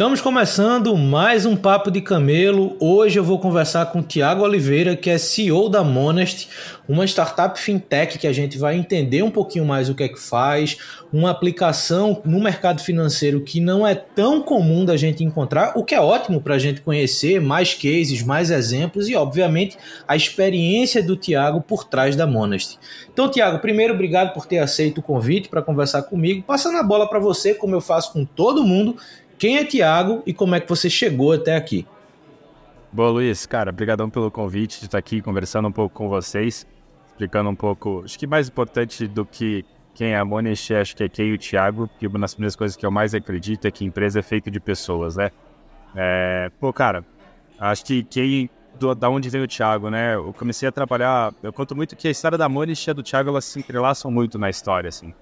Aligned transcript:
Estamos 0.00 0.22
começando 0.22 0.96
mais 0.96 1.44
um 1.44 1.54
Papo 1.54 1.90
de 1.90 2.00
Camelo. 2.00 2.74
Hoje 2.80 3.18
eu 3.18 3.22
vou 3.22 3.38
conversar 3.38 3.84
com 3.92 3.98
o 3.98 4.02
Tiago 4.02 4.42
Oliveira, 4.42 4.96
que 4.96 5.10
é 5.10 5.18
CEO 5.18 5.68
da 5.68 5.84
Monest, 5.84 6.48
uma 6.88 7.04
startup 7.04 7.60
fintech 7.60 8.18
que 8.18 8.26
a 8.26 8.32
gente 8.32 8.56
vai 8.56 8.76
entender 8.76 9.22
um 9.22 9.30
pouquinho 9.30 9.66
mais 9.66 9.90
o 9.90 9.94
que 9.94 10.02
é 10.02 10.08
que 10.08 10.18
faz, 10.18 10.78
uma 11.12 11.30
aplicação 11.30 12.22
no 12.24 12.40
mercado 12.40 12.80
financeiro 12.80 13.42
que 13.42 13.60
não 13.60 13.86
é 13.86 13.94
tão 13.94 14.40
comum 14.40 14.86
da 14.86 14.96
gente 14.96 15.22
encontrar, 15.22 15.74
o 15.76 15.84
que 15.84 15.94
é 15.94 16.00
ótimo 16.00 16.40
para 16.40 16.54
a 16.54 16.58
gente 16.58 16.80
conhecer 16.80 17.38
mais 17.38 17.74
cases, 17.74 18.22
mais 18.22 18.50
exemplos 18.50 19.06
e, 19.06 19.14
obviamente, 19.14 19.76
a 20.08 20.16
experiência 20.16 21.02
do 21.02 21.14
Tiago 21.14 21.60
por 21.60 21.84
trás 21.84 22.16
da 22.16 22.26
Monest. 22.26 22.78
Então, 23.12 23.30
Tiago, 23.30 23.58
primeiro, 23.58 23.92
obrigado 23.92 24.32
por 24.32 24.46
ter 24.46 24.60
aceito 24.60 24.98
o 24.98 25.02
convite 25.02 25.50
para 25.50 25.60
conversar 25.60 26.04
comigo. 26.04 26.42
Passando 26.42 26.78
a 26.78 26.82
bola 26.82 27.06
para 27.06 27.18
você, 27.18 27.52
como 27.52 27.74
eu 27.74 27.82
faço 27.82 28.14
com 28.14 28.24
todo 28.24 28.64
mundo, 28.64 28.96
quem 29.40 29.56
é 29.56 29.64
Tiago 29.64 30.22
e 30.26 30.34
como 30.34 30.54
é 30.54 30.60
que 30.60 30.68
você 30.68 30.90
chegou 30.90 31.32
até 31.32 31.56
aqui? 31.56 31.86
Boa, 32.92 33.08
Luiz. 33.08 33.46
Cara, 33.46 33.70
obrigadão 33.70 34.10
pelo 34.10 34.30
convite 34.30 34.80
de 34.80 34.84
estar 34.84 34.98
aqui 34.98 35.22
conversando 35.22 35.66
um 35.66 35.72
pouco 35.72 35.96
com 35.96 36.10
vocês, 36.10 36.66
explicando 37.08 37.48
um 37.48 37.54
pouco. 37.54 38.02
Acho 38.04 38.18
que 38.18 38.26
mais 38.26 38.48
importante 38.48 39.08
do 39.08 39.24
que 39.24 39.64
quem 39.94 40.12
é 40.12 40.18
a 40.18 40.24
Monest, 40.26 40.74
acho 40.74 40.94
que 40.94 41.04
é 41.04 41.08
quem 41.08 41.28
e 41.28 41.32
o 41.32 41.38
Thiago, 41.38 41.88
que 41.98 42.06
uma 42.06 42.18
das 42.18 42.34
primeiras 42.34 42.54
coisas 42.54 42.76
que 42.76 42.84
eu 42.84 42.90
mais 42.90 43.14
acredito 43.14 43.64
é 43.64 43.70
que 43.70 43.82
empresa 43.82 44.18
é 44.18 44.22
feita 44.22 44.50
de 44.50 44.60
pessoas, 44.60 45.16
né? 45.16 45.30
É, 45.96 46.50
pô, 46.60 46.70
cara, 46.70 47.02
acho 47.58 47.82
que 47.86 48.02
quem 48.04 48.50
do, 48.78 48.94
da 48.94 49.08
onde 49.08 49.30
vem 49.30 49.42
o 49.42 49.48
Thiago, 49.48 49.88
né? 49.88 50.16
Eu 50.16 50.34
comecei 50.34 50.68
a 50.68 50.72
trabalhar. 50.72 51.32
Eu 51.42 51.50
conto 51.50 51.74
muito 51.74 51.96
que 51.96 52.08
a 52.08 52.10
história 52.10 52.36
da 52.36 52.46
Monest 52.46 52.86
e 52.86 52.90
a 52.90 52.92
do 52.92 53.02
Thiago 53.02 53.30
elas 53.30 53.46
se 53.46 53.58
entrelaçam 53.58 54.10
muito 54.10 54.38
na 54.38 54.50
história, 54.50 54.88
assim. 54.88 55.14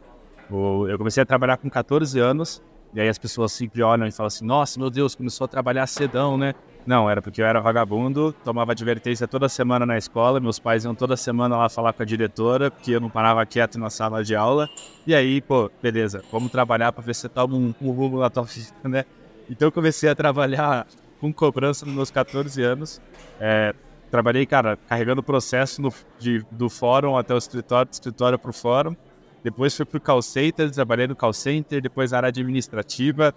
Eu 0.50 0.98
comecei 0.98 1.22
a 1.22 1.26
trabalhar 1.26 1.56
com 1.58 1.70
14 1.70 2.18
anos 2.18 2.60
e 2.94 3.00
aí 3.00 3.08
as 3.08 3.18
pessoas 3.18 3.52
sempre 3.52 3.82
olham 3.82 4.06
e 4.06 4.12
falam 4.12 4.28
assim: 4.28 4.44
nossa, 4.44 4.78
meu 4.78 4.90
Deus, 4.90 5.14
começou 5.14 5.44
a 5.44 5.48
trabalhar 5.48 5.86
cedão, 5.86 6.36
né? 6.38 6.54
Não, 6.86 7.10
era 7.10 7.20
porque 7.20 7.42
eu 7.42 7.46
era 7.46 7.60
vagabundo, 7.60 8.32
tomava 8.42 8.72
advertência 8.72 9.28
toda 9.28 9.46
semana 9.46 9.84
na 9.84 9.98
escola, 9.98 10.40
meus 10.40 10.58
pais 10.58 10.84
iam 10.84 10.94
toda 10.94 11.18
semana 11.18 11.54
lá 11.54 11.68
falar 11.68 11.92
com 11.92 12.02
a 12.02 12.06
diretora, 12.06 12.70
porque 12.70 12.92
eu 12.92 13.00
não 13.00 13.10
parava 13.10 13.44
quieto 13.44 13.78
na 13.78 13.90
sala 13.90 14.24
de 14.24 14.34
aula. 14.34 14.70
E 15.06 15.14
aí, 15.14 15.42
pô, 15.42 15.70
beleza, 15.82 16.22
vamos 16.32 16.50
trabalhar 16.50 16.90
para 16.92 17.04
ver 17.04 17.14
se 17.14 17.22
você 17.22 17.28
toma 17.28 17.56
um, 17.56 17.74
um 17.80 17.90
rumo 17.90 18.20
na 18.20 18.30
tua 18.30 18.44
vida, 18.44 18.72
né? 18.84 19.04
Então 19.50 19.68
eu 19.68 19.72
comecei 19.72 20.08
a 20.08 20.14
trabalhar 20.14 20.86
com 21.20 21.32
cobrança 21.32 21.84
nos 21.84 21.94
meus 21.94 22.10
14 22.10 22.62
anos. 22.62 23.02
É, 23.38 23.74
trabalhei, 24.10 24.46
cara, 24.46 24.78
carregando 24.88 25.20
o 25.20 25.24
processo 25.24 25.82
no, 25.82 25.92
de, 26.18 26.44
do 26.50 26.70
fórum 26.70 27.16
até 27.16 27.34
o 27.34 27.38
escritório, 27.38 27.90
do 27.90 27.92
escritório 27.92 28.38
para 28.38 28.50
o 28.50 28.52
fórum. 28.54 28.96
Depois 29.42 29.76
fui 29.76 29.84
pro 29.84 30.00
call 30.00 30.22
center, 30.22 30.70
trabalhei 30.70 31.06
no 31.06 31.16
call 31.16 31.32
center, 31.32 31.80
depois 31.80 32.10
na 32.10 32.18
área 32.18 32.28
administrativa. 32.28 33.34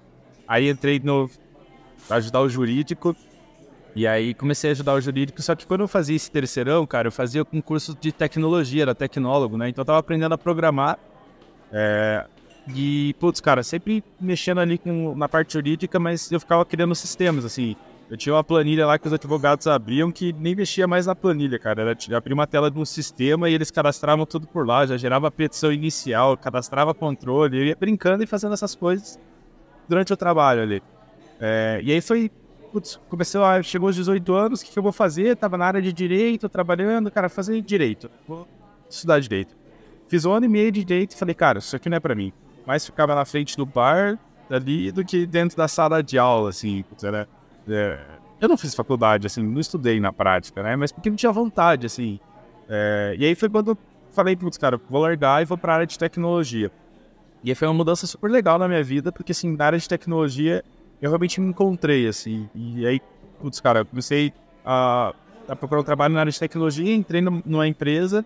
Aí 0.47 0.69
entrei 0.69 0.99
no 0.99 1.29
pra 2.07 2.17
ajudar 2.17 2.41
o 2.41 2.49
jurídico. 2.49 3.15
E 3.95 4.07
aí 4.07 4.33
comecei 4.33 4.69
a 4.69 4.71
ajudar 4.71 4.93
o 4.93 5.01
jurídico, 5.01 5.41
só 5.41 5.53
que 5.53 5.67
quando 5.67 5.81
eu 5.81 5.87
fazia 5.87 6.15
esse 6.15 6.31
terceirão, 6.31 6.85
cara, 6.87 7.09
eu 7.09 7.11
fazia 7.11 7.45
um 7.51 7.59
curso 7.59 7.97
de 7.99 8.11
tecnologia, 8.11 8.83
era 8.83 8.95
tecnólogo, 8.95 9.57
né? 9.57 9.67
Então 9.67 9.81
eu 9.81 9.85
tava 9.85 9.99
aprendendo 9.99 10.33
a 10.33 10.37
programar. 10.37 10.97
É... 11.71 12.25
E, 12.73 13.13
putz, 13.19 13.41
cara, 13.41 13.63
sempre 13.63 14.03
mexendo 14.19 14.59
ali 14.59 14.77
com, 14.77 15.15
na 15.15 15.27
parte 15.27 15.53
jurídica, 15.53 15.99
mas 15.99 16.31
eu 16.31 16.39
ficava 16.39 16.63
criando 16.63 16.95
sistemas, 16.95 17.43
assim. 17.43 17.75
Eu 18.11 18.17
tinha 18.17 18.35
uma 18.35 18.43
planilha 18.43 18.85
lá 18.85 18.99
que 18.99 19.07
os 19.07 19.13
advogados 19.13 19.67
abriam 19.67 20.11
que 20.11 20.33
nem 20.33 20.53
mexia 20.53 20.85
mais 20.85 21.05
na 21.05 21.15
planilha, 21.15 21.57
cara. 21.57 21.81
Era 21.81 22.17
abrir 22.17 22.33
uma 22.33 22.45
tela 22.45 22.69
de 22.69 22.77
um 22.77 22.83
sistema 22.83 23.49
e 23.49 23.53
eles 23.53 23.71
cadastravam 23.71 24.25
tudo 24.25 24.45
por 24.45 24.67
lá, 24.67 24.85
já 24.85 24.97
gerava 24.97 25.29
a 25.29 25.31
petição 25.31 25.71
inicial, 25.71 26.35
cadastrava 26.35 26.93
controle, 26.93 27.57
eu 27.57 27.65
ia 27.67 27.75
brincando 27.79 28.21
e 28.21 28.27
fazendo 28.27 28.53
essas 28.53 28.75
coisas 28.75 29.17
durante 29.87 30.11
o 30.11 30.17
trabalho 30.17 30.61
ali. 30.61 30.83
É, 31.39 31.79
e 31.81 31.89
aí 31.93 32.01
foi, 32.01 32.29
putz, 32.73 32.99
lá, 33.35 33.63
chegou 33.63 33.87
aos 33.87 33.95
18 33.95 34.33
anos, 34.33 34.61
o 34.61 34.65
que, 34.65 34.71
que 34.71 34.77
eu 34.77 34.83
vou 34.83 34.91
fazer? 34.91 35.37
Tava 35.37 35.57
na 35.57 35.63
área 35.63 35.81
de 35.81 35.93
direito, 35.93 36.49
trabalhando, 36.49 37.09
cara, 37.09 37.29
fazer 37.29 37.61
direito, 37.61 38.11
vou 38.27 38.45
estudar 38.89 39.21
direito. 39.21 39.55
Fiz 40.09 40.25
um 40.25 40.33
ano 40.33 40.45
e 40.45 40.49
meio 40.49 40.69
de 40.69 40.83
direito 40.83 41.11
e 41.11 41.17
falei, 41.17 41.33
cara, 41.33 41.59
isso 41.59 41.77
aqui 41.77 41.87
não 41.87 41.95
é 41.95 41.99
para 42.01 42.13
mim. 42.13 42.33
Mais 42.67 42.85
ficava 42.85 43.15
na 43.15 43.23
frente 43.23 43.55
do 43.55 43.65
bar 43.65 44.19
ali 44.49 44.91
do 44.91 45.05
que 45.05 45.25
dentro 45.25 45.55
da 45.55 45.69
sala 45.69 46.03
de 46.03 46.19
aula, 46.19 46.49
assim, 46.49 46.83
putz, 46.83 47.05
era 47.05 47.25
é, 47.71 47.99
eu 48.39 48.49
não 48.49 48.57
fiz 48.57 48.75
faculdade, 48.75 49.27
assim, 49.27 49.43
não 49.43 49.59
estudei 49.59 49.99
na 49.99 50.11
prática, 50.11 50.61
né? 50.63 50.75
Mas 50.75 50.91
porque 50.91 51.09
não 51.09 51.17
tinha 51.17 51.31
vontade, 51.31 51.85
assim. 51.85 52.19
É, 52.69 53.15
e 53.17 53.25
aí 53.25 53.35
foi 53.35 53.49
quando 53.49 53.71
eu 53.71 53.77
falei, 54.11 54.35
putz, 54.35 54.57
cara, 54.57 54.79
vou 54.89 55.01
largar 55.01 55.41
e 55.41 55.45
vou 55.45 55.57
para 55.57 55.73
a 55.73 55.75
área 55.75 55.87
de 55.87 55.97
tecnologia. 55.97 56.71
E 57.43 57.49
aí 57.49 57.55
foi 57.55 57.67
uma 57.67 57.73
mudança 57.73 58.05
super 58.05 58.29
legal 58.29 58.59
na 58.59 58.67
minha 58.67 58.83
vida, 58.83 59.11
porque, 59.11 59.31
assim, 59.31 59.55
na 59.55 59.65
área 59.65 59.79
de 59.79 59.87
tecnologia 59.87 60.63
eu 61.01 61.09
realmente 61.09 61.41
me 61.41 61.49
encontrei, 61.49 62.07
assim. 62.07 62.47
E 62.53 62.85
aí, 62.85 63.01
putz, 63.39 63.59
cara, 63.59 63.79
eu 63.79 63.85
comecei 63.85 64.31
a, 64.63 65.13
a 65.47 65.55
procurar 65.55 65.81
um 65.81 65.83
trabalho 65.83 66.13
na 66.13 66.19
área 66.19 66.31
de 66.31 66.39
tecnologia, 66.39 66.93
entrei 66.93 67.21
numa 67.21 67.67
empresa, 67.67 68.23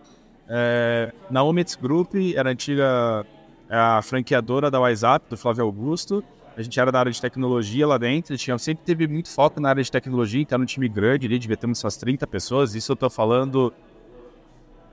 é, 0.50 1.14
na 1.30 1.44
Omets 1.44 1.76
Group, 1.76 2.16
era 2.36 2.50
a 2.50 2.52
antiga 2.52 3.26
a 3.70 4.02
franqueadora 4.02 4.70
da 4.70 4.80
WhatsApp, 4.80 5.26
do 5.30 5.38
Flávio 5.38 5.64
Augusto. 5.64 6.24
A 6.58 6.62
gente 6.62 6.80
era 6.80 6.90
da 6.92 7.00
área 7.00 7.12
de 7.12 7.20
tecnologia 7.20 7.86
lá 7.86 7.98
dentro, 7.98 8.38
tinha, 8.38 8.58
sempre 8.58 8.86
teve 8.86 9.08
muito 9.08 9.30
foco 9.30 9.60
na 9.60 9.70
área 9.70 9.84
de 9.84 9.92
tecnologia, 9.92 10.42
então 10.42 10.56
era 10.56 10.64
um 10.64 10.66
time 10.66 10.88
grande 10.88 11.28
ali, 11.28 11.38
devia 11.38 11.58
ter 11.58 11.66
umas 11.66 11.98
30 11.98 12.26
pessoas. 12.28 12.76
Isso 12.76 12.94
eu 12.94 12.96
tô 12.96 13.10
falando 13.10 13.74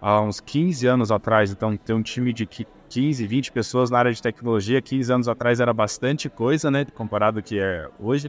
há 0.00 0.20
uns 0.20 0.40
15 0.40 0.86
anos 0.88 1.12
atrás, 1.12 1.52
então 1.52 1.76
ter 1.76 1.92
um 1.92 2.02
time 2.02 2.32
de 2.32 2.46
15, 2.46 3.24
20 3.24 3.52
pessoas 3.52 3.90
na 3.90 3.98
área 3.98 4.12
de 4.12 4.20
tecnologia, 4.20 4.82
15 4.82 5.12
anos 5.12 5.28
atrás 5.28 5.60
era 5.60 5.72
bastante 5.72 6.28
coisa, 6.28 6.68
né, 6.68 6.84
comparado 6.84 7.38
ao 7.38 7.42
que 7.42 7.60
é 7.60 7.88
hoje. 8.00 8.28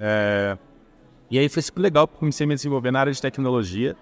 É... 0.00 0.56
E 1.30 1.38
aí 1.38 1.48
foi 1.50 1.62
super 1.62 1.82
legal, 1.82 2.08
porque 2.08 2.20
comecei 2.20 2.44
a 2.44 2.48
me 2.48 2.54
desenvolver 2.54 2.90
na 2.90 3.00
área 3.00 3.12
de 3.12 3.20
tecnologia. 3.20 3.94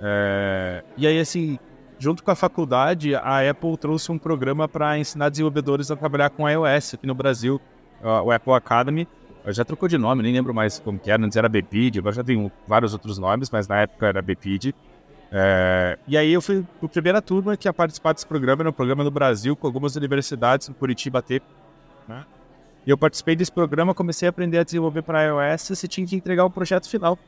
É... 0.00 0.82
E 0.96 1.06
aí, 1.06 1.20
assim, 1.20 1.58
junto 1.98 2.24
com 2.24 2.30
a 2.30 2.34
faculdade, 2.34 3.14
a 3.14 3.50
Apple 3.50 3.76
trouxe 3.76 4.10
um 4.10 4.18
programa 4.18 4.66
para 4.66 4.98
ensinar 4.98 5.28
desenvolvedores 5.28 5.90
a 5.90 5.96
trabalhar 5.96 6.30
com 6.30 6.48
iOS 6.48 6.94
aqui 6.94 7.06
no 7.06 7.14
Brasil 7.14 7.60
o 8.02 8.30
Apple 8.30 8.52
Academy. 8.52 9.06
Já 9.46 9.64
trocou 9.64 9.88
de 9.88 9.96
nome, 9.96 10.22
nem 10.22 10.32
lembro 10.32 10.52
mais 10.52 10.78
como 10.78 10.98
que 10.98 11.10
era, 11.10 11.24
antes 11.24 11.36
era 11.36 11.48
BPID, 11.48 12.00
agora 12.00 12.14
já 12.14 12.24
tem 12.24 12.50
vários 12.66 12.92
outros 12.92 13.18
nomes, 13.18 13.48
mas 13.50 13.66
na 13.66 13.80
época 13.80 14.06
era 14.06 14.20
BPID. 14.20 14.74
É, 15.30 15.98
e 16.06 16.16
aí 16.16 16.32
eu 16.32 16.40
fui 16.40 16.64
a 16.82 16.88
primeira 16.88 17.20
turma 17.20 17.56
que 17.56 17.68
ia 17.68 17.72
participar 17.72 18.12
desse 18.12 18.26
programa, 18.26 18.62
era 18.62 18.70
um 18.70 18.72
programa 18.72 19.04
no 19.04 19.10
Brasil 19.10 19.54
com 19.56 19.66
algumas 19.66 19.96
universidades, 19.96 20.68
no 20.68 20.74
Curitiba 20.74 21.22
T. 21.22 21.40
Né? 22.06 22.24
E 22.86 22.90
eu 22.90 22.96
participei 22.98 23.36
desse 23.36 23.52
programa, 23.52 23.94
comecei 23.94 24.28
a 24.28 24.30
aprender 24.30 24.58
a 24.58 24.64
desenvolver 24.64 25.02
para 25.02 25.24
iOS, 25.24 25.68
você 25.68 25.88
tinha 25.88 26.06
que 26.06 26.16
entregar 26.16 26.44
um 26.44 26.50
projeto 26.50 26.88
final. 26.88 27.18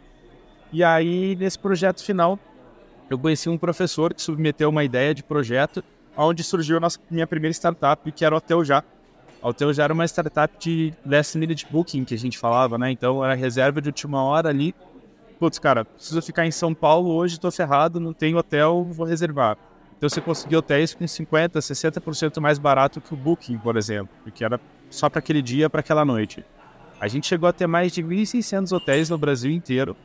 E 0.73 0.85
aí, 0.85 1.37
nesse 1.37 1.59
projeto 1.59 2.05
final, 2.05 2.39
eu 3.11 3.19
conheci 3.19 3.49
um 3.49 3.59
professor 3.59 4.15
que 4.15 4.23
submeteu 4.23 4.69
uma 4.69 4.85
ideia 4.85 5.15
de 5.15 5.23
projeto, 5.23 5.83
onde 6.17 6.45
surgiu 6.45 6.77
a 6.77 6.81
nossa, 6.81 6.99
minha 7.11 7.27
primeira 7.27 7.53
startup, 7.53 8.11
que 8.13 8.25
era 8.25 8.35
o 8.35 8.39
Hotel 8.39 8.65
Já. 8.65 8.85
A 9.43 9.49
Hotel 9.49 9.73
já 9.73 9.85
era 9.85 9.93
uma 9.93 10.05
startup 10.05 10.55
de 10.59 10.93
last 11.05 11.37
minute 11.39 11.67
booking 11.71 12.05
que 12.05 12.15
a 12.15 12.19
gente 12.19 12.37
falava, 12.37 12.77
né? 12.77 12.91
Então 12.91 13.25
era 13.25 13.35
reserva 13.35 13.81
de 13.81 13.89
última 13.89 14.23
hora 14.23 14.51
ali. 14.51 14.75
Putz, 15.39 15.59
cara, 15.59 15.85
preciso 15.85 16.21
ficar 16.21 16.47
em 16.47 16.51
São 16.51 16.75
Paulo 16.75 17.11
hoje, 17.11 17.41
tô 17.41 17.51
ferrado, 17.51 17.99
não 17.99 18.13
tenho 18.13 18.37
hotel, 18.37 18.85
vou 18.85 19.07
reservar. 19.07 19.57
Então 19.97 20.09
você 20.09 20.21
conseguia 20.21 20.59
hotéis 20.59 20.95
com 20.95 21.05
50%, 21.05 21.53
60% 21.53 22.41
mais 22.41 22.59
barato 22.59 23.01
que 23.01 23.15
o 23.15 23.17
Booking, 23.17 23.59
por 23.59 23.77
exemplo, 23.77 24.11
porque 24.23 24.45
era 24.45 24.61
só 24.91 25.09
para 25.09 25.19
aquele 25.19 25.41
dia, 25.41 25.71
para 25.71 25.81
aquela 25.81 26.05
noite. 26.05 26.45
A 27.01 27.09
gente 27.09 27.27
chegou 27.27 27.49
a 27.49 27.53
ter 27.53 27.67
mais 27.67 27.93
de 27.93 28.03
1.600 28.03 28.77
hotéis 28.77 29.09
no 29.09 29.17
Brasil 29.17 29.51
inteiro. 29.51 29.97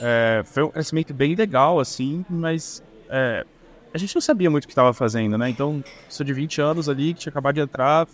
É, 0.00 0.42
foi 0.44 0.64
um 0.64 0.70
crescimento 0.70 1.14
bem 1.14 1.36
legal, 1.36 1.78
assim, 1.78 2.24
mas 2.28 2.82
é, 3.08 3.46
a 3.94 3.98
gente 3.98 4.14
não 4.14 4.22
sabia 4.22 4.50
muito 4.50 4.64
o 4.64 4.66
que 4.66 4.72
estava 4.72 4.92
fazendo, 4.92 5.38
né? 5.38 5.48
Então, 5.50 5.84
sou 6.08 6.24
de 6.26 6.32
20 6.32 6.60
anos 6.60 6.88
ali, 6.88 7.14
que 7.14 7.20
tinha 7.20 7.30
acabado 7.30 7.54
de 7.54 7.60
entrar, 7.60 8.08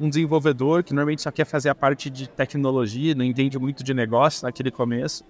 um 0.00 0.08
desenvolvedor 0.08 0.82
que 0.82 0.92
normalmente 0.92 1.22
só 1.22 1.30
quer 1.30 1.44
fazer 1.44 1.68
a 1.68 1.74
parte 1.74 2.10
de 2.10 2.28
tecnologia, 2.28 3.14
não 3.14 3.24
entende 3.24 3.58
muito 3.58 3.84
de 3.84 3.94
negócio 3.94 4.44
naquele 4.44 4.70
começo. 4.70 5.24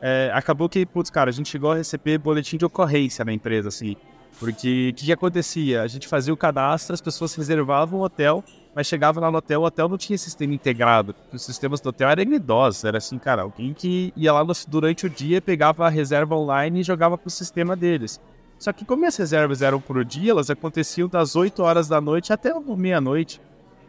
é, 0.00 0.30
acabou 0.34 0.68
que, 0.68 0.84
putz, 0.84 1.10
cara, 1.10 1.30
a 1.30 1.32
gente 1.32 1.48
chegou 1.48 1.70
a 1.72 1.76
receber 1.76 2.18
boletim 2.18 2.56
de 2.56 2.64
ocorrência 2.64 3.24
na 3.24 3.32
empresa, 3.32 3.68
assim. 3.68 3.96
Porque 4.38 4.90
o 4.90 4.94
que, 4.94 5.06
que, 5.06 5.12
acontecia? 5.12 5.82
A 5.82 5.86
gente 5.86 6.08
fazia 6.08 6.32
o 6.32 6.36
cadastro, 6.36 6.94
as 6.94 7.00
pessoas 7.00 7.34
reservavam 7.34 8.00
o 8.00 8.02
hotel, 8.02 8.42
mas 8.74 8.86
chegava 8.86 9.20
lá 9.20 9.30
no 9.30 9.38
hotel, 9.38 9.60
o 9.60 9.64
hotel 9.64 9.88
não 9.88 9.98
tinha 9.98 10.18
sistema 10.18 10.54
integrado. 10.54 11.14
Os 11.32 11.44
sistemas 11.44 11.80
do 11.80 11.90
hotel 11.90 12.08
eram 12.08 12.22
idosos, 12.32 12.84
era 12.84 12.98
assim, 12.98 13.18
cara, 13.18 13.42
alguém 13.42 13.72
que 13.72 14.12
ia 14.16 14.32
lá 14.32 14.42
no, 14.42 14.52
durante 14.66 15.06
o 15.06 15.10
dia, 15.10 15.40
pegava 15.40 15.86
a 15.86 15.90
reserva 15.90 16.34
online 16.34 16.80
e 16.80 16.82
jogava 16.82 17.16
pro 17.16 17.30
sistema 17.30 17.76
deles. 17.76 18.20
Só 18.58 18.72
que 18.72 18.84
como 18.84 19.04
as 19.06 19.16
reservas 19.16 19.60
eram 19.60 19.80
por 19.80 20.04
dia, 20.04 20.30
elas 20.30 20.48
aconteciam 20.48 21.08
das 21.08 21.36
8 21.36 21.62
horas 21.62 21.88
da 21.88 22.00
noite 22.00 22.32
até 22.32 22.52
meia-noite. 22.76 23.40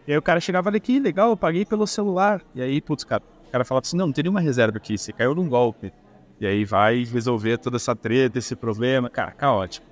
E 0.08 0.12
aí 0.12 0.18
o 0.18 0.22
cara 0.22 0.40
chegava 0.40 0.70
ali, 0.70 0.80
que 0.80 1.00
legal, 1.00 1.30
eu 1.30 1.38
paguei 1.38 1.66
pelo 1.66 1.88
celular. 1.88 2.42
E 2.54 2.62
aí, 2.62 2.82
putz, 2.82 3.04
cara, 3.04 3.24
o 3.48 3.52
cara 3.52 3.64
falava 3.64 3.86
assim, 3.86 3.98
não, 3.98 4.08
não 4.08 4.14
tem 4.14 4.24
nenhuma 4.24 4.42
reserva 4.42 4.78
aqui, 4.78 4.98
você 4.98 5.14
caiu 5.14 5.34
num 5.34 5.48
golpe. 5.48 5.94
E 6.40 6.46
aí 6.46 6.66
vai 6.66 7.04
resolver 7.04 7.58
toda 7.58 7.78
essa 7.78 7.96
treta, 7.96 8.40
esse 8.40 8.56
problema, 8.56 9.10
cara, 9.10 9.32
caótico. 9.32 9.86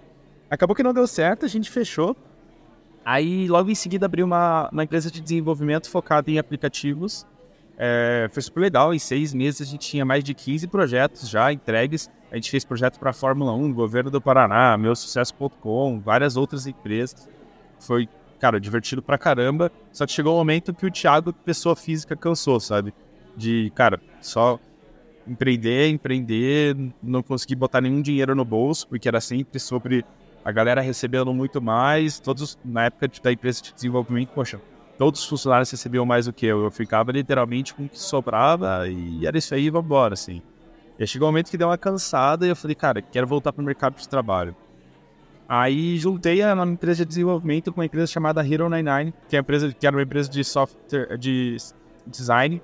Acabou 0.50 0.76
que 0.76 0.84
não 0.84 0.94
deu 0.94 1.08
certo, 1.08 1.46
a 1.46 1.48
gente 1.48 1.70
fechou. 1.70 2.16
Aí 3.06 3.48
logo 3.48 3.70
em 3.70 3.76
seguida 3.76 4.06
abriu 4.06 4.26
uma, 4.26 4.70
uma 4.72 4.84
empresa 4.84 5.10
de 5.10 5.22
desenvolvimento 5.22 5.90
focada 5.90 6.30
em 6.30 6.38
aplicativos. 6.38 7.26
É, 7.78 8.30
foi 8.32 8.44
super 8.44 8.60
legal, 8.60 8.94
em 8.94 9.00
seis 9.00 9.34
meses 9.34 9.62
a 9.62 9.66
gente 9.66 9.90
tinha 9.90 10.06
mais 10.06 10.24
de 10.24 10.34
15 10.34 10.68
projetos 10.68 11.30
já 11.30 11.52
entregues. 11.52 12.10
A 12.32 12.36
gente 12.36 12.52
fez 12.52 12.64
projeto 12.64 13.00
para 13.00 13.10
a 13.10 13.14
Fórmula 13.14 13.54
1, 13.54 13.74
Governo 13.74 14.12
do 14.12 14.22
Paraná, 14.22 14.78
Meusucesso.com, 14.78 16.00
várias 16.00 16.38
outras 16.38 16.68
empresas. 16.68 17.28
Foi, 17.80 18.08
cara, 18.42 18.60
divertido 18.60 19.04
pra 19.04 19.20
caramba. 19.20 19.72
Só 19.94 20.06
que 20.06 20.12
chegou 20.12 20.34
um 20.34 20.38
momento 20.38 20.74
que 20.74 20.86
o 20.86 20.92
Thiago, 20.92 21.32
pessoa 21.32 21.76
física, 21.76 22.16
cansou, 22.16 22.60
sabe? 22.60 22.92
De, 23.38 23.72
cara, 23.76 24.02
só 24.20 24.60
empreender, 25.28 25.90
empreender, 25.90 26.76
não 27.02 27.22
consegui 27.22 27.56
botar 27.56 27.80
nenhum 27.80 28.02
dinheiro 28.02 28.36
no 28.36 28.44
bolso, 28.44 28.88
porque 28.88 29.08
era 29.08 29.22
sempre 29.22 29.60
sobre 29.60 30.04
a 30.44 30.52
galera 30.52 30.82
recebendo 30.82 31.32
muito 31.32 31.62
mais. 31.62 32.20
Todos, 32.20 32.58
na 32.66 32.86
época 32.86 33.08
da 33.22 33.32
empresa 33.32 33.62
de 33.62 33.74
desenvolvimento, 33.74 34.30
poxa, 34.30 34.60
todos 34.98 35.22
os 35.22 35.28
funcionários 35.28 35.70
recebiam 35.70 36.06
mais 36.06 36.26
do 36.26 36.34
que 36.34 36.48
eu. 36.48 36.64
Eu 36.64 36.72
ficava 36.72 37.12
literalmente 37.12 37.76
com 37.76 37.86
o 37.86 37.90
que 37.90 38.00
sobrava 38.00 38.88
e 38.88 39.26
era 39.26 39.38
isso 39.38 39.54
aí, 39.54 39.70
vamos 39.70 39.86
embora, 39.86 40.16
assim. 40.16 40.42
E 40.98 41.06
chegou 41.06 41.28
um 41.28 41.32
momento 41.32 41.52
que 41.52 41.58
deu 41.58 41.68
uma 41.68 41.78
cansada 41.78 42.46
e 42.46 42.50
eu 42.50 42.56
falei, 42.56 42.76
cara, 42.76 43.02
quero 43.04 43.28
voltar 43.28 43.54
para 43.54 43.62
o 43.62 43.66
mercado 43.66 43.96
de 43.96 44.10
trabalho. 44.10 44.56
Aí 45.54 45.98
juntei 45.98 46.42
a 46.42 46.54
uma 46.54 46.66
empresa 46.66 47.04
de 47.04 47.10
desenvolvimento 47.10 47.74
com 47.74 47.82
uma 47.82 47.86
empresa 47.86 48.08
chamada 48.08 48.42
Hero 48.42 48.70
99, 48.70 49.14
que, 49.28 49.36
é 49.36 49.44
que 49.78 49.86
era 49.86 49.94
uma 49.94 50.02
empresa 50.02 50.30
de 50.30 50.46
software, 50.46 51.18
de 51.18 51.58
design, 52.08 52.62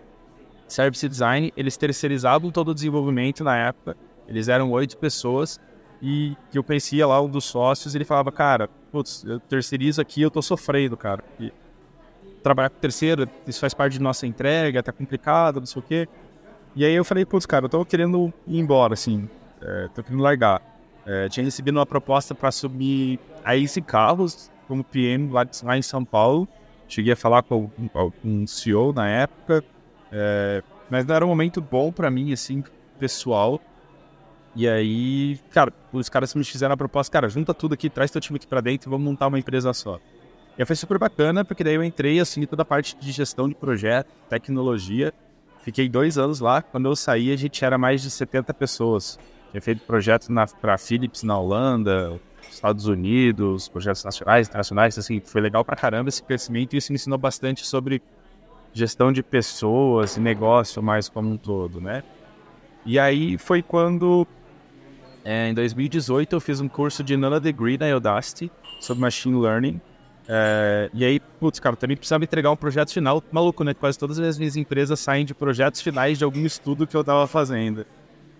service 0.69 1.09
design. 1.09 1.51
Eles 1.57 1.75
terceirizavam 1.75 2.49
todo 2.49 2.69
o 2.69 2.73
desenvolvimento 2.73 3.43
na 3.43 3.57
época. 3.57 3.97
Eles 4.25 4.47
eram 4.47 4.71
oito 4.71 4.97
pessoas 4.97 5.59
e 6.01 6.37
que 6.49 6.57
eu 6.57 6.63
conhecia 6.63 7.05
lá 7.05 7.21
um 7.21 7.27
dos 7.27 7.43
sócios, 7.43 7.93
ele 7.93 8.05
falava, 8.05 8.31
cara, 8.31 8.69
putz, 8.89 9.21
eu 9.25 9.37
terceirizo 9.37 9.99
aqui, 9.99 10.21
eu 10.21 10.31
tô 10.31 10.41
sofrendo, 10.41 10.95
cara. 10.95 11.21
E 11.37 11.51
trabalhar 12.41 12.69
com 12.69 12.79
terceiro, 12.79 13.29
isso 13.45 13.59
faz 13.59 13.73
parte 13.73 13.97
de 13.97 14.01
nossa 14.01 14.25
entrega, 14.25 14.81
tá 14.81 14.93
complicado, 14.93 15.59
não 15.59 15.67
sei 15.67 15.81
o 15.81 15.83
quê. 15.85 16.07
E 16.73 16.85
aí 16.85 16.93
eu 16.93 17.03
falei, 17.03 17.25
putz, 17.25 17.45
cara, 17.45 17.65
eu 17.65 17.69
tô 17.69 17.83
querendo 17.83 18.33
ir 18.47 18.57
embora, 18.57 18.93
assim, 18.93 19.27
é, 19.61 19.89
tô 19.93 20.01
querendo 20.01 20.21
largar. 20.21 20.76
É, 21.07 21.29
tinha 21.29 21.45
recebido 21.45 21.77
uma 21.77 21.85
proposta 21.85 22.35
para 22.35 22.49
assumir 22.49 23.17
a 23.43 23.55
Easy 23.55 23.81
Carros 23.81 24.51
como 24.67 24.83
PM 24.83 25.31
lá, 25.31 25.47
lá, 25.63 25.77
em 25.77 25.81
São 25.81 26.03
Paulo. 26.03 26.45
Cheguei 26.85 27.13
a 27.13 27.15
falar 27.15 27.43
com, 27.43 27.69
com 27.69 28.11
um 28.23 28.45
CEO 28.45 28.91
na 28.91 29.07
época, 29.07 29.63
é, 30.11 30.61
mas 30.89 31.05
não 31.05 31.15
era 31.15 31.25
um 31.25 31.29
momento 31.29 31.61
bom 31.61 31.93
para 31.93 32.11
mim, 32.11 32.33
assim, 32.33 32.61
pessoal. 32.99 33.61
E 34.53 34.67
aí, 34.67 35.39
cara, 35.51 35.71
os 35.93 36.09
caras 36.09 36.35
me 36.35 36.43
fizeram 36.43 36.73
a 36.73 36.77
proposta, 36.77 37.11
cara, 37.11 37.29
junta 37.29 37.53
tudo 37.53 37.73
aqui, 37.73 37.89
traz 37.89 38.11
teu 38.11 38.19
time 38.19 38.35
aqui 38.35 38.47
pra 38.47 38.59
dentro 38.59 38.89
e 38.89 38.91
vamos 38.91 39.05
montar 39.05 39.27
uma 39.27 39.39
empresa 39.39 39.71
só. 39.73 39.99
E 40.57 40.65
foi 40.65 40.75
super 40.75 40.97
bacana, 40.97 41.45
porque 41.45 41.63
daí 41.63 41.75
eu 41.75 41.83
entrei, 41.83 42.19
assim, 42.19 42.45
toda 42.45 42.63
a 42.63 42.65
parte 42.65 42.97
de 42.97 43.11
gestão 43.11 43.47
de 43.47 43.55
projeto, 43.55 44.09
tecnologia. 44.27 45.13
Fiquei 45.61 45.87
dois 45.87 46.17
anos 46.17 46.39
lá. 46.39 46.61
Quando 46.61 46.87
eu 46.87 46.95
saí, 46.95 47.31
a 47.31 47.35
gente 47.35 47.63
era 47.63 47.77
mais 47.77 48.01
de 48.01 48.09
70 48.09 48.53
pessoas. 48.53 49.19
Tinha 49.57 49.61
feito 49.63 49.81
projetos 49.87 50.29
para 50.61 50.77
Philips 50.77 51.23
na 51.23 51.35
Holanda, 51.35 52.19
Estados 52.47 52.85
Unidos, 52.85 53.67
projetos 53.67 54.03
nacionais, 54.03 54.47
internacionais, 54.47 54.99
assim, 54.99 55.19
foi 55.19 55.41
legal 55.41 55.65
pra 55.65 55.75
caramba 55.75 56.09
esse 56.09 56.21
crescimento 56.21 56.75
e 56.75 56.77
isso 56.77 56.91
me 56.91 56.95
ensinou 56.95 57.17
bastante 57.17 57.65
sobre 57.65 57.99
gestão 58.71 59.11
de 59.11 59.23
pessoas 59.23 60.15
e 60.15 60.19
negócio 60.19 60.83
mais 60.83 61.09
como 61.09 61.31
um 61.31 61.37
todo, 61.37 61.81
né? 61.81 62.03
E 62.85 62.99
aí 62.99 63.35
foi 63.39 63.63
quando 63.63 64.27
é, 65.25 65.49
em 65.49 65.55
2018 65.55 66.35
eu 66.35 66.39
fiz 66.39 66.61
um 66.61 66.67
curso 66.67 67.03
de 67.03 67.17
Nano 67.17 67.39
Degree 67.39 67.79
na 67.79 67.87
Udacity 67.97 68.51
sobre 68.79 69.01
Machine 69.01 69.41
Learning. 69.41 69.81
É, 70.27 70.91
e 70.93 71.03
aí, 71.03 71.19
putz, 71.19 71.59
cara, 71.59 71.75
também 71.75 71.97
precisava 71.97 72.23
entregar 72.23 72.51
um 72.51 72.55
projeto 72.55 72.93
final. 72.93 73.23
Maluco, 73.31 73.63
né? 73.63 73.73
Quase 73.73 73.97
todas 73.97 74.19
as 74.19 74.37
minhas 74.37 74.55
empresas 74.55 74.99
saem 74.99 75.25
de 75.25 75.33
projetos 75.33 75.81
finais 75.81 76.19
de 76.19 76.23
algum 76.23 76.45
estudo 76.45 76.85
que 76.85 76.95
eu 76.95 77.01
estava 77.01 77.25
fazendo. 77.25 77.87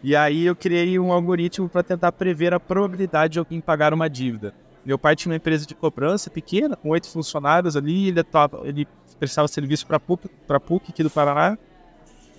E 0.04 0.16
aí 0.16 0.46
eu 0.46 0.56
criei 0.56 1.00
um 1.00 1.12
algoritmo 1.12 1.68
para 1.68 1.84
tentar 1.84 2.12
prever 2.12 2.54
a 2.54 2.60
probabilidade 2.60 3.34
de 3.34 3.40
alguém 3.40 3.60
pagar 3.60 3.94
uma 3.94 4.10
dívida. 4.10 4.54
Meu 4.86 4.98
pai 4.98 5.16
tinha 5.16 5.32
uma 5.32 5.38
empresa 5.38 5.66
de 5.66 5.76
cobrança 5.76 6.30
pequena, 6.30 6.76
com 6.76 6.90
oito 6.90 7.10
funcionários 7.10 7.76
ali, 7.76 8.08
ele, 8.08 8.24
tava, 8.24 8.62
ele 8.66 8.88
prestava 9.20 9.48
serviço 9.48 9.86
para 9.86 10.00
PUC, 10.00 10.30
PUC 10.66 10.92
aqui 10.92 11.04
do 11.04 11.10
Paraná. 11.10 11.58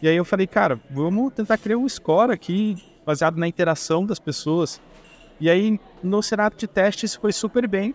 E 0.00 0.08
aí 0.08 0.16
eu 0.16 0.24
falei, 0.24 0.46
cara, 0.46 0.80
vamos 0.90 1.32
tentar 1.34 1.58
criar 1.58 1.76
um 1.76 1.88
score 1.88 2.32
aqui 2.32 2.76
baseado 3.04 3.36
na 3.36 3.48
interação 3.48 4.06
das 4.06 4.18
pessoas. 4.18 4.80
E 5.40 5.50
aí, 5.50 5.78
no 6.02 6.22
cenário 6.22 6.56
de 6.56 6.66
teste, 6.66 7.04
isso 7.04 7.20
foi 7.20 7.32
super 7.32 7.66
bem. 7.66 7.94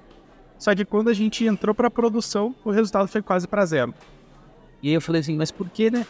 Só 0.59 0.75
que 0.75 0.85
quando 0.85 1.09
a 1.09 1.13
gente 1.13 1.45
entrou 1.45 1.73
para 1.73 1.89
produção, 1.89 2.53
o 2.63 2.71
resultado 2.71 3.07
foi 3.07 3.21
quase 3.21 3.47
para 3.47 3.65
zero. 3.65 3.93
E 4.81 4.89
aí 4.89 4.93
eu 4.93 5.01
falei 5.01 5.21
assim, 5.21 5.35
mas 5.35 5.51
por 5.51 5.69
que, 5.69 5.89
né? 5.89 6.05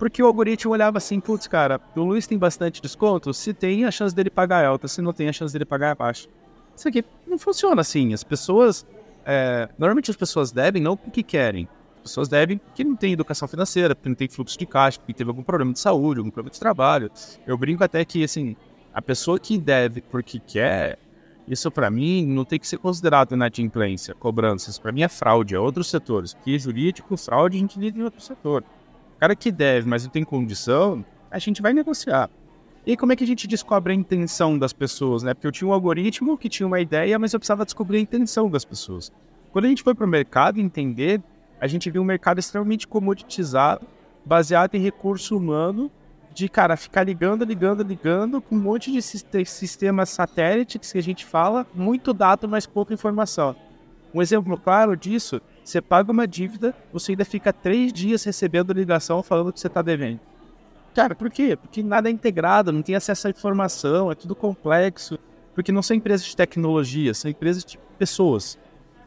Porque 0.00 0.22
o 0.22 0.26
algoritmo 0.26 0.72
olhava 0.72 0.96
assim, 0.96 1.20
putz, 1.20 1.46
cara, 1.46 1.78
o 1.94 2.00
Luiz 2.00 2.26
tem 2.26 2.38
bastante 2.38 2.80
desconto, 2.80 3.34
se 3.34 3.52
tem, 3.52 3.84
a 3.84 3.90
chance 3.90 4.16
dele 4.16 4.30
pagar 4.30 4.64
é 4.64 4.66
alta, 4.66 4.88
se 4.88 5.02
não 5.02 5.12
tem, 5.12 5.28
a 5.28 5.32
chance 5.32 5.52
dele 5.52 5.66
pagar 5.66 5.90
é 5.90 5.94
baixa. 5.94 6.26
Isso 6.74 6.88
aqui 6.88 7.04
não 7.26 7.38
funciona 7.38 7.82
assim. 7.82 8.14
As 8.14 8.24
pessoas. 8.24 8.86
É, 9.26 9.68
normalmente 9.78 10.10
as 10.10 10.16
pessoas 10.16 10.50
devem 10.50 10.80
não 10.80 10.96
porque 10.96 11.22
querem. 11.22 11.68
As 11.96 12.04
pessoas 12.04 12.28
devem 12.30 12.56
porque 12.56 12.82
não 12.82 12.96
tem 12.96 13.12
educação 13.12 13.46
financeira, 13.46 13.94
porque 13.94 14.08
não 14.08 14.16
tem 14.16 14.26
fluxo 14.26 14.58
de 14.58 14.64
caixa, 14.64 14.98
porque 14.98 15.12
teve 15.12 15.28
algum 15.28 15.42
problema 15.42 15.74
de 15.74 15.78
saúde, 15.78 16.20
algum 16.20 16.30
problema 16.30 16.50
de 16.50 16.58
trabalho. 16.58 17.10
Eu 17.46 17.58
brinco 17.58 17.84
até 17.84 18.02
que, 18.02 18.24
assim, 18.24 18.56
a 18.94 19.02
pessoa 19.02 19.38
que 19.38 19.58
deve 19.58 20.00
porque 20.00 20.40
quer, 20.40 20.98
isso 21.46 21.70
para 21.70 21.90
mim 21.90 22.24
não 22.24 22.46
tem 22.46 22.58
que 22.58 22.66
ser 22.66 22.78
considerado 22.78 23.34
inadimplência, 23.34 24.14
cobranças. 24.14 24.78
Para 24.78 24.92
mim 24.92 25.02
é 25.02 25.08
fraude, 25.08 25.54
é 25.54 25.58
outros 25.58 25.90
setores. 25.90 26.32
Porque 26.32 26.58
jurídico, 26.58 27.18
fraude, 27.18 27.58
a 27.58 27.60
gente 27.60 27.78
lida 27.78 27.98
em 27.98 28.02
outro 28.02 28.22
setor. 28.22 28.64
Cara 29.20 29.36
que 29.36 29.52
deve, 29.52 29.88
mas 29.88 30.02
não 30.02 30.10
tem 30.10 30.24
condição, 30.24 31.04
a 31.30 31.38
gente 31.38 31.62
vai 31.62 31.72
negociar. 31.72 32.28
E 32.84 32.96
como 32.96 33.12
é 33.12 33.16
que 33.16 33.22
a 33.22 33.26
gente 33.26 33.46
descobre 33.46 33.92
a 33.92 33.96
intenção 33.96 34.58
das 34.58 34.72
pessoas, 34.72 35.22
né? 35.22 35.34
Porque 35.34 35.46
eu 35.46 35.52
tinha 35.52 35.68
um 35.68 35.72
algoritmo 35.72 36.36
que 36.36 36.48
tinha 36.48 36.66
uma 36.66 36.80
ideia, 36.80 37.18
mas 37.18 37.32
eu 37.32 37.38
precisava 37.38 37.64
descobrir 37.64 37.98
a 37.98 38.00
intenção 38.00 38.50
das 38.50 38.64
pessoas. 38.64 39.12
Quando 39.52 39.66
a 39.66 39.68
gente 39.68 39.82
foi 39.82 39.94
para 39.94 40.06
o 40.06 40.08
mercado 40.08 40.58
entender 40.58 41.22
a 41.60 41.66
gente 41.66 41.90
viu 41.90 42.00
um 42.00 42.06
mercado 42.06 42.38
extremamente 42.38 42.88
comoditizado, 42.88 43.86
baseado 44.24 44.74
em 44.74 44.80
recurso 44.80 45.36
humano, 45.36 45.90
de, 46.32 46.48
cara, 46.48 46.76
ficar 46.76 47.02
ligando, 47.02 47.44
ligando, 47.44 47.82
ligando, 47.82 48.40
com 48.40 48.54
um 48.54 48.60
monte 48.60 48.90
de 48.90 49.02
sistemas 49.02 50.08
satélites 50.08 50.90
que 50.90 50.98
a 50.98 51.02
gente 51.02 51.26
fala, 51.26 51.66
muito 51.74 52.14
dado, 52.14 52.48
mas 52.48 52.66
pouca 52.66 52.94
informação. 52.94 53.54
Um 54.14 54.22
exemplo 54.22 54.56
claro 54.56 54.96
disso, 54.96 55.40
você 55.64 55.80
paga 55.80 56.10
uma 56.10 56.26
dívida, 56.26 56.74
você 56.92 57.12
ainda 57.12 57.24
fica 57.24 57.52
três 57.52 57.92
dias 57.92 58.24
recebendo 58.24 58.72
ligação 58.72 59.22
falando 59.22 59.52
que 59.52 59.60
você 59.60 59.66
está 59.66 59.82
devendo. 59.82 60.20
Cara, 60.94 61.14
por 61.14 61.30
quê? 61.30 61.56
Porque 61.56 61.82
nada 61.82 62.08
é 62.08 62.12
integrado, 62.12 62.72
não 62.72 62.82
tem 62.82 62.94
acesso 62.94 63.28
à 63.28 63.30
informação, 63.30 64.10
é 64.10 64.14
tudo 64.14 64.34
complexo. 64.34 65.18
Porque 65.54 65.72
não 65.72 65.82
são 65.82 65.96
empresas 65.96 66.26
de 66.26 66.36
tecnologia, 66.36 67.12
são 67.14 67.30
empresas 67.30 67.64
de 67.64 67.78
pessoas. 67.98 68.58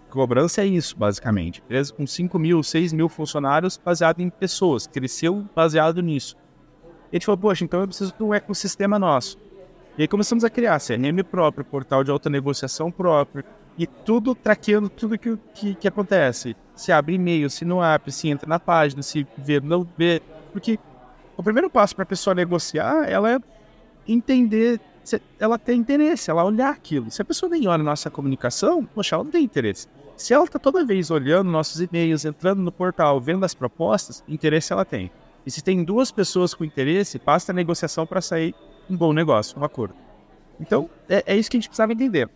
Cobrança 0.09 0.61
é 0.61 0.65
isso, 0.65 0.95
basicamente. 0.95 1.61
Empresa 1.61 1.93
com 1.93 2.05
5 2.05 2.37
mil, 2.37 2.61
6 2.61 2.93
mil 2.93 3.09
funcionários 3.09 3.79
baseado 3.83 4.19
em 4.19 4.29
pessoas. 4.29 4.85
Cresceu 4.85 5.45
baseado 5.55 6.01
nisso. 6.01 6.37
E 7.11 7.15
a 7.15 7.15
gente 7.15 7.25
falou, 7.25 7.39
poxa, 7.39 7.63
então 7.63 7.81
eu 7.81 7.87
preciso 7.87 8.13
de 8.15 8.23
um 8.23 8.33
ecossistema 8.33 8.99
nosso. 8.99 9.37
E 9.97 10.03
aí 10.03 10.07
começamos 10.07 10.43
a 10.43 10.49
criar 10.49 10.79
CRM 10.79 11.23
próprio, 11.23 11.65
portal 11.65 12.03
de 12.03 12.11
alta 12.11 12.29
negociação 12.29 12.91
próprio, 12.91 13.43
e 13.77 13.87
tudo 13.87 14.35
traqueando 14.35 14.89
tudo 14.89 15.17
que, 15.17 15.37
que, 15.53 15.75
que 15.75 15.87
acontece. 15.87 16.55
Se 16.75 16.91
abre 16.91 17.15
e-mail, 17.15 17.49
se 17.49 17.65
não 17.65 17.81
abre, 17.81 18.11
se 18.11 18.29
entra 18.29 18.47
na 18.47 18.59
página, 18.59 19.01
se 19.01 19.25
vê, 19.37 19.59
não 19.59 19.87
vê. 19.97 20.21
Porque 20.51 20.79
o 21.35 21.43
primeiro 21.43 21.69
passo 21.69 21.95
para 21.95 22.03
a 22.03 22.05
pessoa 22.05 22.35
negociar, 22.35 23.09
ela 23.09 23.31
é 23.31 23.39
entender, 24.07 24.79
ela 25.39 25.57
tem 25.57 25.79
interesse, 25.79 26.29
ela 26.29 26.43
olhar 26.43 26.69
aquilo. 26.69 27.09
Se 27.09 27.21
a 27.21 27.25
pessoa 27.25 27.49
nem 27.49 27.67
olha 27.67 27.83
nossa 27.83 28.09
comunicação, 28.09 28.85
poxa, 28.85 29.15
ela 29.15 29.23
não 29.23 29.31
tem 29.31 29.43
interesse. 29.43 29.87
Se 30.15 30.33
ela 30.33 30.45
está 30.45 30.59
toda 30.59 30.85
vez 30.85 31.09
olhando 31.09 31.49
nossos 31.49 31.81
e-mails, 31.81 32.25
entrando 32.25 32.61
no 32.61 32.71
portal, 32.71 33.19
vendo 33.19 33.43
as 33.43 33.53
propostas, 33.53 34.23
interesse 34.27 34.71
ela 34.71 34.85
tem. 34.85 35.11
E 35.45 35.51
se 35.51 35.63
tem 35.63 35.83
duas 35.83 36.11
pessoas 36.11 36.53
com 36.53 36.63
interesse, 36.63 37.19
basta 37.19 37.51
a 37.51 37.55
negociação 37.55 38.05
para 38.05 38.21
sair 38.21 38.55
um 38.89 38.95
bom 38.95 39.11
negócio, 39.11 39.59
um 39.59 39.63
acordo. 39.63 39.95
Então, 40.59 40.89
é, 41.09 41.23
é 41.25 41.35
isso 41.35 41.49
que 41.49 41.57
a 41.57 41.59
gente 41.59 41.69
precisava 41.69 41.91
entender. 41.91 42.29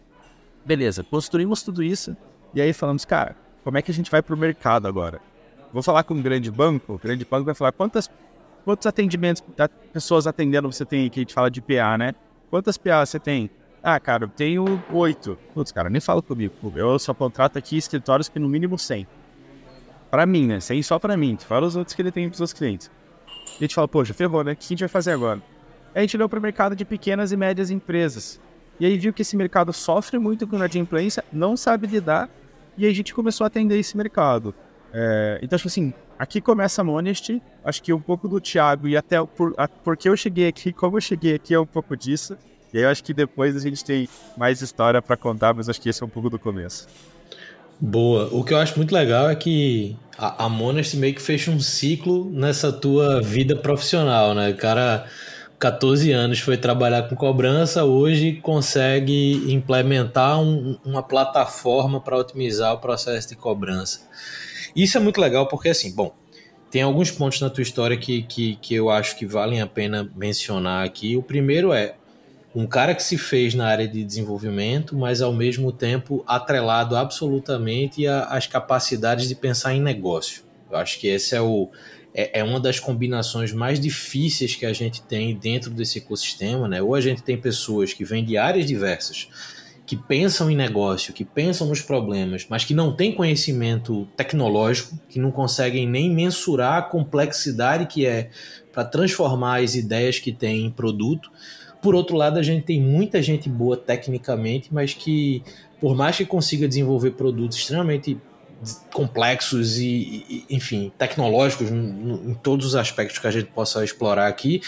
Beleza, 0.67 1.01
construímos 1.01 1.63
tudo 1.63 1.81
isso 1.81 2.13
e 2.53 2.59
aí 2.59 2.73
falamos, 2.73 3.05
cara, 3.05 3.37
como 3.63 3.77
é 3.77 3.81
que 3.81 3.89
a 3.89 3.93
gente 3.93 4.11
vai 4.11 4.21
para 4.21 4.35
o 4.35 4.37
mercado 4.37 4.85
agora? 4.85 5.21
Vou 5.71 5.81
falar 5.81 6.03
com 6.03 6.13
um 6.13 6.21
grande 6.21 6.51
banco, 6.51 6.95
o 6.95 6.97
grande 6.97 7.23
banco 7.23 7.45
vai 7.45 7.55
falar 7.55 7.71
quantas, 7.71 8.11
quantos 8.65 8.85
atendimentos, 8.85 9.41
pessoas 9.93 10.27
atendendo 10.27 10.69
você 10.69 10.83
tem, 10.83 11.09
que 11.09 11.21
a 11.21 11.21
gente 11.21 11.33
fala 11.33 11.49
de 11.49 11.61
PA, 11.61 11.97
né? 11.97 12.13
Quantas 12.49 12.77
PA 12.77 13.05
você 13.05 13.17
tem? 13.17 13.49
Ah, 13.81 13.97
cara, 13.97 14.25
eu 14.25 14.27
tenho 14.27 14.83
oito. 14.91 15.37
Putz, 15.53 15.71
cara, 15.71 15.89
nem 15.89 16.01
fala 16.01 16.21
comigo. 16.21 16.53
Eu 16.75 16.99
só 16.99 17.13
contrato 17.13 17.57
aqui 17.57 17.77
escritórios 17.77 18.27
que 18.27 18.37
no 18.37 18.49
mínimo 18.49 18.77
100. 18.77 19.07
Para 20.11 20.25
mim, 20.25 20.47
né? 20.47 20.59
100 20.59 20.83
só 20.83 20.99
para 20.99 21.15
mim. 21.15 21.37
Fora 21.37 21.65
os 21.65 21.77
outros 21.77 21.95
que 21.95 22.01
ele 22.01 22.11
tem 22.11 22.27
pros 22.27 22.39
seus 22.39 22.51
clientes. 22.51 22.91
E 23.53 23.57
a 23.59 23.61
gente 23.61 23.73
fala, 23.73 23.87
poxa, 23.87 24.13
ferrou, 24.13 24.43
né? 24.43 24.51
O 24.51 24.55
que 24.57 24.65
a 24.65 24.67
gente 24.67 24.79
vai 24.79 24.89
fazer 24.89 25.11
agora? 25.11 25.41
A 25.95 26.01
gente 26.01 26.17
olhou 26.17 26.27
para 26.27 26.39
o 26.39 26.41
mercado 26.41 26.75
de 26.75 26.83
pequenas 26.83 27.31
e 27.31 27.37
médias 27.37 27.69
empresas. 27.69 28.41
E 28.79 28.85
aí 28.85 28.97
viu 28.97 29.11
que 29.11 29.21
esse 29.21 29.35
mercado 29.35 29.73
sofre 29.73 30.19
muito 30.19 30.47
com 30.47 30.55
a 30.55 30.59
inadimplência, 30.59 31.23
não 31.31 31.57
sabe 31.57 31.87
lidar, 31.87 32.29
e 32.77 32.85
aí 32.85 32.91
a 32.91 32.95
gente 32.95 33.13
começou 33.13 33.43
a 33.43 33.47
atender 33.47 33.77
esse 33.79 33.97
mercado. 33.97 34.53
É, 34.93 35.39
então, 35.41 35.55
acho 35.55 35.63
que 35.63 35.67
assim, 35.67 35.93
aqui 36.17 36.39
começa 36.39 36.81
a 36.81 36.83
Monest, 36.83 37.41
acho 37.63 37.81
que 37.81 37.91
um 37.91 37.99
pouco 37.99 38.27
do 38.27 38.39
Thiago, 38.39 38.87
e 38.87 38.95
até 38.95 39.23
por, 39.23 39.53
a, 39.57 39.67
porque 39.67 40.07
eu 40.07 40.15
cheguei 40.15 40.47
aqui, 40.47 40.71
como 40.71 40.97
eu 40.97 41.01
cheguei 41.01 41.35
aqui 41.35 41.53
é 41.53 41.59
um 41.59 41.65
pouco 41.65 41.95
disso. 41.97 42.37
E 42.73 42.77
aí 42.77 42.83
eu 42.83 42.89
acho 42.89 43.03
que 43.03 43.13
depois 43.13 43.55
a 43.55 43.59
gente 43.59 43.83
tem 43.83 44.07
mais 44.37 44.61
história 44.61 45.01
para 45.01 45.17
contar, 45.17 45.53
mas 45.53 45.69
acho 45.69 45.81
que 45.81 45.89
esse 45.89 46.03
é 46.03 46.05
um 46.05 46.09
pouco 46.09 46.29
do 46.29 46.37
começo. 46.37 46.87
Boa. 47.79 48.27
O 48.31 48.43
que 48.43 48.53
eu 48.53 48.57
acho 48.57 48.75
muito 48.77 48.93
legal 48.93 49.29
é 49.29 49.35
que 49.35 49.95
a, 50.17 50.45
a 50.45 50.49
Monest 50.49 50.97
meio 50.97 51.13
que 51.13 51.21
fecha 51.21 51.51
um 51.51 51.59
ciclo 51.59 52.29
nessa 52.31 52.71
tua 52.71 53.21
vida 53.21 53.55
profissional, 53.55 54.33
né? 54.33 54.51
Cara, 54.53 55.05
14 55.59 56.11
anos, 56.11 56.39
foi 56.39 56.55
trabalhar 56.55 57.09
com 57.09 57.15
cobrança, 57.15 57.83
hoje 57.83 58.33
consegue 58.43 59.51
implementar 59.51 60.39
um, 60.39 60.77
uma 60.85 61.01
plataforma 61.01 61.99
para 61.99 62.15
otimizar 62.15 62.73
o 62.73 62.77
processo 62.77 63.29
de 63.29 63.35
cobrança. 63.35 64.01
Isso 64.75 64.97
é 64.97 65.01
muito 65.01 65.19
legal 65.19 65.47
porque, 65.47 65.69
assim, 65.69 65.95
bom, 65.95 66.13
tem 66.69 66.83
alguns 66.83 67.09
pontos 67.09 67.41
na 67.41 67.49
tua 67.49 67.63
história 67.63 67.97
que, 67.97 68.21
que, 68.23 68.55
que 68.57 68.75
eu 68.75 68.89
acho 68.91 69.17
que 69.17 69.25
valem 69.25 69.59
a 69.59 69.65
pena 69.65 70.07
mencionar 70.15 70.85
aqui. 70.85 71.17
O 71.17 71.23
primeiro 71.23 71.73
é 71.73 71.95
um 72.53 72.67
cara 72.67 72.93
que 72.93 73.01
se 73.01 73.17
fez 73.17 73.55
na 73.55 73.67
área 73.67 73.87
de 73.87 74.03
desenvolvimento, 74.03 74.95
mas 74.95 75.21
ao 75.21 75.33
mesmo 75.33 75.71
tempo 75.71 76.23
atrelado 76.27 76.95
absolutamente 76.95 78.05
às 78.05 78.45
capacidades 78.45 79.27
de 79.27 79.33
pensar 79.33 79.73
em 79.73 79.81
negócio. 79.81 80.43
Eu 80.69 80.77
acho 80.77 80.99
que 80.99 81.07
esse 81.07 81.35
é 81.35 81.41
o 81.41 81.69
é, 82.17 82.39
é, 82.39 82.43
uma 82.43 82.59
das 82.59 82.79
combinações 82.79 83.53
mais 83.53 83.79
difíceis 83.79 84.55
que 84.55 84.65
a 84.65 84.73
gente 84.73 85.03
tem 85.03 85.35
dentro 85.35 85.69
desse 85.69 85.99
ecossistema, 85.99 86.67
né? 86.67 86.81
Ou 86.81 86.95
a 86.95 86.99
gente 86.99 87.21
tem 87.21 87.37
pessoas 87.37 87.93
que 87.93 88.03
vêm 88.03 88.25
de 88.25 88.35
áreas 88.35 88.65
diversas, 88.65 89.29
que 89.85 89.95
pensam 89.95 90.49
em 90.49 90.55
negócio, 90.55 91.13
que 91.13 91.23
pensam 91.23 91.67
nos 91.67 91.79
problemas, 91.79 92.47
mas 92.49 92.65
que 92.65 92.73
não 92.73 92.91
têm 92.91 93.13
conhecimento 93.13 94.07
tecnológico, 94.17 94.99
que 95.07 95.19
não 95.19 95.29
conseguem 95.29 95.87
nem 95.87 96.09
mensurar 96.09 96.79
a 96.79 96.81
complexidade 96.81 97.85
que 97.85 98.07
é 98.07 98.31
para 98.73 98.83
transformar 98.83 99.61
as 99.61 99.75
ideias 99.75 100.17
que 100.17 100.31
têm 100.31 100.65
em 100.65 100.71
produto. 100.71 101.31
Por 101.83 101.93
outro 101.93 102.17
lado, 102.17 102.39
a 102.39 102.43
gente 102.43 102.65
tem 102.65 102.81
muita 102.81 103.21
gente 103.21 103.47
boa 103.47 103.77
tecnicamente, 103.77 104.73
mas 104.73 104.91
que, 104.91 105.43
por 105.79 105.95
mais 105.95 106.17
que 106.17 106.25
consiga 106.25 106.67
desenvolver 106.67 107.11
produtos 107.11 107.59
extremamente 107.59 108.17
complexos 108.91 109.77
e, 109.77 110.45
enfim, 110.49 110.91
tecnológicos 110.97 111.69
em 111.69 112.33
todos 112.41 112.65
os 112.65 112.75
aspectos 112.75 113.19
que 113.19 113.27
a 113.27 113.31
gente 113.31 113.51
possa 113.51 113.83
explorar 113.83 114.27
aqui, 114.27 114.61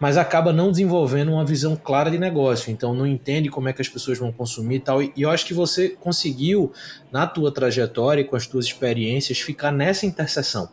mas 0.00 0.16
acaba 0.16 0.52
não 0.52 0.70
desenvolvendo 0.70 1.32
uma 1.32 1.44
visão 1.44 1.76
clara 1.76 2.10
de 2.10 2.18
negócio, 2.18 2.70
então 2.70 2.92
não 2.92 3.06
entende 3.06 3.48
como 3.48 3.68
é 3.68 3.72
que 3.72 3.80
as 3.80 3.88
pessoas 3.88 4.18
vão 4.18 4.32
consumir 4.32 4.76
e 4.76 4.80
tal, 4.80 5.02
e 5.02 5.12
eu 5.16 5.30
acho 5.30 5.46
que 5.46 5.54
você 5.54 5.90
conseguiu, 5.90 6.72
na 7.12 7.26
tua 7.26 7.52
trajetória 7.52 8.22
e 8.22 8.24
com 8.24 8.36
as 8.36 8.46
tuas 8.46 8.66
experiências, 8.66 9.38
ficar 9.38 9.70
nessa 9.70 10.04
interseção. 10.06 10.68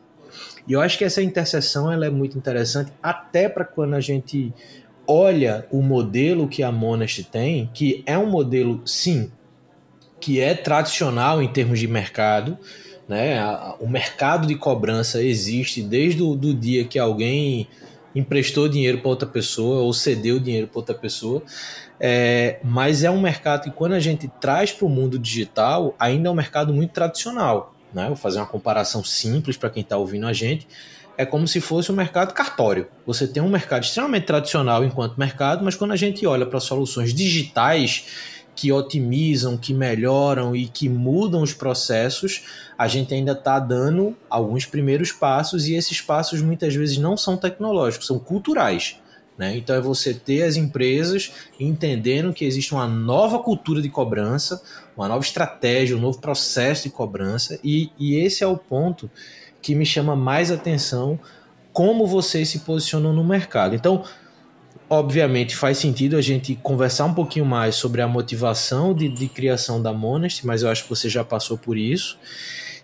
E 0.67 0.73
eu 0.73 0.81
acho 0.81 0.97
que 0.97 1.03
essa 1.03 1.21
interseção 1.21 1.91
ela 1.91 2.05
é 2.05 2.09
muito 2.09 2.37
interessante, 2.37 2.91
até 3.01 3.47
para 3.47 3.65
quando 3.65 3.93
a 3.93 3.99
gente 3.99 4.53
olha 5.07 5.67
o 5.69 5.81
modelo 5.81 6.47
que 6.47 6.63
a 6.63 6.71
Monast 6.71 7.23
tem, 7.25 7.69
que 7.73 8.03
é 8.05 8.17
um 8.17 8.29
modelo, 8.29 8.81
sim, 8.85 9.31
que 10.23 10.39
é 10.39 10.53
tradicional 10.53 11.43
em 11.43 11.49
termos 11.49 11.77
de 11.77 11.85
mercado, 11.85 12.57
né? 13.09 13.37
O 13.77 13.89
mercado 13.89 14.47
de 14.47 14.55
cobrança 14.55 15.21
existe 15.21 15.81
desde 15.81 16.23
o 16.23 16.37
dia 16.37 16.85
que 16.85 16.97
alguém 16.97 17.67
emprestou 18.15 18.69
dinheiro 18.69 18.99
para 18.99 19.09
outra 19.09 19.27
pessoa 19.27 19.81
ou 19.81 19.91
cedeu 19.91 20.39
dinheiro 20.39 20.67
para 20.67 20.79
outra 20.79 20.95
pessoa. 20.95 21.43
É, 21.99 22.57
mas 22.63 23.03
é 23.03 23.11
um 23.11 23.19
mercado 23.19 23.63
que, 23.63 23.71
quando 23.71 23.95
a 23.95 23.99
gente 23.99 24.29
traz 24.39 24.71
para 24.71 24.85
o 24.85 24.89
mundo 24.89 25.19
digital, 25.19 25.93
ainda 25.99 26.29
é 26.29 26.31
um 26.31 26.35
mercado 26.35 26.73
muito 26.73 26.91
tradicional. 26.91 27.75
Né? 27.93 28.07
Vou 28.07 28.15
fazer 28.15 28.37
uma 28.37 28.45
comparação 28.45 29.03
simples 29.03 29.57
para 29.57 29.69
quem 29.69 29.83
está 29.83 29.97
ouvindo 29.97 30.25
a 30.25 30.31
gente 30.31 30.65
é 31.17 31.25
como 31.25 31.47
se 31.47 31.61
fosse 31.61 31.91
um 31.91 31.95
mercado 31.95 32.33
cartório. 32.33 32.87
Você 33.05 33.27
tem 33.27 33.41
um 33.41 33.49
mercado 33.49 33.83
extremamente 33.83 34.25
tradicional 34.25 34.83
enquanto 34.83 35.17
mercado, 35.17 35.63
mas 35.63 35.75
quando 35.75 35.91
a 35.91 35.95
gente 35.95 36.25
olha 36.25 36.45
para 36.45 36.59
soluções 36.59 37.13
digitais 37.13 38.32
que 38.55 38.71
otimizam, 38.71 39.57
que 39.57 39.73
melhoram 39.73 40.55
e 40.55 40.67
que 40.67 40.87
mudam 40.87 41.41
os 41.41 41.53
processos, 41.53 42.43
a 42.77 42.87
gente 42.87 43.13
ainda 43.13 43.31
está 43.31 43.59
dando 43.59 44.15
alguns 44.29 44.65
primeiros 44.65 45.11
passos 45.11 45.67
e 45.67 45.75
esses 45.75 46.01
passos 46.01 46.41
muitas 46.41 46.75
vezes 46.75 46.97
não 46.97 47.17
são 47.17 47.37
tecnológicos, 47.37 48.07
são 48.07 48.19
culturais. 48.19 48.97
Né? 49.37 49.57
Então 49.57 49.75
é 49.75 49.81
você 49.81 50.13
ter 50.13 50.43
as 50.43 50.55
empresas 50.55 51.31
entendendo 51.59 52.33
que 52.33 52.45
existe 52.45 52.73
uma 52.73 52.87
nova 52.87 53.39
cultura 53.39 53.81
de 53.81 53.89
cobrança, 53.89 54.61
uma 54.95 55.07
nova 55.07 55.23
estratégia, 55.23 55.97
um 55.97 56.01
novo 56.01 56.19
processo 56.19 56.83
de 56.83 56.89
cobrança, 56.91 57.59
e, 57.63 57.89
e 57.97 58.15
esse 58.15 58.43
é 58.43 58.47
o 58.47 58.57
ponto 58.57 59.09
que 59.61 59.73
me 59.73 59.85
chama 59.85 60.15
mais 60.15 60.51
atenção 60.51 61.19
como 61.71 62.05
vocês 62.05 62.49
se 62.49 62.59
posicionam 62.59 63.11
no 63.11 63.23
mercado. 63.23 63.73
Então, 63.73 64.03
obviamente, 64.89 65.55
faz 65.55 65.77
sentido 65.77 66.17
a 66.17 66.21
gente 66.21 66.55
conversar 66.55 67.05
um 67.05 67.13
pouquinho 67.13 67.45
mais 67.45 67.75
sobre 67.75 68.01
a 68.01 68.07
motivação 68.07 68.93
de, 68.93 69.09
de 69.09 69.27
criação 69.27 69.81
da 69.81 69.93
Monest, 69.93 70.45
mas 70.45 70.63
eu 70.63 70.69
acho 70.69 70.83
que 70.83 70.89
você 70.89 71.09
já 71.09 71.23
passou 71.23 71.57
por 71.57 71.77
isso. 71.77 72.17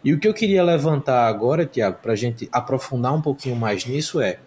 E 0.04 0.14
o 0.14 0.20
que 0.20 0.28
eu 0.28 0.34
queria 0.34 0.64
levantar 0.64 1.28
agora, 1.28 1.66
Tiago, 1.66 1.98
para 2.02 2.14
a 2.14 2.16
gente 2.16 2.48
aprofundar 2.52 3.14
um 3.14 3.22
pouquinho 3.22 3.56
mais 3.56 3.86
nisso 3.86 4.22
é 4.22 4.40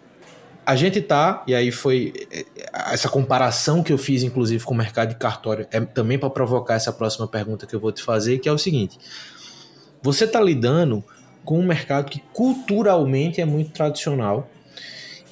a 0.65 0.77
gente 0.77 1.01
tá, 1.01 1.43
e 1.47 1.55
aí 1.55 1.73
foi 1.73 2.13
é, 2.31 2.45
essa 2.93 3.09
comparação 3.09 3.83
que 3.83 3.93
eu 3.93 3.99
fiz, 3.99 4.23
inclusive, 4.23 4.65
com 4.65 4.75
o 4.75 4.77
mercado 4.77 5.11
de 5.11 5.17
cartório, 5.17 5.67
é 5.71 5.81
também 5.81 6.19
para 6.19 6.31
provocar 6.31 6.75
essa 6.75 6.93
próxima 6.93 7.27
pergunta 7.27 7.67
que 7.67 7.75
eu 7.75 7.81
vou 7.81 7.93
te 7.93 8.03
fazer, 8.03 8.39
que 8.39 8.49
é 8.49 8.53
o 8.53 8.59
seguinte: 8.59 8.99
você 10.01 10.25
está 10.25 10.41
lidando 10.41 11.05
com 11.45 11.59
um 11.59 11.67
mercado 11.67 12.09
que 12.09 12.21
culturalmente 12.33 13.41
é 13.41 13.45
muito 13.45 13.73
tradicional 13.73 14.49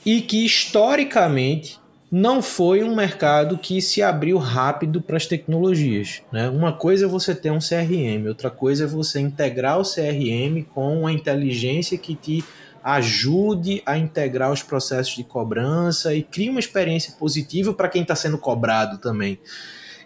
e 0.05 0.21
que 0.21 0.45
historicamente 0.45 1.80
não 2.11 2.43
foi 2.43 2.83
um 2.83 2.97
mercado 2.97 3.57
que 3.57 3.81
se 3.81 4.03
abriu 4.03 4.37
rápido 4.37 5.01
para 5.01 5.17
as 5.17 5.27
tecnologias. 5.27 6.23
Né? 6.33 6.49
Uma 6.49 6.73
coisa 6.73 7.05
é 7.05 7.09
você 7.09 7.35
ter 7.35 7.53
um 7.53 7.59
CRM, 7.59 8.27
outra 8.27 8.51
coisa 8.51 8.85
é 8.85 8.87
você 8.87 9.21
integrar 9.21 9.79
o 9.79 9.85
CRM 9.85 10.65
com 10.75 11.07
a 11.07 11.13
inteligência 11.13 11.97
que 11.97 12.17
te 12.17 12.45
ajude 12.83 13.83
a 13.87 13.97
integrar 13.97 14.51
os 14.51 14.63
processos 14.63 15.15
de 15.15 15.23
cobrança 15.23 16.15
e 16.15 16.23
crie 16.23 16.51
uma 16.51 16.59
experiência 16.59 17.15
positiva 17.19 17.73
para 17.75 17.89
quem 17.89 18.03
está 18.03 18.17
sendo 18.17 18.39
cobrado 18.39 18.99
também. 18.99 19.39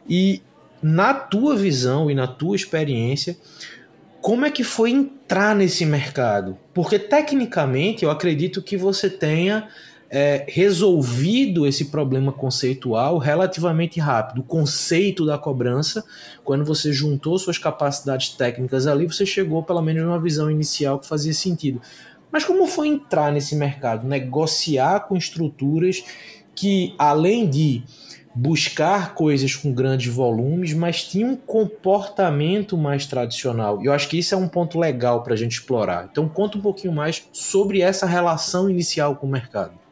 E 0.06 0.42
na 0.82 1.14
tua 1.14 1.56
visão 1.56 2.10
e 2.10 2.14
na 2.14 2.26
tua 2.26 2.56
experiência, 2.56 3.38
como 4.20 4.44
é 4.44 4.50
que 4.50 4.64
foi 4.64 4.90
entrar 4.90 5.54
nesse 5.54 5.86
mercado? 5.86 6.58
Porque 6.74 6.98
tecnicamente 6.98 8.04
eu 8.04 8.10
acredito 8.10 8.60
que 8.60 8.76
você 8.76 9.08
tenha 9.08 9.68
é, 10.16 10.44
resolvido 10.46 11.66
esse 11.66 11.86
problema 11.86 12.30
conceitual 12.30 13.18
relativamente 13.18 13.98
rápido. 13.98 14.42
O 14.42 14.44
conceito 14.44 15.26
da 15.26 15.36
cobrança, 15.36 16.04
quando 16.44 16.64
você 16.64 16.92
juntou 16.92 17.36
suas 17.36 17.58
capacidades 17.58 18.28
técnicas 18.28 18.86
ali, 18.86 19.06
você 19.06 19.26
chegou 19.26 19.64
pelo 19.64 19.82
menos 19.82 20.04
numa 20.04 20.20
visão 20.20 20.48
inicial 20.48 21.00
que 21.00 21.08
fazia 21.08 21.34
sentido. 21.34 21.82
Mas 22.30 22.44
como 22.44 22.64
foi 22.68 22.86
entrar 22.86 23.32
nesse 23.32 23.56
mercado? 23.56 24.06
Negociar 24.06 25.00
com 25.00 25.16
estruturas 25.16 26.04
que, 26.54 26.94
além 26.96 27.50
de 27.50 27.82
buscar 28.32 29.14
coisas 29.14 29.56
com 29.56 29.72
grandes 29.72 30.14
volumes, 30.14 30.74
mas 30.74 31.02
tinha 31.02 31.26
um 31.26 31.34
comportamento 31.34 32.78
mais 32.78 33.04
tradicional. 33.04 33.82
E 33.82 33.86
eu 33.86 33.92
acho 33.92 34.08
que 34.08 34.18
isso 34.18 34.32
é 34.32 34.38
um 34.38 34.46
ponto 34.46 34.78
legal 34.78 35.24
para 35.24 35.34
a 35.34 35.36
gente 35.36 35.52
explorar. 35.52 36.08
Então, 36.08 36.28
conta 36.28 36.56
um 36.56 36.60
pouquinho 36.60 36.92
mais 36.92 37.28
sobre 37.32 37.80
essa 37.80 38.06
relação 38.06 38.70
inicial 38.70 39.16
com 39.16 39.26
o 39.26 39.30
mercado. 39.30 39.83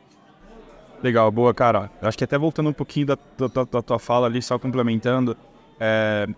Legal, 1.02 1.30
boa, 1.32 1.52
cara. 1.52 1.90
Acho 2.00 2.16
que 2.16 2.22
até 2.22 2.38
voltando 2.38 2.68
um 2.68 2.72
pouquinho 2.72 3.06
da, 3.06 3.18
da, 3.36 3.64
da 3.64 3.82
tua 3.82 3.98
fala 3.98 4.28
ali, 4.28 4.40
só 4.40 4.56
complementando, 4.56 5.36
é, 5.80 6.28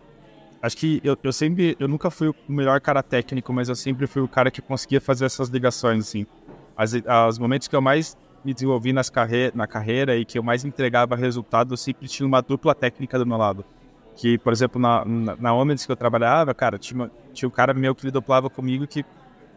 acho 0.63 0.77
que 0.77 1.03
eu, 1.05 1.19
eu, 1.23 1.33
sempre, 1.33 1.77
eu 1.79 1.87
nunca 1.87 2.11
fui 2.11 2.29
o 2.29 2.35
melhor 2.49 2.81
cara 2.81 3.03
técnico, 3.03 3.53
mas 3.53 3.69
eu 3.69 3.77
sempre 3.77 4.07
fui 4.07 4.23
o 4.23 4.29
cara 4.29 4.51
que 4.51 4.63
conseguia 4.63 5.03
fazer 5.03 5.27
essas 5.27 5.51
ligações, 5.51 6.09
assim. 6.09 6.27
As, 6.75 6.95
os 7.29 7.39
momentos 7.39 7.69
que 7.69 7.77
eu 7.77 7.83
mais 7.83 8.17
me 8.43 8.55
desenvolvi 8.55 8.93
nas 8.93 9.11
carre 9.11 9.53
na 9.55 9.67
carreira 9.67 10.17
e 10.17 10.25
que 10.25 10.39
eu 10.39 10.43
mais 10.43 10.65
entregava 10.65 11.15
resultado, 11.15 11.75
eu 11.75 11.77
sempre 11.77 12.09
tinha 12.09 12.27
uma 12.27 12.41
dupla 12.41 12.75
técnica 12.75 13.19
do 13.19 13.27
meu 13.27 13.37
lado. 13.37 13.67
Que, 14.17 14.39
por 14.39 14.53
exemplo, 14.53 14.81
na, 14.81 15.05
na, 15.05 15.37
na 15.37 15.77
que 15.77 15.93
eu 15.93 15.97
trabalhava, 15.97 16.55
cara, 16.55 16.79
tinha, 16.79 17.11
tinha 17.35 17.49
um 17.49 17.53
cara 17.53 17.75
meu 17.75 17.95
que 17.95 18.11
duplava 18.11 18.49
comigo 18.49 18.87
que 18.87 19.05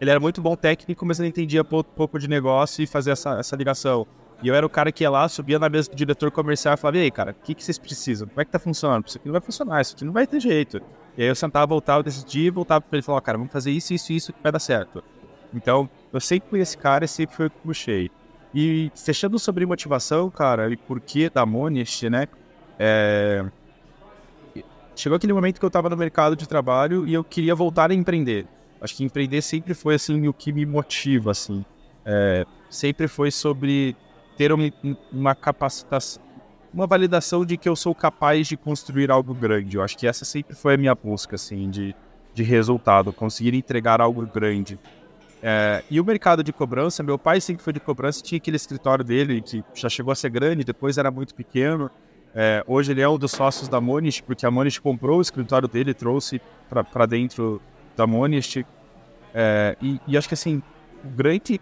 ele 0.01 0.09
era 0.09 0.19
muito 0.19 0.41
bom 0.41 0.55
técnico, 0.55 1.05
mas 1.05 1.19
ele 1.19 1.29
entendia 1.29 1.63
pouco, 1.63 1.89
pouco 1.95 2.19
de 2.19 2.27
negócio 2.27 2.83
e 2.83 2.87
fazia 2.87 3.13
essa, 3.13 3.39
essa 3.39 3.55
ligação. 3.55 4.05
E 4.41 4.47
eu 4.47 4.55
era 4.55 4.65
o 4.65 4.69
cara 4.69 4.91
que 4.91 5.03
ia 5.03 5.09
lá, 5.09 5.27
subia 5.27 5.57
na 5.57 5.67
mesa 5.67 5.89
do 5.89 5.95
diretor 5.95 6.31
comercial 6.31 6.75
e 6.75 6.77
falava, 6.77 6.97
e 6.97 7.01
aí, 7.01 7.11
cara, 7.11 7.31
o 7.31 7.43
que, 7.43 7.55
que 7.55 7.63
vocês 7.63 7.77
precisam? 7.77 8.27
Como 8.27 8.39
é 8.39 8.45
que 8.45 8.51
tá 8.51 8.59
funcionando? 8.59 9.07
Isso 9.07 9.17
aqui 9.17 9.27
não 9.27 9.33
vai 9.33 9.41
funcionar, 9.41 9.81
isso 9.81 9.95
aqui 9.95 10.05
não 10.05 10.13
vai 10.13 10.27
ter 10.27 10.39
jeito. 10.39 10.79
E 11.17 11.23
aí 11.23 11.27
eu 11.27 11.35
sentava, 11.35 11.65
voltava, 11.65 12.03
decidia, 12.03 12.51
voltava 12.51 12.81
pra 12.81 12.97
ele 12.97 13.01
e 13.01 13.05
falava, 13.05 13.21
cara, 13.21 13.37
vamos 13.37 13.51
fazer 13.51 13.71
isso, 13.71 13.93
isso, 13.93 14.13
isso 14.13 14.33
que 14.33 14.41
vai 14.43 14.51
dar 14.51 14.59
certo. 14.59 15.03
Então, 15.53 15.89
eu 16.13 16.19
sempre 16.19 16.49
fui 16.49 16.59
esse 16.59 16.77
cara 16.77 17.05
e 17.05 17.07
sempre 17.07 17.35
fui 17.35 17.47
o 17.47 17.49
que 17.49 17.57
puxei. 17.63 18.11
E 18.53 18.91
fechando 18.95 19.39
sobre 19.39 19.65
motivação, 19.65 20.29
cara, 20.29 20.71
e 20.71 20.77
por 20.77 20.99
que 20.99 21.29
da 21.29 21.45
Monist, 21.45 22.07
né? 22.09 22.27
É... 22.77 23.43
Chegou 24.95 25.15
aquele 25.15 25.33
momento 25.33 25.59
que 25.59 25.65
eu 25.65 25.67
estava 25.67 25.89
no 25.89 25.97
mercado 25.97 26.35
de 26.35 26.47
trabalho 26.47 27.07
e 27.07 27.13
eu 27.13 27.23
queria 27.23 27.55
voltar 27.55 27.91
a 27.91 27.93
empreender. 27.93 28.45
Acho 28.79 28.95
que 28.95 29.03
empreender 29.03 29.41
sempre 29.41 29.73
foi, 29.73 29.95
assim, 29.95 30.27
o 30.27 30.33
que 30.33 30.51
me 30.53 30.65
motiva, 30.65 31.31
assim. 31.31 31.65
É... 32.05 32.45
Sempre 32.69 33.07
foi 33.07 33.31
sobre 33.31 33.95
ter 34.37 34.51
uma, 34.51 34.71
uma 35.11 35.35
capacitação, 35.35 36.21
uma 36.73 36.85
validação 36.85 37.45
de 37.45 37.57
que 37.57 37.67
eu 37.67 37.75
sou 37.75 37.95
capaz 37.95 38.47
de 38.47 38.55
construir 38.55 39.09
algo 39.09 39.33
grande. 39.33 39.77
Eu 39.77 39.83
acho 39.83 39.97
que 39.97 40.07
essa 40.07 40.23
sempre 40.23 40.55
foi 40.55 40.75
a 40.75 40.77
minha 40.77 40.93
busca, 40.93 41.35
assim, 41.35 41.69
de, 41.69 41.95
de 42.33 42.43
resultado, 42.43 43.11
conseguir 43.11 43.55
entregar 43.55 43.99
algo 43.99 44.25
grande. 44.25 44.79
É, 45.41 45.83
e 45.89 45.99
o 45.99 46.05
mercado 46.05 46.43
de 46.43 46.51
cobrança, 46.51 47.03
meu 47.03 47.17
pai 47.17 47.39
sempre 47.41 47.63
foi 47.63 47.73
de 47.73 47.79
cobrança, 47.79 48.21
tinha 48.21 48.37
aquele 48.37 48.57
escritório 48.57 49.03
dele 49.03 49.41
que 49.41 49.63
já 49.73 49.89
chegou 49.89 50.11
a 50.11 50.15
ser 50.15 50.29
grande, 50.29 50.63
depois 50.63 50.97
era 50.97 51.11
muito 51.11 51.33
pequeno. 51.35 51.89
É, 52.33 52.63
hoje 52.67 52.91
ele 52.91 53.01
é 53.01 53.09
um 53.09 53.17
dos 53.17 53.31
sócios 53.31 53.67
da 53.67 53.81
Monist, 53.81 54.21
porque 54.23 54.45
a 54.45 54.51
Monist 54.51 54.81
comprou 54.81 55.17
o 55.17 55.21
escritório 55.21 55.67
dele 55.67 55.93
trouxe 55.93 56.41
para 56.69 57.05
dentro 57.05 57.61
da 57.95 58.05
Monist. 58.05 58.65
É, 59.33 59.75
e, 59.81 59.99
e, 60.07 60.17
acho 60.17 60.27
que 60.27 60.33
assim, 60.33 60.61
o 61.03 61.09
grande 61.09 61.59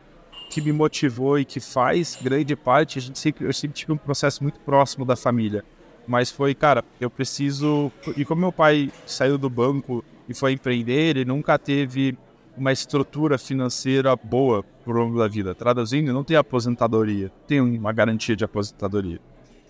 que 0.49 0.61
me 0.61 0.71
motivou 0.71 1.39
e 1.39 1.45
que 1.45 1.59
faz 1.59 2.17
grande 2.21 2.55
parte, 2.55 2.99
a 2.99 3.01
gente 3.01 3.19
sempre, 3.19 3.45
eu 3.45 3.53
sempre 3.53 3.75
tive 3.75 3.91
um 3.91 3.97
processo 3.97 4.43
muito 4.43 4.59
próximo 4.59 5.05
da 5.05 5.15
família. 5.15 5.63
Mas 6.07 6.29
foi, 6.29 6.53
cara, 6.53 6.83
eu 6.99 7.09
preciso. 7.09 7.91
E 8.15 8.23
como 8.23 8.41
meu 8.41 8.51
pai 8.51 8.91
saiu 9.05 9.37
do 9.37 9.49
banco 9.49 10.03
e 10.29 10.33
foi 10.33 10.53
empreender, 10.53 11.17
ele 11.17 11.25
nunca 11.25 11.57
teve 11.57 12.17
uma 12.55 12.71
estrutura 12.71 13.37
financeira 13.37 14.15
boa 14.15 14.63
por 14.83 14.95
longo 14.95 15.17
da 15.17 15.27
vida. 15.27 15.53
Traduzindo, 15.53 16.13
não 16.13 16.23
tem 16.23 16.37
aposentadoria, 16.37 17.31
tem 17.47 17.59
uma 17.59 17.91
garantia 17.91 18.35
de 18.35 18.45
aposentadoria. 18.45 19.19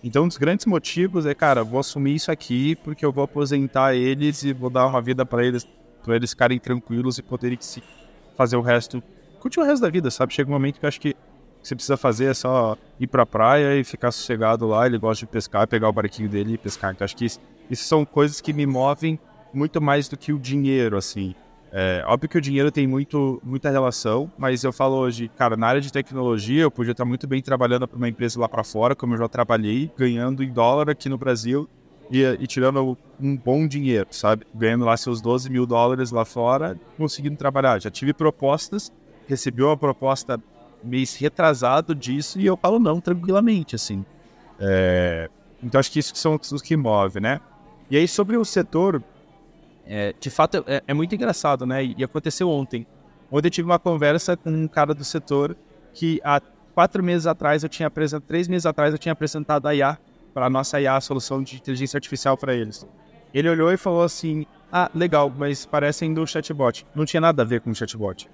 Então, 0.04 0.26
um 0.26 0.28
dos 0.28 0.38
grandes 0.38 0.66
motivos 0.68 1.26
é, 1.26 1.34
cara, 1.34 1.64
vou 1.64 1.80
assumir 1.80 2.16
isso 2.16 2.32
aqui 2.32 2.76
porque 2.76 3.04
eu 3.04 3.12
vou 3.12 3.24
aposentar 3.24 3.96
eles 3.96 4.44
e 4.44 4.54
vou 4.54 4.70
dar 4.70 4.86
uma 4.86 5.02
vida 5.02 5.26
para 5.26 5.44
eles, 5.44 5.68
para 6.04 6.16
eles 6.16 6.30
ficarem 6.30 6.60
tranquilos 6.60 7.18
e 7.18 7.24
poderem 7.24 7.58
fazer 8.38 8.56
o 8.56 8.62
resto, 8.62 9.02
curtir 9.46 9.60
o 9.60 9.64
resto 9.64 9.84
da 9.84 9.90
vida, 9.92 10.10
sabe? 10.10 10.34
Chega 10.34 10.50
um 10.50 10.54
momento 10.54 10.80
que 10.80 10.86
eu 10.86 10.88
acho 10.88 11.00
que 11.00 11.16
você 11.62 11.76
precisa 11.76 11.96
fazer 11.96 12.26
é 12.26 12.34
só 12.34 12.76
ir 13.00 13.06
pra 13.06 13.28
praia 13.28 13.80
e 13.80 13.84
ficar 13.84 14.12
sossegado 14.12 14.66
lá. 14.66 14.88
Ele 14.88 14.98
gosta 14.98 15.24
de 15.24 15.32
pescar, 15.32 15.68
pegar 15.68 15.88
o 15.88 15.94
barquinho 15.94 16.28
dele 16.28 16.54
e 16.54 16.58
pescar. 16.58 16.92
Então, 16.92 17.06
acho 17.06 17.16
que 17.16 17.26
isso, 17.26 17.40
isso 17.70 17.84
são 17.84 18.04
coisas 18.04 18.42
que 18.42 18.52
me 18.52 18.66
movem 18.66 19.20
muito 19.54 19.80
mais 19.80 20.08
do 20.08 20.18
que 20.18 20.34
o 20.34 20.40
dinheiro, 20.40 20.98
assim. 20.98 21.36
É, 21.72 22.04
óbvio 22.08 22.28
que 22.28 22.38
o 22.40 22.42
dinheiro 22.42 22.72
tem 22.72 22.88
muito, 22.88 23.40
muita 23.44 23.70
relação, 23.70 24.32
mas 24.36 24.64
eu 24.64 24.74
falo 24.74 24.96
hoje, 24.96 25.30
cara, 25.38 25.56
na 25.56 25.68
área 25.68 25.82
de 25.82 25.92
tecnologia 25.92 26.64
eu 26.64 26.72
podia 26.72 26.94
estar 26.94 27.06
muito 27.06 27.28
bem 27.28 27.42
trabalhando 27.42 27.88
para 27.88 27.98
uma 27.98 28.10
empresa 28.10 28.40
lá 28.40 28.50
para 28.50 28.64
fora, 28.64 28.96
como 28.96 29.14
eu 29.14 29.18
já 29.18 29.28
trabalhei, 29.28 29.92
ganhando 29.96 30.42
em 30.42 30.52
dólar 30.52 30.90
aqui 30.90 31.10
no 31.10 31.18
Brasil 31.18 31.70
e, 32.10 32.24
e, 32.24 32.48
tirando 32.48 32.98
um 33.20 33.36
bom 33.36 33.68
dinheiro, 33.68 34.08
sabe? 34.12 34.46
Ganhando 34.56 34.86
lá 34.86 34.96
seus 34.96 35.22
12 35.22 35.50
mil 35.50 35.66
dólares 35.66 36.12
lá 36.12 36.24
fora, 36.24 36.80
conseguindo 36.98 37.36
trabalhar. 37.36 37.82
Já 37.82 37.90
tive 37.90 38.14
propostas, 38.14 38.92
recebi 39.28 39.64
uma 39.64 39.78
proposta 39.78 40.42
mês 40.84 41.16
retrasado 41.16 41.96
disso 41.96 42.40
e 42.40 42.46
eu 42.46 42.56
falo 42.56 42.80
não 42.80 43.02
tranquilamente, 43.02 43.76
assim. 43.76 44.06
É, 44.60 45.30
então 45.64 45.80
acho 45.80 45.92
que 45.92 46.00
isso 46.00 46.16
são 46.16 46.40
os 46.40 46.62
que 46.62 46.78
move, 46.78 47.20
né? 47.20 47.42
E 47.90 47.98
aí 47.98 48.08
sobre 48.08 48.38
o 48.38 48.46
setor, 48.46 49.04
é, 49.86 50.14
de 50.20 50.30
fato, 50.30 50.64
é, 50.68 50.84
é, 50.88 50.94
muito 50.94 51.14
engraçado, 51.14 51.66
né? 51.66 51.84
E, 51.84 52.04
aconteceu 52.04 52.50
ontem. 52.50 52.86
Ontem 53.32 53.48
eu 53.48 53.52
tive 53.52 53.68
uma 53.68 53.80
conversa 53.80 54.38
com 54.38 54.50
um 54.50 54.68
cara 54.68 54.94
do 54.94 55.04
setor 55.04 55.56
que 55.94 56.22
há 56.24 56.42
quatro 56.74 57.04
meses 57.04 57.26
atrás 57.26 57.64
eu 57.64 57.70
tinha 57.70 57.88
apresentado, 57.88 58.28
três 58.28 58.48
meses 58.48 58.66
atrás 58.66 58.94
eu 58.94 59.00
tinha 59.00 59.14
apresentado 59.14 59.68
a 59.68 59.74
IA, 59.74 59.98
para 60.34 60.48
a 60.48 60.50
nossa 60.50 60.80
IA, 60.82 60.98
a 60.98 61.02
solução 61.02 61.42
de 61.42 61.56
inteligência 61.56 61.98
artificial 61.98 62.38
para 62.38 62.54
eles. 62.54 62.86
Ele 63.34 63.50
olhou 63.50 63.72
e 63.72 63.78
falou 63.78 64.04
assim: 64.04 64.46
Ah, 64.72 64.90
legal, 64.94 65.32
mas 65.36 65.66
parece 65.66 66.04
ainda 66.04 66.22
um 66.22 66.26
chatbot. 66.26 66.86
Não 66.94 67.06
tinha 67.06 67.22
nada 67.22 67.42
a 67.42 67.46
ver 67.46 67.62
com 67.62 67.70
o 67.70 67.76
chatbot. 67.76 68.30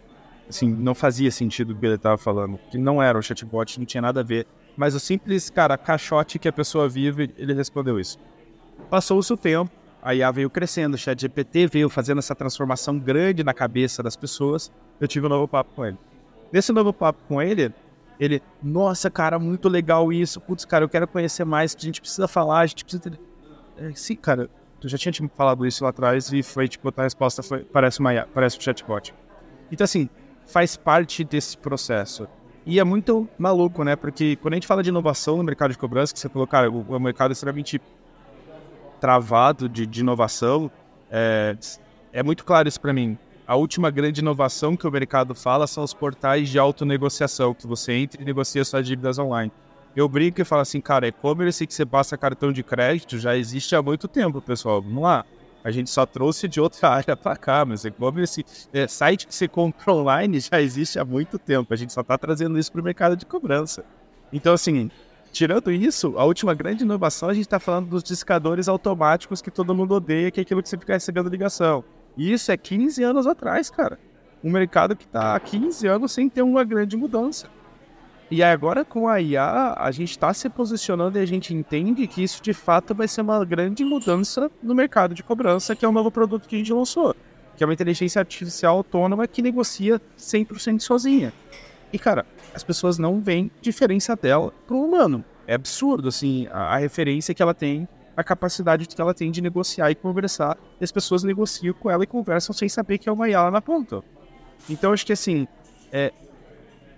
Assim, 0.49 0.69
não 0.69 0.93
fazia 0.93 1.31
sentido 1.31 1.71
o 1.71 1.75
que 1.75 1.85
ele 1.85 1.95
estava 1.95 2.17
falando, 2.17 2.59
que 2.69 2.77
não 2.77 3.01
era 3.01 3.17
um 3.17 3.21
chatbot, 3.21 3.79
não 3.79 3.85
tinha 3.85 4.01
nada 4.01 4.19
a 4.19 4.23
ver. 4.23 4.45
Mas 4.75 4.95
o 4.95 4.99
simples, 4.99 5.49
cara, 5.49 5.77
caixote 5.77 6.39
que 6.39 6.47
a 6.47 6.53
pessoa 6.53 6.89
vive, 6.89 7.33
ele 7.37 7.53
respondeu 7.53 7.99
isso. 7.99 8.17
Passou-se 8.89 9.31
o 9.31 9.37
tempo, 9.37 9.71
a 10.01 10.15
IA 10.15 10.31
veio 10.31 10.49
crescendo, 10.49 10.95
o 10.95 10.97
ChatGPT 10.97 11.67
veio 11.67 11.89
fazendo 11.89 12.17
essa 12.19 12.33
transformação 12.33 12.97
grande 12.97 13.43
na 13.43 13.53
cabeça 13.53 14.01
das 14.01 14.15
pessoas. 14.15 14.71
Eu 14.99 15.07
tive 15.07 15.25
um 15.25 15.29
novo 15.29 15.47
papo 15.47 15.71
com 15.75 15.85
ele. 15.85 15.97
Nesse 16.51 16.71
novo 16.73 16.91
papo 16.91 17.21
com 17.27 17.41
ele, 17.41 17.73
ele, 18.19 18.41
nossa, 18.61 19.09
cara, 19.09 19.39
muito 19.39 19.69
legal 19.69 20.11
isso. 20.11 20.41
Putz, 20.41 20.65
cara, 20.65 20.83
eu 20.83 20.89
quero 20.89 21.07
conhecer 21.07 21.45
mais. 21.45 21.75
A 21.75 21.81
gente 21.81 22.01
precisa 22.01 22.27
falar, 22.27 22.59
a 22.59 22.65
gente 22.65 22.83
precisa. 22.83 23.17
É, 23.77 23.91
sim, 23.93 24.15
cara, 24.15 24.49
tu 24.79 24.87
já 24.89 24.97
tinha 24.97 25.11
te 25.11 25.27
falado 25.35 25.65
isso 25.65 25.83
lá 25.83 25.91
atrás 25.91 26.31
e 26.33 26.43
foi, 26.43 26.67
tipo, 26.67 26.93
a 26.95 27.03
resposta 27.03 27.41
foi: 27.41 27.63
parece, 27.63 27.99
uma 27.99 28.27
parece 28.33 28.57
um 28.57 28.61
chatbot. 28.61 29.13
Então, 29.71 29.85
assim, 29.85 30.09
faz 30.51 30.75
parte 30.75 31.23
desse 31.23 31.57
processo. 31.57 32.27
E 32.65 32.79
é 32.79 32.83
muito 32.83 33.27
maluco, 33.39 33.83
né? 33.83 33.95
Porque 33.95 34.35
quando 34.35 34.53
a 34.53 34.57
gente 34.57 34.67
fala 34.67 34.83
de 34.83 34.89
inovação 34.89 35.37
no 35.37 35.43
mercado 35.43 35.71
de 35.71 35.77
cobrança, 35.77 36.13
que 36.13 36.19
você 36.19 36.29
falou, 36.29 36.45
cara, 36.45 36.69
o, 36.69 36.81
o 36.81 36.99
mercado 36.99 37.31
é 37.31 37.33
extremamente 37.33 37.81
travado 38.99 39.67
de, 39.67 39.87
de 39.87 40.01
inovação, 40.01 40.69
é, 41.09 41.57
é 42.13 42.21
muito 42.21 42.45
claro 42.45 42.67
isso 42.67 42.79
para 42.79 42.93
mim. 42.93 43.17
A 43.47 43.55
última 43.55 43.89
grande 43.89 44.21
inovação 44.21 44.77
que 44.77 44.87
o 44.87 44.91
mercado 44.91 45.33
fala 45.33 45.65
são 45.65 45.83
os 45.83 45.93
portais 45.93 46.49
de 46.49 46.59
autonegociação, 46.59 47.53
que 47.53 47.65
você 47.65 47.93
entra 47.93 48.21
e 48.21 48.25
negocia 48.25 48.63
suas 48.63 48.85
dívidas 48.85 49.17
online. 49.17 49.51
Eu 49.95 50.07
brinco 50.07 50.39
e 50.39 50.45
falo 50.45 50.61
assim, 50.61 50.79
cara, 50.79 51.07
e-commerce 51.07 51.65
que 51.65 51.73
você 51.73 51.85
passa 51.85 52.17
cartão 52.17 52.53
de 52.53 52.63
crédito 52.63 53.17
já 53.17 53.35
existe 53.35 53.75
há 53.75 53.81
muito 53.81 54.07
tempo, 54.07 54.39
pessoal. 54.39 54.81
Vamos 54.81 55.03
lá. 55.03 55.25
A 55.63 55.71
gente 55.71 55.89
só 55.89 56.05
trouxe 56.05 56.47
de 56.47 56.59
outra 56.59 56.89
área 56.91 57.15
para 57.15 57.35
cá, 57.35 57.65
mas 57.65 57.85
e-commerce, 57.85 58.45
é, 58.73 58.87
site 58.87 59.27
que 59.27 59.35
você 59.35 59.47
compra 59.47 59.93
online 59.93 60.39
já 60.39 60.61
existe 60.61 60.99
há 60.99 61.05
muito 61.05 61.37
tempo. 61.37 61.73
A 61.73 61.77
gente 61.77 61.93
só 61.93 62.01
está 62.01 62.17
trazendo 62.17 62.57
isso 62.57 62.71
para 62.71 62.81
o 62.81 62.83
mercado 62.83 63.15
de 63.15 63.25
cobrança. 63.25 63.83
Então, 64.31 64.53
assim, 64.53 64.89
Tirando 65.31 65.71
isso, 65.71 66.17
a 66.17 66.25
última 66.25 66.53
grande 66.53 66.83
inovação, 66.83 67.29
a 67.29 67.33
gente 67.33 67.45
está 67.45 67.57
falando 67.57 67.87
dos 67.87 68.03
discadores 68.03 68.67
automáticos 68.67 69.41
que 69.41 69.49
todo 69.49 69.73
mundo 69.73 69.95
odeia, 69.95 70.29
que 70.29 70.41
é 70.41 70.43
aquilo 70.43 70.61
que 70.61 70.67
você 70.67 70.77
fica 70.77 70.91
recebendo 70.93 71.29
ligação. 71.29 71.85
E 72.17 72.33
isso 72.33 72.51
é 72.51 72.57
15 72.57 73.01
anos 73.01 73.25
atrás, 73.25 73.69
cara. 73.69 73.97
Um 74.43 74.51
mercado 74.51 74.93
que 74.93 75.05
está 75.05 75.35
há 75.35 75.39
15 75.39 75.87
anos 75.87 76.11
sem 76.11 76.27
ter 76.27 76.41
uma 76.41 76.65
grande 76.65 76.97
mudança. 76.97 77.47
E 78.31 78.41
agora 78.41 78.85
com 78.85 79.09
a 79.09 79.19
IA, 79.19 79.75
a 79.77 79.91
gente 79.91 80.11
está 80.11 80.33
se 80.33 80.47
posicionando 80.47 81.19
e 81.19 81.21
a 81.21 81.25
gente 81.25 81.53
entende 81.53 82.07
que 82.07 82.23
isso 82.23 82.41
de 82.41 82.53
fato 82.53 82.95
vai 82.95 83.05
ser 83.05 83.19
uma 83.19 83.43
grande 83.43 83.83
mudança 83.83 84.49
no 84.63 84.73
mercado 84.73 85.13
de 85.13 85.21
cobrança, 85.21 85.75
que 85.75 85.83
é 85.83 85.87
o 85.87 85.91
novo 85.91 86.09
produto 86.09 86.47
que 86.47 86.55
a 86.55 86.57
gente 86.57 86.71
lançou. 86.71 87.13
Que 87.57 87.63
é 87.65 87.67
uma 87.67 87.73
inteligência 87.73 88.19
artificial 88.19 88.77
autônoma 88.77 89.27
que 89.27 89.41
negocia 89.41 89.99
100% 90.17 90.79
sozinha. 90.79 91.33
E, 91.91 91.99
cara, 91.99 92.25
as 92.55 92.63
pessoas 92.63 92.97
não 92.97 93.19
veem 93.19 93.51
diferença 93.61 94.15
dela 94.15 94.53
pro 94.65 94.81
humano. 94.81 95.25
É 95.45 95.55
absurdo, 95.55 96.07
assim, 96.07 96.47
a, 96.53 96.77
referência 96.77 97.35
que 97.35 97.43
ela 97.43 97.53
tem, 97.53 97.85
a 98.15 98.23
capacidade 98.23 98.87
que 98.87 99.01
ela 99.01 99.13
tem 99.13 99.29
de 99.29 99.41
negociar 99.41 99.91
e 99.91 99.95
conversar. 99.95 100.57
E 100.79 100.85
as 100.85 100.91
pessoas 100.91 101.21
negociam 101.21 101.73
com 101.73 101.91
ela 101.91 102.05
e 102.05 102.07
conversam 102.07 102.55
sem 102.55 102.69
saber 102.69 102.97
que 102.97 103.09
é 103.09 103.11
uma 103.11 103.27
IA 103.27 103.43
lá 103.43 103.51
na 103.51 103.61
ponta. 103.61 104.01
Então, 104.69 104.93
acho 104.93 105.05
que, 105.05 105.11
assim, 105.11 105.49
é, 105.91 106.13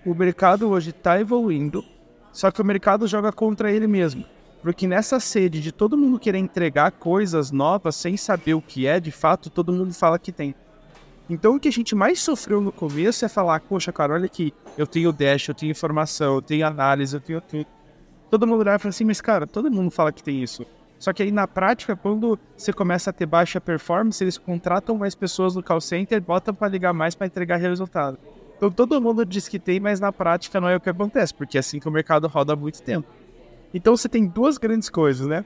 o 0.06 0.14
mercado 0.14 0.70
hoje 0.70 0.90
está 0.90 1.20
evoluindo, 1.20 1.84
só 2.32 2.52
que 2.52 2.62
o 2.62 2.66
mercado 2.66 3.08
joga 3.08 3.32
contra 3.32 3.72
ele 3.72 3.88
mesmo. 3.88 4.26
Porque 4.62 4.88
nessa 4.88 5.20
sede 5.20 5.62
de 5.62 5.72
todo 5.72 5.98
mundo 5.98 6.20
querer 6.20 6.38
entregar 6.38 6.92
coisas 6.92 7.52
novas 7.52 7.96
sem 7.96 8.16
saber 8.16 8.54
o 8.54 8.62
que 8.62 8.88
é, 8.88 9.00
de 9.00 9.12
fato, 9.12 9.50
todo 9.50 9.74
mundo 9.74 9.94
fala 9.94 10.18
que 10.18 10.32
tem. 10.32 10.56
Então 11.30 11.56
o 11.56 11.60
que 11.60 11.68
a 11.68 11.72
gente 11.72 11.96
mais 11.96 12.20
sofreu 12.20 12.60
no 12.62 12.72
começo 12.72 13.24
é 13.24 13.30
falar, 13.30 13.62
poxa, 13.62 13.92
cara, 13.92 14.14
olha 14.14 14.26
aqui, 14.26 14.54
eu 14.78 14.88
tenho 14.88 15.12
dash, 15.12 15.48
eu 15.48 15.56
tenho 15.56 15.72
informação, 15.72 16.36
eu 16.36 16.42
tenho 16.42 16.66
análise, 16.66 17.16
eu 17.16 17.22
tenho 17.22 17.42
tudo. 17.42 17.68
Todo 18.30 18.48
mundo 18.48 18.62
olhar 18.62 18.76
e 18.76 18.80
fala 18.80 18.90
assim, 18.90 19.06
mas 19.06 19.22
cara, 19.22 19.46
todo 19.46 19.72
mundo 19.72 19.92
fala 19.92 20.12
que 20.12 20.24
tem 20.24 20.42
isso. 20.42 20.66
Só 21.00 21.12
que 21.12 21.24
aí 21.24 21.32
na 21.32 21.48
prática, 21.48 21.96
quando 21.96 22.40
você 22.56 22.72
começa 22.72 23.10
a 23.10 23.14
ter 23.14 23.26
baixa 23.26 23.60
performance, 23.60 24.24
eles 24.24 24.38
contratam 24.38 24.98
mais 24.98 25.14
pessoas 25.14 25.56
no 25.56 25.62
call 25.62 25.82
center, 25.82 26.22
botam 26.22 26.54
para 26.54 26.70
ligar 26.70 26.94
mais 26.94 27.16
para 27.16 27.28
entregar 27.28 27.58
resultado. 27.58 28.18
Então 28.64 28.72
todo 28.72 29.02
mundo 29.02 29.26
diz 29.26 29.50
que 29.50 29.60
tem, 29.60 29.78
mas 29.78 30.00
na 30.00 30.10
prática 30.10 30.62
não 30.62 30.70
é 30.70 30.78
o 30.78 30.80
que 30.80 30.90
acontece, 30.90 31.34
porque 31.34 31.58
é 31.58 31.60
assim 31.60 31.82
que 31.82 31.90
o 31.90 31.92
mercado 31.92 32.30
roda 32.30 32.54
há 32.54 32.56
muito 32.56 32.82
tempo. 32.82 33.06
Então 33.74 33.98
você 33.98 34.08
tem 34.08 34.26
duas 34.26 34.58
grandes 34.58 34.90
coisas, 34.90 35.28
né? 35.28 35.44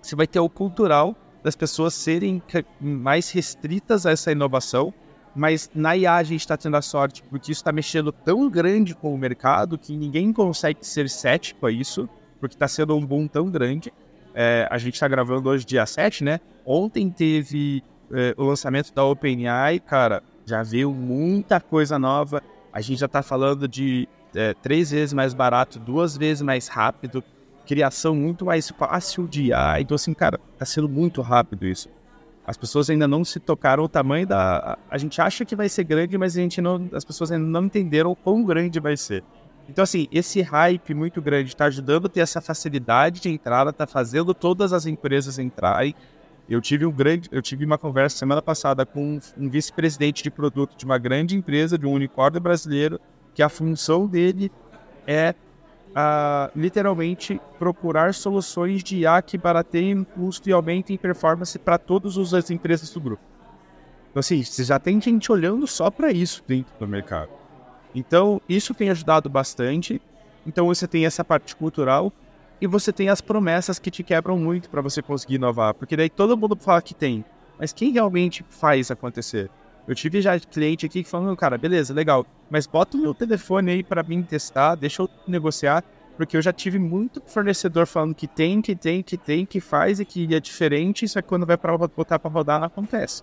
Você 0.00 0.14
vai 0.14 0.24
ter 0.28 0.38
o 0.38 0.48
cultural 0.48 1.16
das 1.42 1.56
pessoas 1.56 1.94
serem 1.94 2.40
mais 2.80 3.28
restritas 3.32 4.06
a 4.06 4.12
essa 4.12 4.30
inovação, 4.30 4.94
mas 5.34 5.68
na 5.74 5.96
IA 5.96 6.14
a 6.14 6.22
gente 6.22 6.42
está 6.42 6.56
tendo 6.56 6.76
a 6.76 6.82
sorte 6.82 7.24
porque 7.24 7.50
isso 7.50 7.60
está 7.60 7.72
mexendo 7.72 8.12
tão 8.12 8.48
grande 8.48 8.94
com 8.94 9.12
o 9.12 9.18
mercado 9.18 9.76
que 9.76 9.96
ninguém 9.96 10.32
consegue 10.32 10.86
ser 10.86 11.08
cético 11.08 11.66
a 11.66 11.72
isso, 11.72 12.08
porque 12.38 12.54
está 12.54 12.68
sendo 12.68 12.96
um 12.96 13.04
boom 13.04 13.26
tão 13.26 13.50
grande. 13.50 13.92
É, 14.32 14.68
a 14.70 14.78
gente 14.78 14.94
está 14.94 15.08
gravando 15.08 15.48
hoje 15.48 15.64
dia 15.64 15.84
7, 15.84 16.22
né? 16.22 16.38
Ontem 16.64 17.10
teve 17.10 17.82
é, 18.12 18.32
o 18.36 18.44
lançamento 18.44 18.94
da 18.94 19.04
OpenAI, 19.04 19.80
cara, 19.80 20.22
já 20.46 20.62
veio 20.62 20.92
muita 20.92 21.60
coisa 21.60 21.98
nova. 21.98 22.42
A 22.72 22.80
gente 22.80 22.98
já 22.98 23.06
está 23.06 23.22
falando 23.22 23.68
de 23.68 24.08
é, 24.34 24.54
três 24.54 24.90
vezes 24.90 25.12
mais 25.12 25.32
barato, 25.34 25.78
duas 25.78 26.16
vezes 26.16 26.42
mais 26.42 26.68
rápido 26.68 27.22
criação 27.64 28.14
muito 28.14 28.44
mais 28.44 28.70
fácil 28.70 29.26
de 29.26 29.44
IA. 29.44 29.80
Então, 29.80 29.94
assim, 29.94 30.14
cara, 30.14 30.38
tá 30.58 30.64
sendo 30.64 30.88
muito 30.88 31.20
rápido 31.22 31.66
isso. 31.66 31.88
As 32.46 32.56
pessoas 32.56 32.90
ainda 32.90 33.08
não 33.08 33.24
se 33.24 33.40
tocaram 33.40 33.84
o 33.84 33.88
tamanho 33.88 34.26
da. 34.26 34.78
A 34.90 34.98
gente 34.98 35.20
acha 35.20 35.44
que 35.44 35.56
vai 35.56 35.68
ser 35.68 35.84
grande, 35.84 36.18
mas 36.18 36.36
a 36.36 36.40
gente 36.40 36.60
não. 36.60 36.88
As 36.92 37.04
pessoas 37.04 37.32
ainda 37.32 37.46
não 37.46 37.64
entenderam 37.64 38.10
o 38.10 38.16
quão 38.16 38.44
grande 38.44 38.78
vai 38.78 38.96
ser. 38.96 39.24
Então, 39.66 39.82
assim, 39.82 40.06
esse 40.12 40.42
hype 40.42 40.92
muito 40.92 41.22
grande 41.22 41.48
está 41.48 41.64
ajudando 41.64 42.04
a 42.04 42.08
ter 42.08 42.20
essa 42.20 42.42
facilidade 42.42 43.20
de 43.20 43.30
entrada, 43.30 43.70
está 43.70 43.86
fazendo 43.86 44.34
todas 44.34 44.74
as 44.74 44.84
empresas 44.84 45.38
entrarem. 45.38 45.94
Eu 46.48 46.60
tive 46.60 46.84
um 46.84 46.92
grande, 46.92 47.28
eu 47.32 47.40
tive 47.40 47.64
uma 47.64 47.78
conversa 47.78 48.18
semana 48.18 48.42
passada 48.42 48.84
com 48.84 49.18
um 49.36 49.48
vice-presidente 49.48 50.22
de 50.22 50.30
produto 50.30 50.76
de 50.76 50.84
uma 50.84 50.98
grande 50.98 51.36
empresa, 51.36 51.78
de 51.78 51.86
um 51.86 51.92
unicórnio 51.92 52.40
brasileiro, 52.40 53.00
que 53.34 53.42
a 53.42 53.48
função 53.48 54.06
dele 54.06 54.52
é 55.06 55.34
a 55.94 56.50
literalmente 56.54 57.40
procurar 57.58 58.12
soluções 58.12 58.82
de 58.82 58.98
IA 58.98 59.22
que 59.22 59.38
barateiem 59.38 60.04
custo 60.04 60.48
e 60.48 60.52
aumentem 60.52 60.98
performance 60.98 61.58
para 61.58 61.78
todas 61.78 62.34
as 62.34 62.50
empresas 62.50 62.90
do 62.90 63.00
grupo. 63.00 63.22
Então, 64.10 64.20
assim, 64.20 64.42
você 64.42 64.64
já 64.64 64.78
tem 64.78 65.00
gente 65.00 65.32
olhando 65.32 65.66
só 65.66 65.90
para 65.90 66.12
isso 66.12 66.42
dentro 66.46 66.72
do 66.78 66.86
mercado. 66.86 67.30
Então, 67.94 68.40
isso 68.48 68.74
tem 68.74 68.90
ajudado 68.90 69.30
bastante. 69.30 70.02
Então, 70.46 70.66
você 70.66 70.86
tem 70.86 71.06
essa 71.06 71.24
parte 71.24 71.56
cultural 71.56 72.12
e 72.60 72.66
você 72.66 72.92
tem 72.92 73.08
as 73.08 73.20
promessas 73.20 73.78
que 73.78 73.90
te 73.90 74.02
quebram 74.02 74.38
muito 74.38 74.70
para 74.70 74.80
você 74.80 75.02
conseguir 75.02 75.34
inovar. 75.34 75.74
Porque 75.74 75.96
daí 75.96 76.08
todo 76.08 76.36
mundo 76.36 76.56
fala 76.56 76.80
que 76.80 76.94
tem, 76.94 77.24
mas 77.58 77.72
quem 77.72 77.92
realmente 77.92 78.44
faz 78.48 78.90
acontecer? 78.90 79.50
Eu 79.86 79.94
tive 79.94 80.20
já 80.22 80.38
cliente 80.40 80.86
aqui 80.86 81.04
falando, 81.04 81.36
cara, 81.36 81.58
beleza, 81.58 81.92
legal, 81.92 82.26
mas 82.48 82.66
bota 82.66 82.96
o 82.96 83.00
meu 83.00 83.12
telefone 83.12 83.70
aí 83.70 83.82
para 83.82 84.02
mim 84.02 84.22
testar, 84.22 84.76
deixa 84.76 85.02
eu 85.02 85.10
negociar, 85.28 85.84
porque 86.16 86.36
eu 86.36 86.42
já 86.42 86.52
tive 86.52 86.78
muito 86.78 87.22
fornecedor 87.26 87.86
falando 87.86 88.14
que 88.14 88.26
tem, 88.26 88.62
que 88.62 88.74
tem, 88.74 89.02
que 89.02 89.18
tem, 89.18 89.44
que 89.44 89.60
faz 89.60 90.00
e 90.00 90.04
que 90.04 90.34
é 90.34 90.40
diferente, 90.40 91.04
isso 91.04 91.18
é 91.18 91.22
quando 91.22 91.44
vai 91.44 91.58
para 91.58 91.76
botar 91.76 92.18
para 92.18 92.30
rodar 92.30 92.60
não 92.60 92.66
acontece. 92.66 93.22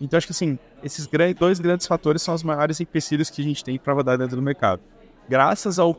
Então 0.00 0.18
acho 0.18 0.26
que 0.26 0.32
assim, 0.32 0.58
esses 0.82 1.08
dois 1.38 1.60
grandes 1.60 1.86
fatores 1.86 2.22
são 2.22 2.34
os 2.34 2.42
maiores 2.42 2.80
empecilhos 2.80 3.30
que 3.30 3.40
a 3.40 3.44
gente 3.44 3.62
tem 3.62 3.78
para 3.78 3.92
rodar 3.92 4.18
dentro 4.18 4.34
do 4.34 4.42
mercado. 4.42 4.82
Graças 5.28 5.78
ao 5.78 5.94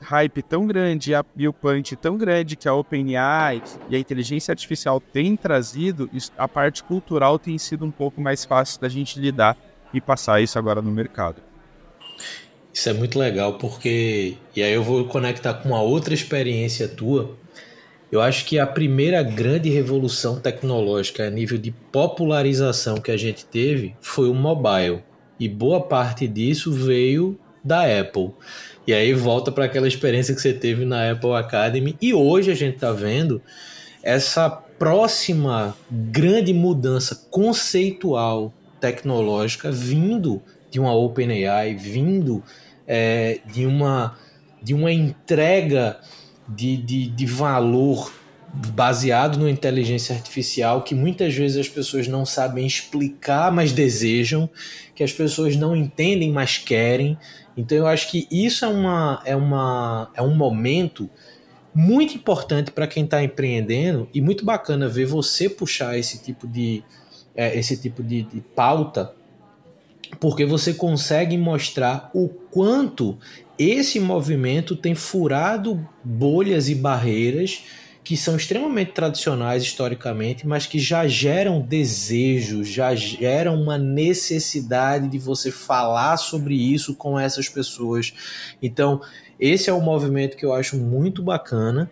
hype 0.00 0.42
tão 0.42 0.66
grande 0.66 1.12
e 1.36 1.48
o 1.48 1.52
punch 1.52 1.96
tão 1.96 2.16
grande 2.16 2.56
que 2.56 2.68
a 2.68 2.74
OpenAI 2.74 3.62
e 3.88 3.96
a 3.96 3.98
inteligência 3.98 4.52
artificial 4.52 5.00
têm 5.00 5.36
trazido, 5.36 6.08
a 6.36 6.46
parte 6.46 6.82
cultural 6.82 7.38
tem 7.38 7.58
sido 7.58 7.84
um 7.84 7.90
pouco 7.90 8.20
mais 8.20 8.44
fácil 8.44 8.80
da 8.80 8.88
gente 8.88 9.18
lidar 9.18 9.56
e 9.92 10.00
passar 10.00 10.40
isso 10.40 10.58
agora 10.58 10.82
no 10.82 10.90
mercado. 10.90 11.42
Isso 12.72 12.88
é 12.90 12.92
muito 12.92 13.18
legal 13.18 13.54
porque 13.54 14.36
e 14.54 14.62
aí 14.62 14.72
eu 14.72 14.82
vou 14.82 15.06
conectar 15.06 15.54
com 15.54 15.68
uma 15.70 15.80
outra 15.80 16.12
experiência 16.12 16.86
tua. 16.86 17.36
Eu 18.12 18.20
acho 18.20 18.44
que 18.44 18.58
a 18.58 18.66
primeira 18.66 19.22
grande 19.22 19.68
revolução 19.68 20.38
tecnológica 20.38 21.26
a 21.26 21.30
nível 21.30 21.58
de 21.58 21.72
popularização 21.90 22.98
que 22.98 23.10
a 23.10 23.16
gente 23.16 23.44
teve 23.44 23.96
foi 24.00 24.28
o 24.28 24.34
mobile. 24.34 25.02
E 25.40 25.48
boa 25.48 25.80
parte 25.80 26.28
disso 26.28 26.72
veio 26.72 27.38
da 27.66 27.82
Apple. 28.00 28.30
E 28.86 28.92
aí 28.92 29.12
volta 29.12 29.50
para 29.50 29.64
aquela 29.64 29.88
experiência 29.88 30.34
que 30.34 30.40
você 30.40 30.52
teve 30.52 30.84
na 30.84 31.10
Apple 31.10 31.32
Academy. 31.32 31.96
E 32.00 32.14
hoje 32.14 32.52
a 32.52 32.54
gente 32.54 32.76
está 32.76 32.92
vendo 32.92 33.42
essa 34.02 34.48
próxima 34.48 35.76
grande 35.90 36.54
mudança 36.54 37.26
conceitual 37.30 38.54
tecnológica 38.80 39.72
vindo 39.72 40.40
de 40.70 40.78
uma 40.78 40.94
OpenAI, 40.94 41.74
vindo 41.74 42.44
é, 42.86 43.40
de, 43.52 43.66
uma, 43.66 44.16
de 44.62 44.72
uma 44.74 44.92
entrega 44.92 45.98
de, 46.48 46.76
de, 46.76 47.08
de 47.08 47.26
valor 47.26 48.12
baseado 48.74 49.38
na 49.38 49.50
inteligência 49.50 50.14
artificial 50.14 50.82
que 50.82 50.94
muitas 50.94 51.34
vezes 51.34 51.58
as 51.58 51.68
pessoas 51.68 52.08
não 52.08 52.24
sabem 52.24 52.66
explicar, 52.66 53.52
mas 53.52 53.72
desejam, 53.72 54.48
que 54.94 55.02
as 55.02 55.12
pessoas 55.12 55.56
não 55.56 55.76
entendem, 55.76 56.30
mas 56.30 56.56
querem. 56.56 57.18
Então 57.56 57.78
eu 57.78 57.86
acho 57.86 58.10
que 58.10 58.28
isso 58.30 58.64
é, 58.64 58.68
uma, 58.68 59.22
é, 59.24 59.34
uma, 59.34 60.10
é 60.14 60.22
um 60.22 60.34
momento 60.34 61.08
muito 61.74 62.14
importante 62.14 62.70
para 62.70 62.86
quem 62.86 63.04
está 63.04 63.22
empreendendo 63.22 64.08
e 64.12 64.20
muito 64.20 64.44
bacana 64.44 64.88
ver 64.88 65.06
você 65.06 65.48
puxar 65.48 65.98
esse 65.98 66.22
tipo 66.22 66.46
de, 66.46 66.82
é, 67.34 67.58
esse 67.58 67.76
tipo 67.76 68.02
de, 68.02 68.22
de 68.22 68.40
pauta, 68.40 69.12
porque 70.20 70.44
você 70.44 70.72
consegue 70.72 71.36
mostrar 71.36 72.10
o 72.14 72.28
quanto 72.28 73.18
esse 73.58 73.98
movimento 74.00 74.76
tem 74.76 74.94
furado 74.94 75.86
bolhas 76.04 76.68
e 76.68 76.74
barreiras 76.74 77.64
que 78.06 78.16
são 78.16 78.36
extremamente 78.36 78.92
tradicionais 78.92 79.64
historicamente, 79.64 80.46
mas 80.46 80.64
que 80.64 80.78
já 80.78 81.08
geram 81.08 81.60
desejo, 81.60 82.62
já 82.62 82.94
geram 82.94 83.60
uma 83.60 83.76
necessidade 83.76 85.08
de 85.08 85.18
você 85.18 85.50
falar 85.50 86.16
sobre 86.16 86.54
isso 86.54 86.94
com 86.94 87.18
essas 87.18 87.48
pessoas. 87.48 88.14
Então, 88.62 89.00
esse 89.40 89.68
é 89.68 89.74
um 89.74 89.80
movimento 89.80 90.36
que 90.36 90.46
eu 90.46 90.52
acho 90.52 90.76
muito 90.76 91.20
bacana 91.20 91.90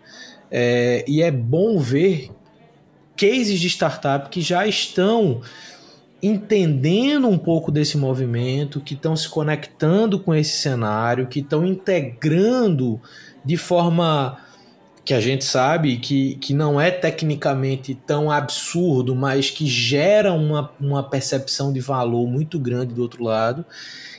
é, 0.49 1.03
e 1.05 1.21
é 1.21 1.29
bom 1.29 1.77
ver 1.79 2.31
cases 3.17 3.59
de 3.59 3.67
startup 3.67 4.29
que 4.29 4.39
já 4.39 4.65
estão 4.65 5.41
entendendo 6.23 7.27
um 7.27 7.37
pouco 7.37 7.69
desse 7.69 7.97
movimento, 7.97 8.79
que 8.79 8.93
estão 8.93 9.17
se 9.17 9.27
conectando 9.27 10.17
com 10.17 10.33
esse 10.33 10.59
cenário, 10.59 11.27
que 11.27 11.41
estão 11.41 11.65
integrando 11.65 13.01
de 13.43 13.57
forma 13.57 14.39
que 15.05 15.13
a 15.13 15.21
gente 15.21 15.45
sabe 15.45 15.97
que, 15.97 16.35
que 16.37 16.51
não 16.51 16.81
é 16.81 16.89
tecnicamente 16.89 17.93
tão 17.93 18.31
absurdo, 18.31 19.15
mas 19.15 19.51
que 19.51 19.67
gera 19.67 20.33
uma, 20.33 20.71
uma 20.81 21.03
percepção 21.03 21.71
de 21.71 21.79
valor 21.79 22.27
muito 22.27 22.57
grande 22.57 22.95
do 22.95 23.03
outro 23.03 23.23
lado. 23.23 23.63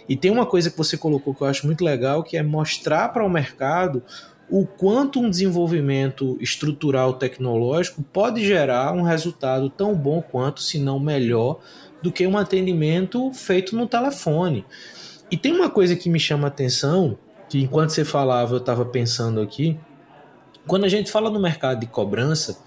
E 0.09 0.17
tem 0.17 0.31
uma 0.31 0.47
coisa 0.47 0.71
que 0.71 0.79
você 0.79 0.97
colocou 0.97 1.35
que 1.35 1.43
eu 1.43 1.49
acho 1.49 1.67
muito 1.67 1.85
legal, 1.85 2.23
que 2.23 2.37
é 2.37 2.43
mostrar 2.43 3.09
para 3.09 3.27
o 3.27 3.29
mercado 3.29 4.01
o 4.49 4.65
quanto 4.65 5.19
um 5.19 5.29
desenvolvimento 5.29 6.39
estrutural 6.41 7.15
tecnológico 7.15 8.01
pode 8.01 8.47
gerar 8.47 8.93
um 8.93 9.03
resultado 9.03 9.69
tão 9.69 9.93
bom 9.93 10.23
quanto, 10.23 10.63
se 10.63 10.79
não 10.79 11.01
melhor, 11.01 11.59
do 12.01 12.13
que 12.13 12.25
um 12.25 12.39
atendimento 12.39 13.33
feito 13.33 13.75
no 13.75 13.89
telefone. 13.89 14.65
E 15.29 15.37
tem 15.37 15.53
uma 15.53 15.69
coisa 15.69 15.97
que 15.97 16.09
me 16.09 16.21
chama 16.21 16.47
a 16.47 16.49
atenção, 16.49 17.19
que 17.49 17.61
enquanto 17.61 17.91
você 17.91 18.05
falava 18.05 18.55
eu 18.55 18.59
estava 18.59 18.85
pensando 18.85 19.41
aqui, 19.41 19.77
quando 20.67 20.85
a 20.85 20.89
gente 20.89 21.11
fala 21.11 21.31
no 21.31 21.41
mercado 21.41 21.81
de 21.81 21.87
cobrança, 21.87 22.59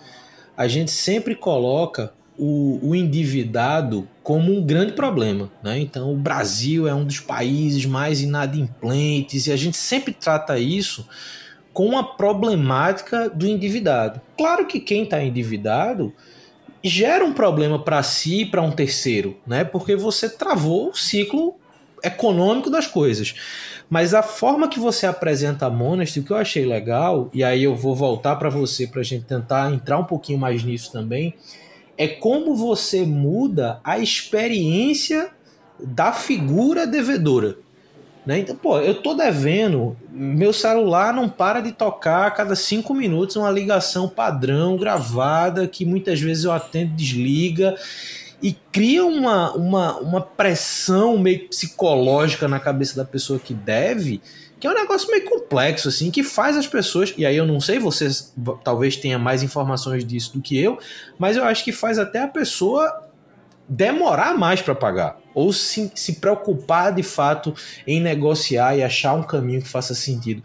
a 0.56 0.68
gente 0.68 0.92
sempre 0.92 1.36
coloca 1.36 2.14
o, 2.38 2.80
o, 2.82 2.96
endividado 2.96 4.08
como 4.24 4.54
um 4.54 4.64
grande 4.64 4.94
problema. 4.94 5.52
Né? 5.62 5.80
Então, 5.80 6.14
o 6.14 6.18
Brasil 6.18 6.88
é 6.88 6.94
um 6.94 7.04
dos 7.04 7.20
países 7.20 7.86
mais 7.86 8.22
inadimplentes 8.22 9.48
e 9.48 9.52
a 9.52 9.58
gente 9.58 9.76
sempre 9.76 10.14
trata 10.14 10.58
isso 10.58 11.08
com 11.74 11.98
a 11.98 12.04
problemática 12.04 13.30
do 13.30 13.46
endividado. 13.46 14.22
Claro 14.38 14.66
que 14.66 14.80
quem 14.80 15.04
está 15.04 15.22
endividado 15.22 16.14
gera 16.82 17.26
um 17.26 17.34
problema 17.34 17.84
para 17.84 18.02
si 18.02 18.42
e 18.42 18.46
para 18.46 18.62
um 18.62 18.72
terceiro, 18.72 19.38
né? 19.46 19.66
porque 19.66 19.98
você 19.98 20.30
travou 20.30 20.92
o 20.92 20.96
ciclo 20.96 21.56
econômico 22.02 22.70
das 22.70 22.88
coisas. 22.88 23.36
Mas 23.90 24.14
a 24.14 24.22
forma 24.22 24.68
que 24.68 24.80
você 24.80 25.08
apresenta 25.08 25.66
a 25.66 25.70
Monasty, 25.70 26.20
o 26.20 26.24
que 26.24 26.32
eu 26.32 26.38
achei 26.38 26.64
legal, 26.66 27.30
e 27.34 27.44
aí 27.44 27.64
eu 27.64 27.76
vou 27.76 27.96
voltar 27.96 28.36
para 28.36 28.50
você 28.50 28.86
para 28.86 29.02
a 29.02 29.04
gente 29.04 29.26
tentar 29.26 29.74
entrar 29.74 29.98
um 29.98 30.04
pouquinho 30.04 30.38
mais 30.38 30.64
nisso 30.64 30.92
também, 30.92 31.34
é 31.98 32.08
como 32.08 32.56
você 32.56 33.02
muda 33.02 33.80
a 33.84 33.98
experiência 33.98 35.32
da 35.80 36.14
figura 36.14 36.86
devedora. 36.86 37.58
Né? 38.26 38.40
Então, 38.40 38.56
pô, 38.56 38.80
eu 38.80 39.02
tô 39.02 39.16
devendo, 39.16 39.98
meu 40.12 40.54
celular 40.54 41.12
não 41.12 41.28
para 41.28 41.62
de 41.62 41.72
tocar 41.72 42.28
a 42.28 42.32
cada 42.32 42.56
cinco 42.56 42.94
minutos 42.94 43.38
uma 43.38 43.50
ligação 43.50 44.08
padrão 44.08 44.78
gravada 44.78 45.68
que 45.68 45.84
muitas 45.84 46.22
vezes 46.22 46.44
eu 46.44 46.52
atendo 46.52 46.94
desliga 46.94 47.76
e 48.42 48.54
cria 48.72 49.06
uma, 49.06 49.54
uma, 49.54 49.98
uma 49.98 50.22
pressão 50.22 51.18
meio 51.18 51.50
psicológica 51.50 52.48
na 52.48 52.60
cabeça 52.60 52.96
da 52.96 53.04
pessoa 53.04 53.40
que 53.40 53.54
deve, 53.54 54.22
que 54.60 54.68
é 54.68 54.70
um 54.70 54.74
negócio 54.74 55.10
meio 55.10 55.26
complexo, 55.26 55.88
assim, 55.88 56.12
que 56.12 56.24
faz 56.24 56.58
as 56.58 56.68
pessoas, 56.68 57.14
e 57.18 57.26
aí 57.26 57.36
eu 57.36 57.46
não 57.46 57.62
sei, 57.62 57.80
vocês 57.80 58.34
talvez 58.64 58.96
tenha 58.96 59.18
mais 59.18 59.44
informações 59.44 60.06
disso 60.06 60.34
do 60.34 60.42
que 60.42 60.58
eu, 60.58 60.78
mas 61.18 61.38
eu 61.38 61.44
acho 61.44 61.64
que 61.64 61.72
faz 61.72 61.98
até 61.98 62.22
a 62.22 62.28
pessoa 62.28 63.08
demorar 63.68 64.38
mais 64.38 64.62
para 64.62 64.74
pagar, 64.74 65.18
ou 65.34 65.54
se, 65.54 65.92
se 65.96 66.14
preocupar 66.14 66.94
de 66.94 67.04
fato 67.04 67.54
em 67.86 68.02
negociar 68.02 68.76
e 68.76 68.84
achar 68.84 69.14
um 69.14 69.24
caminho 69.24 69.62
que 69.62 69.70
faça 69.70 69.94
sentido. 69.94 70.42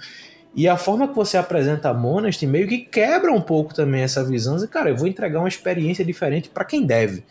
E 0.56 0.68
a 0.68 0.76
forma 0.76 1.08
que 1.08 1.16
você 1.16 1.36
apresenta 1.36 1.88
a 1.88 1.94
Monast 1.94 2.46
meio 2.46 2.68
que 2.68 2.78
quebra 2.78 3.32
um 3.32 3.40
pouco 3.40 3.74
também 3.74 4.02
essa 4.02 4.24
visão. 4.24 4.56
Cara, 4.68 4.90
eu 4.90 4.96
vou 4.96 5.08
entregar 5.08 5.40
uma 5.40 5.48
experiência 5.48 6.04
diferente 6.04 6.48
para 6.48 6.64
quem 6.64 6.86
deve, 6.86 7.24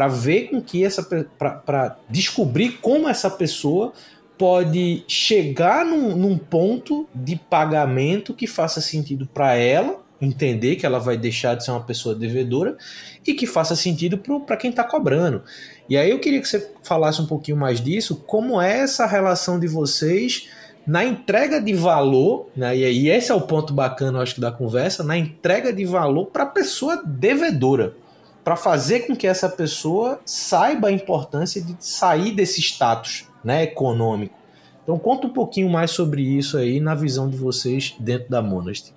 para 0.00 0.08
ver 0.08 0.48
com 0.48 0.62
que 0.62 0.82
essa 0.82 1.02
para 1.02 1.98
descobrir 2.08 2.78
como 2.80 3.06
essa 3.06 3.28
pessoa 3.28 3.92
pode 4.38 5.04
chegar 5.06 5.84
num, 5.84 6.16
num 6.16 6.38
ponto 6.38 7.06
de 7.14 7.36
pagamento 7.36 8.32
que 8.32 8.46
faça 8.46 8.80
sentido 8.80 9.26
para 9.26 9.56
ela, 9.56 10.00
entender 10.18 10.76
que 10.76 10.86
ela 10.86 10.98
vai 10.98 11.18
deixar 11.18 11.54
de 11.54 11.66
ser 11.66 11.72
uma 11.72 11.82
pessoa 11.82 12.14
devedora 12.14 12.78
e 13.26 13.34
que 13.34 13.46
faça 13.46 13.76
sentido 13.76 14.16
para 14.46 14.56
quem 14.56 14.70
está 14.70 14.84
cobrando. 14.84 15.42
E 15.86 15.98
aí 15.98 16.08
eu 16.08 16.18
queria 16.18 16.40
que 16.40 16.48
você 16.48 16.72
falasse 16.82 17.20
um 17.20 17.26
pouquinho 17.26 17.58
mais 17.58 17.78
disso, 17.78 18.24
como 18.26 18.58
é 18.58 18.78
essa 18.78 19.04
relação 19.04 19.60
de 19.60 19.68
vocês 19.68 20.48
na 20.86 21.04
entrega 21.04 21.60
de 21.60 21.74
valor, 21.74 22.48
né, 22.56 22.74
e 22.74 23.10
esse 23.10 23.30
é 23.30 23.34
o 23.34 23.42
ponto 23.42 23.74
bacana, 23.74 24.20
acho 24.20 24.36
que, 24.36 24.40
da 24.40 24.50
conversa, 24.50 25.04
na 25.04 25.18
entrega 25.18 25.70
de 25.70 25.84
valor 25.84 26.26
para 26.26 26.44
a 26.44 26.46
pessoa 26.46 27.02
devedora, 27.04 27.94
para 28.42 28.56
fazer 28.56 29.00
com 29.00 29.14
que 29.14 29.26
essa 29.26 29.48
pessoa 29.48 30.20
saiba 30.24 30.88
a 30.88 30.92
importância 30.92 31.62
de 31.62 31.76
sair 31.78 32.32
desse 32.32 32.60
status 32.60 33.28
né, 33.44 33.64
econômico. 33.64 34.34
Então 34.82 34.98
conta 34.98 35.26
um 35.26 35.32
pouquinho 35.32 35.68
mais 35.68 35.90
sobre 35.90 36.22
isso 36.22 36.56
aí 36.56 36.80
na 36.80 36.94
visão 36.94 37.28
de 37.28 37.36
vocês 37.36 37.94
dentro 37.98 38.30
da 38.30 38.42
Monast. 38.42 38.94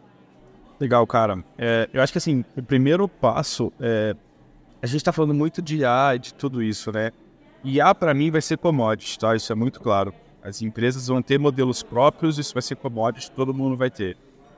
Legal, 0.80 1.06
cara. 1.06 1.44
É, 1.58 1.90
eu 1.94 2.02
acho 2.02 2.12
que 2.12 2.18
assim, 2.18 2.44
o 2.58 2.64
primeiro 2.64 3.08
passo 3.08 3.72
é. 3.80 4.16
A 4.82 4.86
gente 4.86 4.98
está 4.98 5.14
falando 5.14 5.34
muito 5.34 5.62
de 5.62 5.78
IA 5.78 6.16
e 6.16 6.20
de 6.20 6.34
tudo 6.34 6.62
isso, 6.62 6.92
né? 6.92 7.12
IA 7.64 7.96
para 7.96 8.14
mim 8.14 8.30
vai 8.30 8.42
ser 8.42 8.58
commodity, 8.58 9.18
tá? 9.18 9.34
Isso 9.34 9.52
é 9.52 9.56
muito 9.56 9.80
claro. 9.80 10.14
As 10.44 10.62
empresas 10.62 11.08
vão 11.08 11.22
ter 11.22 11.38
modelos 11.40 11.82
próprios, 11.82 12.38
isso 12.38 12.54
vai 12.54 12.62
ser 12.62 12.76
commodity, 12.76 13.32
todo 13.32 13.54
mundo 13.54 13.78
vai 13.78 13.90
ter. 13.90 14.18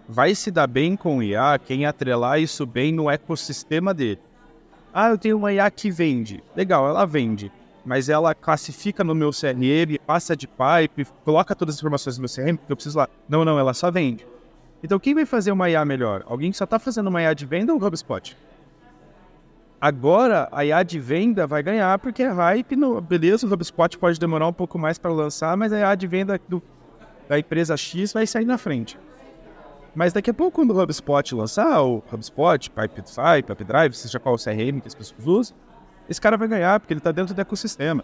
Vai 0.09 0.33
se 0.33 0.49
dar 0.49 0.65
bem 0.65 0.95
com 0.95 1.21
IA 1.21 1.59
quem 1.63 1.85
atrelar 1.85 2.39
isso 2.39 2.65
bem 2.65 2.91
no 2.91 3.09
ecossistema 3.09 3.93
dele. 3.93 4.19
Ah, 4.97 5.09
eu 5.09 5.17
tenho 5.17 5.37
uma 5.37 5.51
IA 5.51 5.69
que 5.69 5.91
vende. 5.91 6.41
Legal, 6.55 6.87
ela 6.87 7.05
vende 7.05 7.51
mas 7.85 8.09
ela 8.09 8.33
classifica 8.33 9.03
no 9.03 9.13
meu 9.13 9.29
CRM, 9.29 9.99
passa 10.05 10.35
de 10.35 10.47
pipe, 10.47 11.05
coloca 11.23 11.55
todas 11.55 11.75
as 11.75 11.79
informações 11.79 12.17
no 12.17 12.21
meu 12.21 12.29
CRM, 12.29 12.57
porque 12.57 12.71
eu 12.71 12.75
preciso 12.75 12.97
lá. 12.97 13.07
Não, 13.29 13.45
não, 13.45 13.59
ela 13.59 13.73
só 13.73 13.91
vende. 13.91 14.25
Então 14.83 14.99
quem 14.99 15.13
vai 15.13 15.25
fazer 15.25 15.51
uma 15.51 15.69
IA 15.69 15.85
melhor? 15.85 16.23
Alguém 16.25 16.51
que 16.51 16.57
só 16.57 16.63
está 16.63 16.79
fazendo 16.79 17.07
uma 17.07 17.21
IA 17.21 17.33
de 17.35 17.45
venda 17.45 17.73
ou 17.73 17.83
HubSpot? 17.83 18.35
Agora 19.79 20.49
a 20.51 20.65
IA 20.65 20.81
de 20.81 20.99
venda 20.99 21.45
vai 21.45 21.61
ganhar 21.61 21.99
porque 21.99 22.23
é 22.23 22.29
hype, 22.29 22.75
no, 22.75 22.99
beleza, 22.99 23.45
o 23.45 23.53
HubSpot 23.53 23.97
pode 23.99 24.19
demorar 24.19 24.47
um 24.47 24.53
pouco 24.53 24.79
mais 24.79 24.97
para 24.97 25.11
lançar, 25.11 25.55
mas 25.55 25.71
a 25.71 25.79
IA 25.79 25.95
de 25.95 26.07
venda 26.07 26.41
do, 26.47 26.61
da 27.29 27.37
empresa 27.37 27.77
X 27.77 28.13
vai 28.13 28.25
sair 28.25 28.45
na 28.45 28.57
frente. 28.57 28.97
Mas 29.95 30.11
daqui 30.11 30.29
a 30.29 30.33
pouco, 30.33 30.55
quando 30.55 30.71
o 30.71 30.81
HubSpot 30.81 31.33
lançar, 31.33 31.81
o 31.81 32.03
HubSpot, 32.11 32.69
Pipefy, 32.69 33.41
Pipedrive, 33.47 33.95
seja 33.95 34.19
qual 34.19 34.35
o 34.35 34.37
CRM 34.37 34.81
que 34.81 34.87
as 34.87 34.93
pessoas 34.93 35.25
usam, 35.25 35.57
esse 36.09 36.19
cara 36.19 36.35
vai 36.35 36.49
ganhar, 36.49 36.79
porque 36.79 36.93
ele 36.93 36.99
está 36.99 37.13
dentro 37.13 37.33
do 37.33 37.39
ecossistema. 37.39 38.03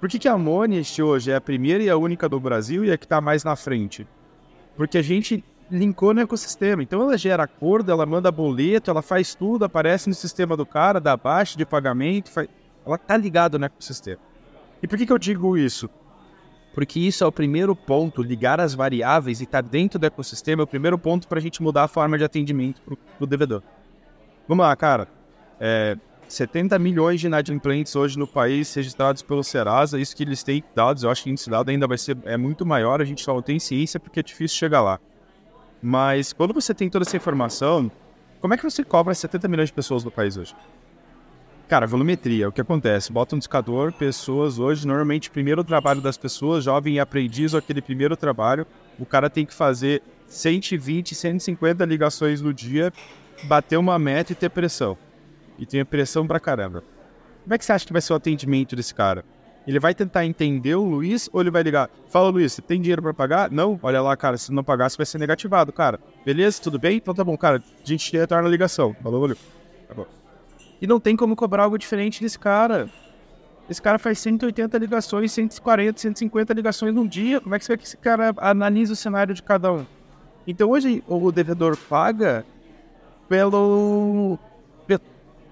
Por 0.00 0.08
que, 0.08 0.18
que 0.18 0.28
a 0.28 0.36
Monist 0.36 1.00
hoje 1.00 1.30
é 1.30 1.36
a 1.36 1.40
primeira 1.40 1.82
e 1.82 1.88
a 1.88 1.96
única 1.96 2.28
do 2.28 2.38
Brasil 2.38 2.84
e 2.84 2.90
a 2.90 2.98
que 2.98 3.06
está 3.06 3.20
mais 3.20 3.44
na 3.44 3.54
frente? 3.54 4.06
Porque 4.76 4.98
a 4.98 5.02
gente 5.02 5.42
linkou 5.70 6.12
no 6.12 6.20
ecossistema. 6.20 6.82
Então 6.82 7.00
ela 7.00 7.16
gera 7.16 7.44
acordo, 7.44 7.90
ela 7.90 8.04
manda 8.04 8.30
boleto, 8.30 8.90
ela 8.90 9.00
faz 9.00 9.34
tudo, 9.34 9.64
aparece 9.64 10.08
no 10.08 10.14
sistema 10.14 10.56
do 10.56 10.66
cara, 10.66 11.00
dá 11.00 11.16
baixa 11.16 11.56
de 11.56 11.64
pagamento, 11.64 12.30
faz... 12.30 12.48
ela 12.84 12.98
tá 12.98 13.16
ligada 13.16 13.58
no 13.58 13.64
ecossistema. 13.64 14.20
E 14.82 14.86
por 14.86 14.98
que, 14.98 15.06
que 15.06 15.12
eu 15.12 15.18
digo 15.18 15.56
isso? 15.56 15.88
Porque 16.76 17.00
isso 17.00 17.24
é 17.24 17.26
o 17.26 17.32
primeiro 17.32 17.74
ponto, 17.74 18.22
ligar 18.22 18.60
as 18.60 18.74
variáveis 18.74 19.40
e 19.40 19.44
estar 19.44 19.62
tá 19.62 19.68
dentro 19.68 19.98
do 19.98 20.04
ecossistema 20.04 20.60
é 20.60 20.64
o 20.64 20.66
primeiro 20.66 20.98
ponto 20.98 21.26
para 21.26 21.38
a 21.38 21.40
gente 21.40 21.62
mudar 21.62 21.84
a 21.84 21.88
forma 21.88 22.18
de 22.18 22.24
atendimento 22.24 22.82
para 22.82 22.94
o 23.18 23.26
devedor. 23.26 23.62
Vamos 24.46 24.62
lá, 24.62 24.76
cara. 24.76 25.08
É, 25.58 25.96
70 26.28 26.78
milhões 26.78 27.18
de 27.18 27.28
inadimplentes 27.28 27.96
hoje 27.96 28.18
no 28.18 28.26
país 28.26 28.74
registrados 28.74 29.22
pelo 29.22 29.42
Serasa, 29.42 29.98
isso 29.98 30.14
que 30.14 30.22
eles 30.22 30.42
têm 30.42 30.62
dados, 30.74 31.02
eu 31.02 31.08
acho 31.08 31.24
que 31.24 31.30
esse 31.30 31.48
dado 31.48 31.70
ainda 31.70 31.86
vai 31.86 31.96
ser 31.96 32.14
é 32.26 32.36
muito 32.36 32.66
maior, 32.66 33.00
a 33.00 33.06
gente 33.06 33.22
só 33.22 33.32
não 33.32 33.40
tem 33.40 33.58
ciência 33.58 33.98
porque 33.98 34.20
é 34.20 34.22
difícil 34.22 34.58
chegar 34.58 34.82
lá. 34.82 35.00
Mas 35.80 36.34
quando 36.34 36.52
você 36.52 36.74
tem 36.74 36.90
toda 36.90 37.06
essa 37.06 37.16
informação, 37.16 37.90
como 38.38 38.52
é 38.52 38.56
que 38.58 38.62
você 38.62 38.84
cobra 38.84 39.14
70 39.14 39.48
milhões 39.48 39.70
de 39.70 39.72
pessoas 39.72 40.04
no 40.04 40.10
país 40.10 40.36
hoje? 40.36 40.54
Cara, 41.68 41.84
volumetria, 41.84 42.48
o 42.48 42.52
que 42.52 42.60
acontece? 42.60 43.12
Bota 43.12 43.34
um 43.34 43.38
discador, 43.38 43.92
pessoas 43.92 44.58
hoje, 44.58 44.86
normalmente 44.86 45.28
primeiro 45.28 45.64
trabalho 45.64 46.00
das 46.00 46.16
pessoas, 46.16 46.62
jovem 46.62 47.00
aprendiz, 47.00 47.54
ou 47.54 47.58
aquele 47.58 47.82
primeiro 47.82 48.16
trabalho, 48.16 48.64
o 49.00 49.04
cara 49.04 49.28
tem 49.28 49.44
que 49.44 49.52
fazer 49.52 50.00
120, 50.28 51.12
150 51.12 51.84
ligações 51.84 52.40
no 52.40 52.54
dia, 52.54 52.92
bater 53.44 53.76
uma 53.76 53.98
meta 53.98 54.30
e 54.30 54.36
ter 54.36 54.48
pressão 54.48 54.96
e 55.58 55.66
tem 55.66 55.84
pressão 55.84 56.24
pra 56.24 56.38
caramba. 56.38 56.84
Como 57.42 57.54
é 57.54 57.58
que 57.58 57.64
você 57.64 57.72
acha 57.72 57.86
que 57.86 57.92
vai 57.92 58.02
ser 58.02 58.12
o 58.12 58.16
atendimento 58.16 58.76
desse 58.76 58.94
cara? 58.94 59.24
Ele 59.66 59.80
vai 59.80 59.92
tentar 59.92 60.24
entender 60.24 60.76
o 60.76 60.84
Luiz 60.84 61.28
ou 61.32 61.40
ele 61.40 61.50
vai 61.50 61.64
ligar? 61.64 61.90
Fala, 62.08 62.28
Luiz, 62.28 62.52
você 62.52 62.62
tem 62.62 62.80
dinheiro 62.80 63.02
para 63.02 63.12
pagar? 63.12 63.50
Não? 63.50 63.78
Olha 63.82 64.00
lá, 64.00 64.16
cara, 64.16 64.36
se 64.36 64.52
não 64.52 64.62
pagar, 64.62 64.88
você 64.88 64.96
vai 64.96 65.06
ser 65.06 65.18
negativado, 65.18 65.72
cara. 65.72 65.98
Beleza? 66.24 66.62
Tudo 66.62 66.78
bem? 66.78 66.98
Então 66.98 67.12
tá 67.12 67.24
bom, 67.24 67.36
cara. 67.36 67.56
A 67.56 67.86
gente 67.86 68.16
retorna 68.16 68.46
a 68.46 68.50
ligação. 68.50 68.94
Falou, 69.02 69.20
valeu. 69.20 69.36
Tá 69.88 69.94
bom. 69.94 70.06
E 70.86 70.88
não 70.88 71.00
tem 71.00 71.16
como 71.16 71.34
cobrar 71.34 71.64
algo 71.64 71.76
diferente 71.76 72.22
desse 72.22 72.38
cara. 72.38 72.88
Esse 73.68 73.82
cara 73.82 73.98
faz 73.98 74.20
180 74.20 74.78
ligações, 74.78 75.32
140, 75.32 76.00
150 76.00 76.54
ligações 76.54 76.94
num 76.94 77.04
dia. 77.04 77.40
Como 77.40 77.52
é 77.56 77.58
que 77.58 77.64
você 77.64 77.76
que 77.76 77.82
esse 77.82 77.96
cara 77.96 78.32
analisa 78.36 78.92
o 78.92 78.96
cenário 78.96 79.34
de 79.34 79.42
cada 79.42 79.72
um? 79.72 79.84
Então 80.46 80.70
hoje 80.70 81.02
o 81.08 81.32
devedor 81.32 81.76
paga 81.76 82.46
pelo 83.28 84.38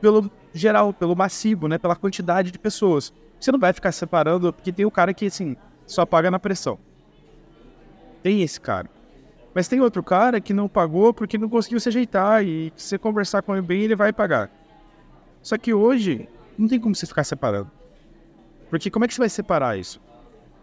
pelo 0.01 0.31
geral, 0.53 0.93
pelo 0.93 1.17
massivo, 1.17 1.67
né? 1.67 1.79
Pela 1.79 1.97
quantidade 1.97 2.53
de 2.53 2.59
pessoas. 2.61 3.13
Você 3.41 3.51
não 3.51 3.59
vai 3.59 3.73
ficar 3.73 3.91
separando, 3.91 4.53
porque 4.53 4.71
tem 4.71 4.87
o 4.87 4.91
cara 4.91 5.13
que, 5.13 5.27
assim, 5.27 5.57
só 5.85 6.07
paga 6.07 6.31
na 6.31 6.39
pressão. 6.39 6.79
Tem 8.23 8.41
esse 8.41 8.61
cara. 8.61 8.89
Mas 9.53 9.67
tem 9.67 9.81
outro 9.81 10.01
cara 10.01 10.41
que 10.41 10.55
não 10.55 10.69
pagou 10.69 11.13
porque 11.13 11.37
não 11.37 11.49
conseguiu 11.49 11.81
se 11.81 11.89
ajeitar 11.89 12.45
e 12.45 12.73
se 12.77 12.91
você 12.91 12.99
conversar 12.99 13.43
com 13.43 13.53
ele 13.53 13.67
bem, 13.67 13.83
ele 13.83 13.97
vai 13.97 14.13
pagar. 14.13 14.49
Só 15.45 15.59
que 15.59 15.75
hoje, 15.75 16.27
não 16.57 16.67
tem 16.67 16.81
como 16.81 16.95
você 16.95 17.07
ficar 17.07 17.23
separando. 17.23 17.71
Porque 18.71 18.91
como 18.91 19.05
é 19.05 19.09
que 19.09 19.13
você 19.13 19.21
vai 19.21 19.29
separar 19.29 19.79
isso? 19.79 20.01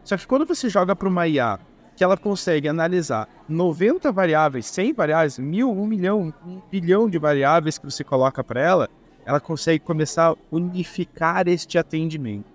Só 0.04 0.18
que 0.18 0.26
quando 0.26 0.44
você 0.44 0.68
joga 0.70 0.96
para 0.96 1.08
uma 1.08 1.28
IA 1.28 1.60
que 1.96 2.04
ela 2.04 2.18
consegue 2.18 2.68
analisar 2.68 3.30
90 3.48 4.12
variáveis, 4.12 4.66
100 4.66 4.94
variáveis, 4.94 5.38
mil, 5.38 5.72
um 5.72 5.86
milhão, 5.86 6.34
um 6.44 6.60
bilhão 6.72 7.08
de 7.08 7.20
variáveis 7.20 7.78
que 7.78 7.86
você 7.86 8.04
coloca 8.04 8.44
para 8.44 8.60
ela, 8.60 8.90
ela 9.24 9.40
consegue 9.40 9.84
começar 9.86 10.32
a 10.32 10.36
unificar 10.52 11.48
este 11.48 11.78
atendimento. 11.78 12.50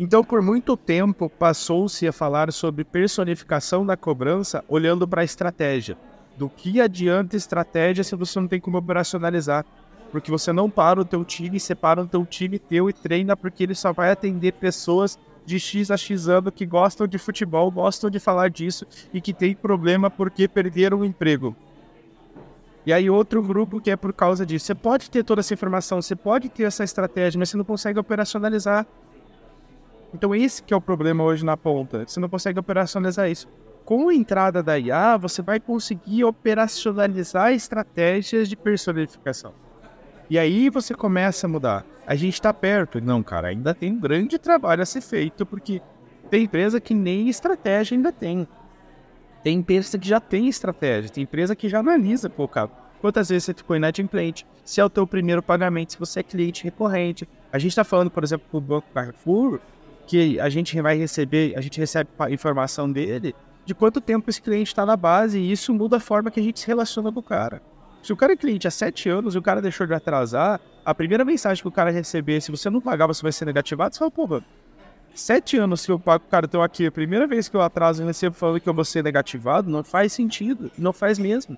Então, 0.00 0.24
por 0.24 0.42
muito 0.42 0.76
tempo, 0.76 1.30
passou-se 1.30 2.08
a 2.08 2.12
falar 2.12 2.52
sobre 2.52 2.82
personificação 2.82 3.86
da 3.86 3.96
cobrança 3.96 4.64
olhando 4.66 5.06
para 5.06 5.20
a 5.20 5.24
estratégia. 5.24 5.96
Do 6.36 6.48
que 6.48 6.80
adianta 6.80 7.36
estratégia 7.36 8.02
se 8.02 8.16
você 8.16 8.40
não 8.40 8.48
tem 8.48 8.58
como 8.58 8.78
operacionalizar? 8.78 9.64
Porque 10.14 10.30
você 10.30 10.52
não 10.52 10.70
para 10.70 11.00
o 11.00 11.04
teu 11.04 11.24
time, 11.24 11.58
separa 11.58 12.00
o 12.00 12.06
teu 12.06 12.24
time 12.24 12.56
teu 12.56 12.88
e 12.88 12.92
treina 12.92 13.36
porque 13.36 13.64
ele 13.64 13.74
só 13.74 13.92
vai 13.92 14.12
atender 14.12 14.52
pessoas 14.52 15.18
de 15.44 15.58
X 15.58 15.90
a 15.90 15.96
X 15.96 16.28
ano 16.28 16.52
que 16.52 16.64
gostam 16.64 17.04
de 17.08 17.18
futebol, 17.18 17.68
gostam 17.68 18.08
de 18.08 18.20
falar 18.20 18.48
disso 18.48 18.86
e 19.12 19.20
que 19.20 19.34
tem 19.34 19.56
problema 19.56 20.08
porque 20.08 20.46
perderam 20.46 21.00
o 21.00 21.04
emprego. 21.04 21.56
E 22.86 22.92
aí 22.92 23.10
outro 23.10 23.42
grupo 23.42 23.80
que 23.80 23.90
é 23.90 23.96
por 23.96 24.12
causa 24.12 24.46
disso. 24.46 24.66
Você 24.66 24.74
pode 24.76 25.10
ter 25.10 25.24
toda 25.24 25.40
essa 25.40 25.52
informação, 25.52 26.00
você 26.00 26.14
pode 26.14 26.48
ter 26.48 26.62
essa 26.62 26.84
estratégia, 26.84 27.36
mas 27.36 27.48
você 27.48 27.56
não 27.56 27.64
consegue 27.64 27.98
operacionalizar. 27.98 28.86
Então 30.14 30.32
esse 30.32 30.62
que 30.62 30.72
é 30.72 30.76
o 30.76 30.80
problema 30.80 31.24
hoje 31.24 31.44
na 31.44 31.56
ponta. 31.56 32.04
Você 32.06 32.20
não 32.20 32.28
consegue 32.28 32.60
operacionalizar 32.60 33.28
isso. 33.28 33.48
Com 33.84 34.10
a 34.10 34.14
entrada 34.14 34.62
da 34.62 34.78
IA, 34.78 35.16
você 35.16 35.42
vai 35.42 35.58
conseguir 35.58 36.22
operacionalizar 36.22 37.52
estratégias 37.52 38.48
de 38.48 38.54
personificação. 38.54 39.63
E 40.28 40.38
aí 40.38 40.70
você 40.70 40.94
começa 40.94 41.46
a 41.46 41.50
mudar. 41.50 41.84
A 42.06 42.14
gente 42.14 42.34
está 42.34 42.52
perto. 42.52 43.00
Não, 43.00 43.22
cara, 43.22 43.48
ainda 43.48 43.74
tem 43.74 43.92
um 43.92 44.00
grande 44.00 44.38
trabalho 44.38 44.82
a 44.82 44.86
ser 44.86 45.00
feito, 45.00 45.44
porque 45.44 45.80
tem 46.30 46.44
empresa 46.44 46.80
que 46.80 46.94
nem 46.94 47.28
estratégia 47.28 47.96
ainda 47.96 48.12
tem. 48.12 48.46
Tem 49.42 49.58
empresa 49.58 49.98
que 49.98 50.08
já 50.08 50.18
tem 50.18 50.48
estratégia, 50.48 51.10
tem 51.10 51.24
empresa 51.24 51.54
que 51.54 51.68
já 51.68 51.80
analisa, 51.80 52.30
pô, 52.30 52.48
cara, 52.48 52.70
quantas 53.00 53.28
vezes 53.28 53.44
você 53.44 53.52
ficou 53.52 53.76
inadimplente, 53.76 54.46
se 54.64 54.80
é 54.80 54.84
o 54.84 54.88
teu 54.88 55.06
primeiro 55.06 55.42
pagamento, 55.42 55.92
se 55.92 55.98
você 55.98 56.20
é 56.20 56.22
cliente 56.22 56.64
recorrente. 56.64 57.28
A 57.52 57.58
gente 57.58 57.72
está 57.72 57.84
falando, 57.84 58.10
por 58.10 58.24
exemplo, 58.24 58.46
do 58.50 58.60
Banco 58.66 58.88
Carrefour, 58.94 59.60
que 60.06 60.40
a 60.40 60.48
gente 60.48 60.80
vai 60.80 60.96
receber, 60.96 61.54
a 61.56 61.60
gente 61.60 61.78
recebe 61.78 62.08
informação 62.30 62.90
dele 62.90 63.34
de 63.66 63.74
quanto 63.74 64.00
tempo 64.00 64.28
esse 64.28 64.40
cliente 64.40 64.68
está 64.68 64.84
na 64.86 64.96
base 64.96 65.38
e 65.38 65.52
isso 65.52 65.72
muda 65.72 65.98
a 65.98 66.00
forma 66.00 66.30
que 66.30 66.40
a 66.40 66.42
gente 66.42 66.60
se 66.60 66.66
relaciona 66.66 67.12
com 67.12 67.20
o 67.20 67.22
cara. 67.22 67.62
Se 68.04 68.12
o 68.12 68.16
cara 68.16 68.34
é 68.34 68.36
cliente 68.36 68.68
há 68.68 68.70
sete 68.70 69.08
anos 69.08 69.34
e 69.34 69.38
o 69.38 69.42
cara 69.42 69.62
deixou 69.62 69.86
de 69.86 69.94
atrasar, 69.94 70.60
a 70.84 70.94
primeira 70.94 71.24
mensagem 71.24 71.62
que 71.62 71.68
o 71.68 71.72
cara 71.72 71.90
receber, 71.90 72.38
se 72.42 72.50
você 72.50 72.68
não 72.68 72.78
pagar, 72.78 73.06
você 73.06 73.22
vai 73.22 73.32
ser 73.32 73.46
negativado, 73.46 73.94
você 73.94 73.98
fala, 73.98 74.10
pô, 74.10 74.42
sete 75.14 75.56
anos 75.56 75.86
que 75.86 75.90
eu 75.90 75.98
pago 75.98 76.22
o 76.26 76.30
cara, 76.30 76.44
então 76.44 76.62
aqui, 76.62 76.84
a 76.84 76.92
primeira 76.92 77.26
vez 77.26 77.48
que 77.48 77.56
eu 77.56 77.62
atraso 77.62 78.02
e 78.02 78.06
recebo 78.06 78.36
falando 78.36 78.60
que 78.60 78.68
eu 78.68 78.74
vou 78.74 78.84
ser 78.84 79.02
negativado, 79.02 79.70
não 79.70 79.82
faz 79.82 80.12
sentido, 80.12 80.70
não 80.76 80.92
faz 80.92 81.18
mesmo. 81.18 81.56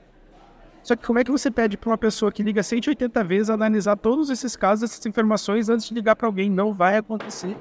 Só 0.85 0.95
que 0.95 1.05
como 1.05 1.19
é 1.19 1.25
que 1.25 1.33
você 1.33 1.51
pede 1.51 1.77
para 1.77 1.91
uma 1.91 1.99
pessoa 1.99 2.31
que 2.31 2.45
liga 2.45 2.63
180 2.63 3.25
vezes 3.25 3.51
analisar 3.51 3.97
todos 3.97 4.31
esses 4.31 4.55
casos, 4.55 4.89
essas 4.89 5.05
informações 5.05 5.69
antes 5.69 5.89
de 5.89 5.95
ligar 5.95 6.15
para 6.15 6.29
alguém? 6.29 6.49
Não 6.49 6.73
vai 6.73 6.97
acontecer 6.97 7.57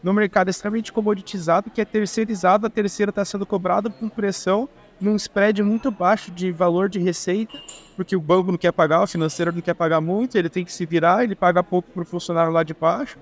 no 0.00 0.12
mercado 0.12 0.50
extremamente 0.50 0.92
comoditizado, 0.92 1.68
que 1.68 1.80
é 1.80 1.84
terceirizado, 1.84 2.64
a 2.64 2.70
terceira 2.70 3.10
está 3.10 3.24
sendo 3.24 3.44
cobrada 3.44 3.90
com 3.90 4.08
pressão 4.08 4.68
num 5.04 5.16
spread 5.16 5.62
muito 5.62 5.90
baixo 5.90 6.30
de 6.30 6.50
valor 6.50 6.88
de 6.88 6.98
receita, 6.98 7.56
porque 7.96 8.16
o 8.16 8.20
banco 8.20 8.50
não 8.50 8.58
quer 8.58 8.72
pagar, 8.72 9.02
o 9.02 9.06
financeiro 9.06 9.52
não 9.52 9.60
quer 9.60 9.74
pagar 9.74 10.00
muito, 10.00 10.36
ele 10.36 10.48
tem 10.48 10.64
que 10.64 10.72
se 10.72 10.84
virar, 10.86 11.22
ele 11.22 11.34
paga 11.34 11.62
pouco 11.62 11.90
para 11.90 12.02
o 12.02 12.06
funcionário 12.06 12.52
lá 12.52 12.62
de 12.62 12.74
baixo. 12.74 13.18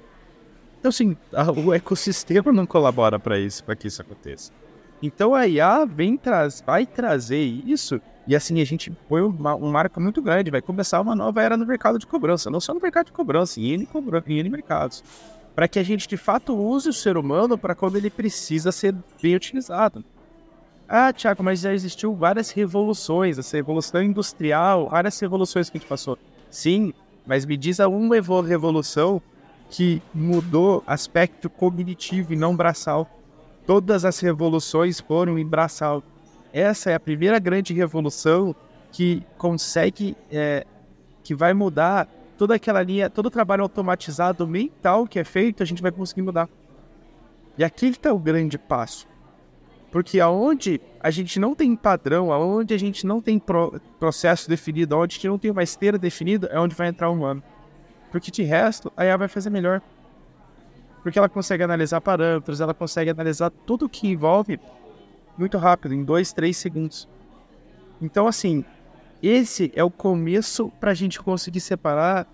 Então, 0.79 0.89
assim, 0.89 1.17
o 1.65 1.73
ecossistema 1.75 2.53
não 2.53 2.67
colabora 2.67 3.19
para 3.19 3.39
isso, 3.39 3.63
para 3.63 3.77
que 3.77 3.89
isso 3.89 4.01
aconteça. 4.01 4.51
Então 5.03 5.35
a 5.35 5.49
IA 5.49 5.85
vem 5.85 6.17
traz, 6.17 6.63
vai 6.65 6.87
trazer 6.87 7.43
isso, 7.43 8.01
e 8.25 8.37
assim 8.37 8.61
a 8.61 8.65
gente 8.65 8.89
põe 9.09 9.21
uma, 9.21 9.57
um 9.57 9.69
marco 9.69 10.01
muito 10.01 10.23
grande, 10.23 10.49
vai 10.49 10.63
começar 10.63 11.01
uma 11.01 11.17
nova 11.17 11.43
era 11.43 11.57
no 11.57 11.67
mercado 11.67 11.99
de 11.99 12.07
cobrança, 12.07 12.49
não 12.49 12.61
só 12.61 12.73
no 12.73 12.81
mercado 12.81 13.07
de 13.07 13.13
cobrança, 13.13 13.59
em 13.59 13.73
N, 13.73 13.87
cobrança, 13.87 14.31
em 14.31 14.39
N 14.39 14.49
mercados 14.49 15.03
para 15.55 15.69
que 15.69 15.79
a 15.79 15.83
gente 15.83 16.09
de 16.09 16.17
fato 16.17 16.57
use 16.57 16.89
o 16.89 16.93
ser 16.93 17.17
humano 17.17 17.59
para 17.59 17.75
quando 17.75 17.97
ele 17.97 18.11
precisa 18.11 18.73
ser 18.73 18.95
bem 19.21 19.35
utilizado. 19.37 20.05
Ah, 20.95 21.11
Tiago, 21.11 21.43
mas 21.43 21.61
já 21.61 21.73
existiu 21.73 22.15
várias 22.15 22.51
revoluções, 22.51 23.39
essa 23.39 23.57
revolução 23.57 24.03
industrial, 24.03 24.91
várias 24.91 25.19
revoluções 25.19 25.71
que 25.71 25.79
a 25.79 25.81
gente 25.81 25.89
passou. 25.89 26.19
Sim, 26.51 26.93
mas 27.27 27.47
me 27.47 27.57
diz 27.57 27.81
a 27.81 27.89
uma 27.89 28.17
revolução 28.47 29.23
que 29.71 30.03
mudou 30.13 30.85
aspecto 30.87 31.49
cognitivo 31.49 32.35
e 32.35 32.37
não 32.37 32.55
braçal. 32.55 33.09
Todas 33.67 34.05
as 34.05 34.21
revoluções 34.21 35.01
foram 35.01 35.39
em 35.39 35.47
braçal. 35.47 36.03
Essa 36.53 36.91
é 36.91 36.95
a 36.95 37.01
primeira 37.01 37.39
grande 37.39 37.73
revolução 37.73 38.55
que 38.91 39.23
consegue, 39.39 40.15
é, 40.31 40.67
que 41.25 41.35
vai 41.35 41.55
mudar 41.55 42.07
toda 42.37 42.57
aquela 42.57 42.83
linha, 42.83 43.09
todo 43.09 43.25
o 43.25 43.31
trabalho 43.31 43.63
automatizado 43.63 44.47
mental 44.47 45.07
que 45.07 45.19
é 45.19 45.25
feito, 45.25 45.63
a 45.63 45.67
gente 45.67 45.81
vai 45.81 45.91
conseguir 45.91 46.21
mudar. 46.21 46.51
E 47.57 47.65
aqui 47.65 47.87
está 47.87 48.13
o 48.13 48.19
grande 48.19 48.59
passo. 48.59 49.11
Porque 49.93 50.19
aonde 50.19 50.81
a 50.99 51.11
gente 51.11 51.39
não 51.39 51.55
tem 51.55 51.77
padrão, 51.77 52.33
aonde 52.33 52.73
a 52.73 52.79
gente 52.79 53.07
não 53.07 53.21
tem 53.21 53.39
pro, 53.39 53.79
processo 54.01 54.49
definido, 54.49 54.95
aonde 54.95 55.13
a 55.13 55.17
gente 55.17 55.29
não 55.29 55.39
tem 55.39 55.51
uma 55.51 55.63
esteira 55.63 55.99
definida, 55.99 56.49
é 56.51 56.59
onde 56.59 56.75
vai 56.75 56.89
entrar 56.89 57.11
o 57.11 57.13
humano. 57.13 57.43
Porque 58.11 58.31
de 58.31 58.43
resto, 58.43 58.91
a 58.97 59.05
IA 59.05 59.19
vai 59.19 59.29
fazer 59.29 59.51
melhor. 59.51 59.83
Porque 61.03 61.19
ela 61.19 61.29
consegue 61.29 61.63
analisar 61.63 62.01
parâmetros, 62.01 62.63
ela 62.63 62.73
consegue 62.73 63.11
analisar 63.11 63.51
tudo 63.51 63.85
o 63.85 63.89
que 63.89 64.09
envolve 64.09 64.59
muito 65.37 65.59
rápido, 65.59 65.93
em 65.95 66.03
dois, 66.03 66.33
três 66.33 66.57
segundos. 66.57 67.07
Então, 68.01 68.27
assim, 68.27 68.65
esse 69.23 69.71
é 69.75 69.85
o 69.85 69.91
começo 69.91 70.73
para 70.81 70.93
a 70.93 70.95
gente 70.95 71.21
conseguir 71.21 71.61
separar 71.61 72.27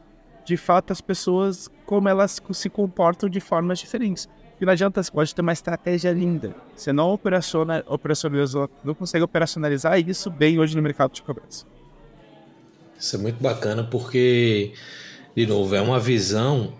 de 0.44 0.56
fato 0.56 0.92
as 0.92 1.00
pessoas 1.00 1.68
como 1.84 2.08
elas 2.08 2.40
se 2.52 2.70
comportam 2.70 3.28
de 3.28 3.40
formas 3.40 3.80
diferentes. 3.80 4.28
E 4.60 4.64
não 4.64 4.72
adianta, 4.72 5.02
você 5.02 5.10
pode 5.10 5.34
ter 5.34 5.40
uma 5.40 5.52
estratégia 5.52 6.12
linda. 6.12 6.54
Você 6.74 6.92
não 6.92 7.12
operaciona, 7.12 7.84
operacionalizou, 7.86 8.68
não 8.82 8.94
consegue 8.94 9.22
operacionalizar 9.24 9.98
isso 10.00 10.30
bem 10.30 10.58
hoje 10.58 10.74
no 10.74 10.82
mercado 10.82 11.12
de 11.12 11.22
cobrança. 11.22 11.64
Isso 12.98 13.14
é 13.14 13.18
muito 13.18 13.40
bacana 13.40 13.84
porque, 13.84 14.72
de 15.36 15.46
novo, 15.46 15.74
é 15.74 15.80
uma 15.80 16.00
visão 16.00 16.72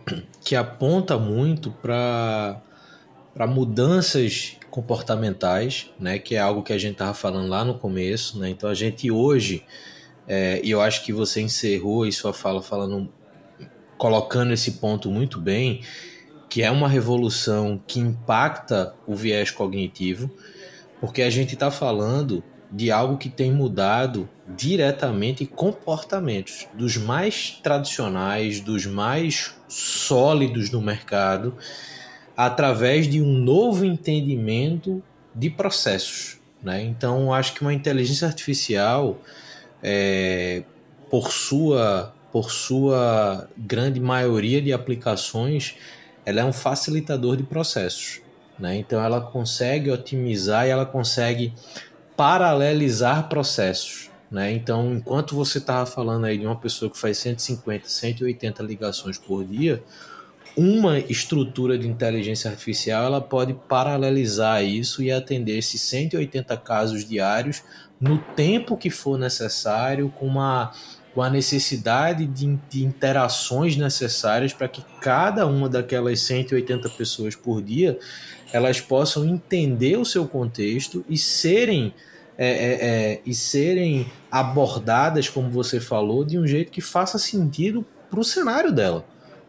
que 0.45 0.57
aponta 0.57 1.17
muito 1.17 1.71
para 1.71 2.61
mudanças 3.49 4.57
comportamentais, 4.71 5.91
né, 5.99 6.19
que 6.19 6.35
é 6.35 6.39
algo 6.39 6.63
que 6.63 6.73
a 6.73 6.79
gente 6.79 6.93
estava 6.93 7.15
falando 7.15 7.49
lá 7.49 7.65
no 7.65 7.79
começo. 7.79 8.39
Né? 8.39 8.51
Então 8.51 8.69
a 8.69 8.75
gente 8.75 9.11
hoje 9.11 9.65
é, 10.29 10.61
e 10.63 10.71
eu 10.71 10.83
acho 10.83 11.03
que 11.05 11.13
você 11.13 11.41
encerrou 11.41 12.03
aí 12.03 12.13
sua 12.13 12.35
fala 12.35 12.63
falando, 12.63 13.09
colocando 13.97 14.53
esse 14.53 14.73
ponto 14.73 15.11
muito 15.11 15.41
bem, 15.41 15.81
que 16.49 16.63
é 16.63 16.71
uma 16.71 16.89
revolução 16.89 17.81
que 17.87 18.01
impacta 18.01 18.95
o 19.07 19.15
viés 19.15 19.51
cognitivo, 19.51 20.31
porque 21.01 21.23
a 21.23 21.31
gente 21.31 21.55
está 21.55 21.71
falando 21.71 22.43
de 22.71 22.91
algo 22.91 23.17
que 23.17 23.29
tem 23.29 23.51
mudado 23.51 24.29
diretamente 24.47 25.47
comportamentos 25.47 26.67
dos 26.75 26.97
mais 26.97 27.59
tradicionais, 27.63 28.61
dos 28.61 28.87
mais 28.87 29.55
sólidos 29.69 30.69
do 30.69 30.81
mercado, 30.81 31.57
através 32.37 33.09
de 33.09 33.21
um 33.21 33.33
novo 33.33 33.85
entendimento 33.85 35.03
de 35.35 35.51
processos. 35.51 36.39
Né? 36.63 36.83
Então, 36.83 37.33
acho 37.33 37.55
que 37.55 37.63
uma 37.63 37.73
inteligência 37.73 38.27
artificial 38.27 39.21
é, 39.83 40.63
por 41.11 41.33
sua 41.33 42.15
por 42.31 42.51
sua 42.51 43.49
grande 43.57 43.99
maioria 43.99 44.61
de 44.61 44.71
aplicações, 44.71 45.77
ela 46.29 46.43
é 46.43 46.45
um 46.45 46.53
facilitador 46.53 47.39
de 47.39 47.43
processos. 47.43 48.21
Né? 48.59 48.77
Então 48.77 49.03
ela 49.03 49.19
consegue 49.19 49.91
otimizar 49.91 50.67
e 50.67 50.71
ela 50.71 50.85
consegue 50.85 51.55
paralelizar 52.15 53.31
processos. 53.31 54.11
Né? 54.31 54.53
Então, 54.53 54.93
enquanto 54.93 55.35
você 55.35 55.57
estava 55.57 55.87
falando 55.87 56.27
aí 56.27 56.37
de 56.37 56.45
uma 56.45 56.57
pessoa 56.57 56.91
que 56.91 56.99
faz 56.99 57.17
150, 57.17 57.89
180 57.89 58.63
ligações 58.63 59.17
por 59.17 59.43
dia, 59.43 59.83
uma 60.55 60.99
estrutura 60.99 61.79
de 61.79 61.89
inteligência 61.89 62.51
artificial 62.51 63.05
ela 63.05 63.23
pode 63.23 63.55
paralelizar 63.67 64.63
isso 64.63 65.03
e 65.03 65.11
atender 65.11 65.57
esses 65.57 65.81
180 65.81 66.55
casos 66.59 67.07
diários 67.07 67.63
no 67.99 68.19
tempo 68.19 68.77
que 68.77 68.91
for 68.91 69.19
necessário, 69.19 70.11
com 70.11 70.27
uma 70.27 70.73
com 71.19 71.23
a 71.25 71.29
necessidade 71.29 72.27
de, 72.27 72.57
de 72.71 72.85
interações 72.85 73.77
necessárias 73.77 74.53
para 74.53 74.69
que 74.69 74.85
cada 75.01 75.49
uma 75.49 75.69
daquelas 75.69 76.21
180 76.21 76.89
pessoas 76.91 77.35
por 77.35 77.61
dia 77.61 77.99
elas 78.53 78.81
possam 78.81 79.27
entender 79.27 79.97
o 79.97 80.05
seu 80.05 80.29
contexto 80.29 81.05
e 81.09 81.19
serem 81.19 81.93
é, 82.39 82.47
é, 82.47 82.53
é, 82.55 83.21
e 83.27 83.35
serem 83.35 84.07
abordadas, 84.31 85.29
como 85.29 85.51
você 85.51 85.81
falou, 85.81 86.25
de 86.25 86.39
um 86.39 86.47
jeito 86.47 86.71
que 86.71 86.81
faça 86.81 87.19
sentido 87.19 87.85
para 88.09 88.21
o 88.21 88.25
cenário 88.25 88.71
dela. 88.71 89.05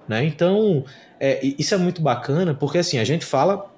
Né? 0.07 0.25
Então, 0.25 0.83
é, 1.19 1.39
isso 1.43 1.75
é 1.75 1.77
muito 1.77 2.01
bacana, 2.01 2.55
porque 2.55 2.79
assim, 2.79 2.97
a 2.97 3.03
gente 3.03 3.25
fala 3.25 3.68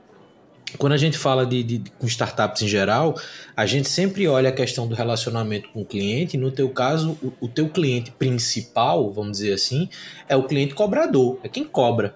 quando 0.78 0.94
a 0.94 0.98
gente 0.98 1.18
fala 1.18 1.46
de, 1.46 1.64
de, 1.64 1.92
com 2.00 2.08
startups 2.08 2.62
em 2.62 2.68
geral, 2.68 3.20
a 3.56 3.66
gente 3.66 3.90
sempre 3.90 4.28
olha 4.28 4.50
a 4.50 4.54
questão 4.54 4.88
do 4.88 4.96
relacionamento 4.96 5.70
com 5.70 5.82
o 5.82 5.86
cliente. 5.86 6.38
No 6.38 6.52
teu 6.52 6.70
caso, 6.70 7.18
o, 7.22 7.34
o 7.42 7.48
teu 7.48 7.70
cliente 7.70 8.12
principal, 8.12 9.12
vamos 9.12 9.34
dizer 9.34 9.54
assim, 9.54 9.90
é 10.28 10.36
o 10.36 10.44
cliente 10.44 10.74
cobrador, 10.74 11.40
é 11.44 11.50
quem 11.50 11.64
cobra. 11.64 12.16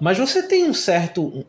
Mas 0.00 0.18
você 0.18 0.42
tem 0.42 0.68
um 0.68 0.74
certo, 0.74 1.44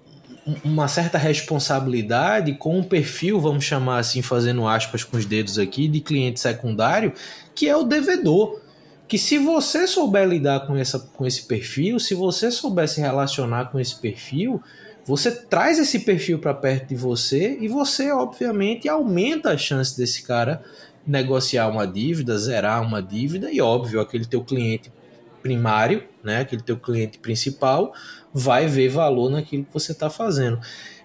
uma 0.64 0.88
certa 0.88 1.18
responsabilidade 1.18 2.54
com 2.54 2.80
um 2.80 2.84
perfil, 2.84 3.40
vamos 3.40 3.64
chamar 3.64 4.00
assim, 4.00 4.22
fazendo 4.22 4.68
aspas 4.68 5.04
com 5.04 5.18
os 5.18 5.26
dedos 5.26 5.60
aqui, 5.60 5.88
de 5.88 6.00
cliente 6.00 6.40
secundário, 6.40 7.14
que 7.54 7.68
é 7.68 7.76
o 7.76 7.84
devedor. 7.84 8.62
Que 9.08 9.18
se 9.18 9.40
você 9.40 9.88
souber 9.88 10.28
lidar 10.28 10.68
com, 10.68 10.76
essa, 10.76 11.00
com 11.00 11.26
esse 11.26 11.48
perfil, 11.48 12.00
se 12.00 12.14
você 12.14 12.52
souber 12.52 12.88
se 12.88 13.02
relacionar 13.02 13.66
com 13.66 13.80
esse 13.80 13.96
perfil, 13.96 14.62
você 15.10 15.32
traz 15.32 15.80
esse 15.80 16.02
perfil 16.02 16.38
para 16.38 16.54
perto 16.54 16.90
de 16.90 16.96
você 16.96 17.58
e 17.60 17.68
você, 17.68 18.12
obviamente, 18.12 18.88
aumenta 18.88 19.50
a 19.50 19.58
chance 19.58 19.98
desse 19.98 20.22
cara 20.22 20.64
negociar 21.04 21.68
uma 21.68 21.88
dívida, 21.88 22.38
zerar 22.38 22.80
uma 22.84 23.02
dívida 23.02 23.52
e, 23.52 23.60
óbvio, 23.60 24.00
aquele 24.02 24.24
teu 24.24 24.44
cliente 24.44 24.94
primário, 25.42 26.04
né, 26.24 26.42
aquele 26.42 26.62
teu 26.62 26.78
cliente 26.78 27.18
principal, 27.18 27.92
vai 28.32 28.68
ver 28.68 28.90
valor 28.90 29.32
naquilo 29.32 29.66
que 29.66 29.74
você 29.74 29.94
está 29.94 30.12
fazendo. 30.12 30.60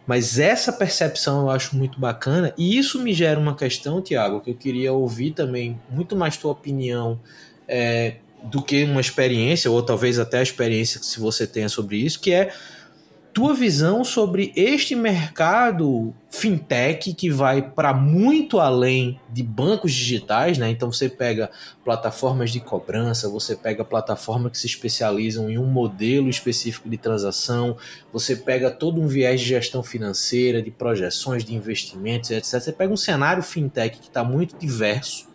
Mas 0.06 0.38
essa 0.38 0.70
percepção 0.70 1.40
eu 1.40 1.50
acho 1.50 1.74
muito 1.74 1.98
bacana 1.98 2.52
e 2.58 2.76
isso 2.76 3.00
me 3.00 3.14
gera 3.14 3.40
uma 3.40 3.56
questão, 3.56 4.02
Tiago, 4.02 4.42
que 4.42 4.50
eu 4.50 4.54
queria 4.54 4.92
ouvir 4.92 5.30
também 5.30 5.80
muito 5.88 6.14
mais 6.14 6.36
tua 6.36 6.52
opinião 6.52 7.18
é, 7.66 8.16
do 8.42 8.60
que 8.62 8.84
uma 8.84 9.00
experiência, 9.00 9.70
ou 9.70 9.82
talvez 9.82 10.18
até 10.18 10.40
a 10.40 10.42
experiência 10.42 11.00
que 11.00 11.06
se 11.06 11.18
você 11.18 11.46
tenha 11.46 11.70
sobre 11.70 11.96
isso, 11.96 12.20
que 12.20 12.34
é 12.34 12.52
tua 13.34 13.52
visão 13.52 14.04
sobre 14.04 14.52
este 14.54 14.94
mercado 14.94 16.14
fintech 16.30 17.12
que 17.12 17.28
vai 17.28 17.60
para 17.60 17.92
muito 17.92 18.60
além 18.60 19.20
de 19.28 19.42
bancos 19.42 19.92
digitais, 19.92 20.56
né? 20.56 20.70
Então 20.70 20.92
você 20.92 21.08
pega 21.08 21.50
plataformas 21.84 22.52
de 22.52 22.60
cobrança, 22.60 23.28
você 23.28 23.56
pega 23.56 23.84
plataformas 23.84 24.52
que 24.52 24.58
se 24.58 24.68
especializam 24.68 25.50
em 25.50 25.58
um 25.58 25.66
modelo 25.66 26.30
específico 26.30 26.88
de 26.88 26.96
transação, 26.96 27.76
você 28.12 28.36
pega 28.36 28.70
todo 28.70 29.00
um 29.00 29.08
viés 29.08 29.40
de 29.40 29.48
gestão 29.48 29.82
financeira, 29.82 30.62
de 30.62 30.70
projeções 30.70 31.44
de 31.44 31.56
investimentos, 31.56 32.30
etc. 32.30 32.60
Você 32.60 32.72
pega 32.72 32.92
um 32.92 32.96
cenário 32.96 33.42
fintech 33.42 33.98
que 33.98 34.06
está 34.06 34.22
muito 34.22 34.56
diverso. 34.56 35.34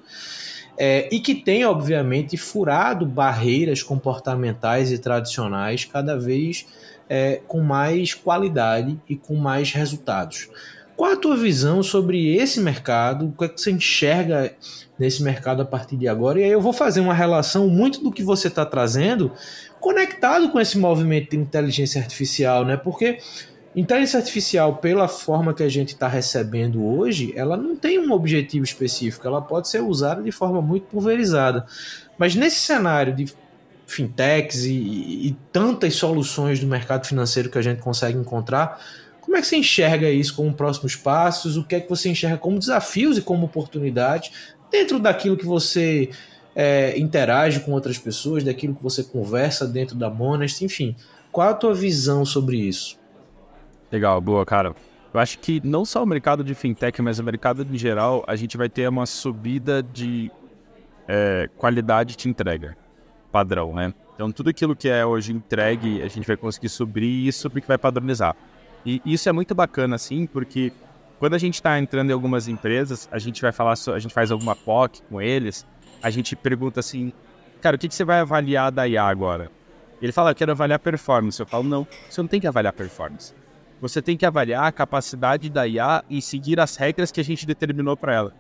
É, 0.82 1.10
e 1.12 1.20
que 1.20 1.36
tem, 1.36 1.66
obviamente, 1.66 2.38
furado 2.38 3.06
barreiras 3.06 3.84
comportamentais 3.84 4.94
e 4.94 4.98
tradicionais 4.98 5.84
cada 5.84 6.18
vez 6.18 6.66
é, 7.10 7.42
com 7.48 7.62
mais 7.62 8.14
qualidade 8.14 8.98
e 9.10 9.16
com 9.16 9.36
mais 9.36 9.74
resultados. 9.74 10.48
Qual 10.96 11.14
a 11.14 11.16
tua 11.16 11.38
visão 11.38 11.82
sobre 11.82 12.36
esse 12.36 12.60
mercado? 12.60 13.28
O 13.28 13.32
que, 13.32 13.46
é 13.46 13.48
que 13.48 13.60
você 13.60 13.72
enxerga 13.72 14.54
nesse 15.00 15.24
mercado 15.24 15.62
a 15.62 15.66
partir 15.66 15.96
de 15.96 16.10
agora? 16.10 16.40
E 16.40 16.44
aí 16.44 16.52
eu 16.52 16.60
vou 16.60 16.74
fazer 16.74 17.00
uma 17.00 17.14
relação 17.14 17.70
muito 17.70 18.04
do 18.04 18.12
que 18.12 18.22
você 18.22 18.50
está 18.50 18.66
trazendo 18.66 19.32
conectado 19.80 20.50
com 20.50 20.60
esse 20.60 20.78
movimento 20.78 21.32
de 21.32 21.38
inteligência 21.38 22.02
artificial, 22.02 22.66
né? 22.66 22.76
Porque 22.76 23.18
inteligência 23.74 24.20
artificial, 24.20 24.76
pela 24.76 25.08
forma 25.08 25.54
que 25.54 25.64
a 25.64 25.70
gente 25.70 25.94
está 25.94 26.10
recebendo 26.10 26.86
hoje, 26.86 27.32
ela 27.34 27.56
não 27.56 27.78
tem 27.78 27.98
um 27.98 28.12
objetivo 28.12 28.66
específico, 28.66 29.26
ela 29.26 29.42
pode 29.42 29.70
ser 29.70 29.82
usada 29.82 30.22
de 30.22 30.34
forma 30.34 30.62
muito 30.62 30.88
pulverizada. 30.88 31.66
Mas 32.18 32.36
nesse 32.36 32.58
cenário 32.58 33.16
de 33.16 33.34
fintechs 33.90 34.64
e, 34.66 34.72
e, 35.28 35.38
tantas 35.52 35.96
soluções 35.96 36.60
do 36.60 36.68
mercado 36.68 37.08
financeiro 37.08 37.50
que 37.50 37.58
a 37.58 37.62
gente 37.62 37.82
consegue 37.82 38.18
encontrar. 38.18 38.80
Como 39.20 39.36
é 39.36 39.42
que 39.42 39.48
você 39.48 39.58
enxerga 39.58 40.10
isso 40.10 40.36
como 40.36 40.54
próximos 40.54 40.96
passos? 40.96 41.58
O 41.58 41.64
que 41.64 41.76
é 41.76 41.80
que 41.80 41.90
você 41.90 42.10
enxerga 42.10 42.38
como 42.38 42.60
desafios 42.60 43.18
e 43.18 43.22
como 43.22 43.46
oportunidade 43.46 44.32
dentro 44.72 45.00
daquilo 45.00 45.36
que 45.36 45.46
você 45.46 46.10
é, 46.56 46.98
interage 47.00 47.60
com 47.62 47.72
outras 47.72 47.98
pessoas, 47.98 48.44
daquilo 48.44 48.76
que 48.76 48.84
você 48.84 49.04
conversa 49.04 49.68
dentro 49.68 49.96
da 49.96 50.10
Monest, 50.10 50.64
enfim. 50.64 50.96
Qual 51.32 51.50
a 51.50 51.54
tua 51.54 51.74
visão 51.74 52.24
sobre 52.26 52.58
isso? 52.58 52.98
Legal, 53.92 54.22
boa, 54.22 54.46
cara. 54.46 54.76
Eu 55.12 55.20
acho 55.20 55.40
que 55.40 55.60
não 55.64 55.84
só 55.84 56.04
o 56.04 56.06
mercado 56.06 56.44
de 56.44 56.54
fintech, 56.54 57.02
mas 57.02 57.18
o 57.18 57.24
mercado 57.24 57.66
em 57.72 57.78
geral, 57.78 58.24
a 58.28 58.36
gente 58.36 58.56
vai 58.56 58.70
ter 58.70 58.88
uma 58.88 59.08
subida 59.08 59.82
de 59.82 60.32
é, 61.08 61.50
qualidade 61.58 62.16
de 62.16 62.30
entrega 62.30 62.78
padrão, 63.32 63.74
né? 63.74 63.94
Então, 64.16 64.32
tudo 64.32 64.50
aquilo 64.50 64.76
que 64.76 64.90
é 64.90 65.06
hoje 65.06 65.32
entregue, 65.32 66.02
a 66.02 66.08
gente 66.08 66.28
vai 66.28 66.36
conseguir 66.36 66.70
subir 66.70 67.28
isso 67.28 67.50
porque 67.50 67.68
vai 67.68 67.78
padronizar. 67.78 68.36
E 68.86 69.02
isso 69.06 69.30
é 69.30 69.32
muito 69.32 69.56
bacana, 69.56 69.96
assim, 69.96 70.26
porque 70.26 70.74
quando 71.20 71.34
a 71.34 71.38
gente 71.38 71.56
está 71.56 71.78
entrando 71.80 72.10
em 72.10 72.14
algumas 72.14 72.48
empresas, 72.48 73.08
a 73.12 73.20
gente 73.20 73.42
vai 73.42 73.52
falar, 73.52 73.76
a 73.94 74.00
gente 74.00 74.14
faz 74.14 74.32
alguma 74.32 74.56
POC 74.56 75.02
com 75.10 75.22
eles, 75.22 75.66
a 76.02 76.10
gente 76.10 76.36
pergunta 76.36 76.80
assim, 76.80 77.12
cara, 77.62 77.76
o 77.76 77.80
que, 77.80 77.88
que 77.88 77.96
você 77.96 78.06
vai 78.06 78.20
avaliar 78.20 78.72
da 78.72 78.88
IA 78.88 79.04
agora? 79.04 79.52
Ele 80.02 80.12
fala, 80.12 80.32
eu 80.32 80.36
quero 80.36 80.52
avaliar 80.52 80.80
performance. 80.80 81.40
Eu 81.40 81.46
falo, 81.46 81.64
não, 81.64 81.86
você 82.10 82.22
não 82.22 82.28
tem 82.28 82.40
que 82.40 82.48
avaliar 82.48 82.72
performance. 82.72 83.34
Você 83.82 84.02
tem 84.02 84.16
que 84.16 84.26
avaliar 84.26 84.66
a 84.66 84.72
capacidade 84.72 85.50
da 85.50 85.68
IA 85.68 86.04
e 86.10 86.22
seguir 86.22 86.60
as 86.60 86.76
regras 86.76 87.12
que 87.12 87.20
a 87.20 87.24
gente 87.24 87.46
determinou 87.46 87.96
para 87.96 88.14
ela. 88.14 88.34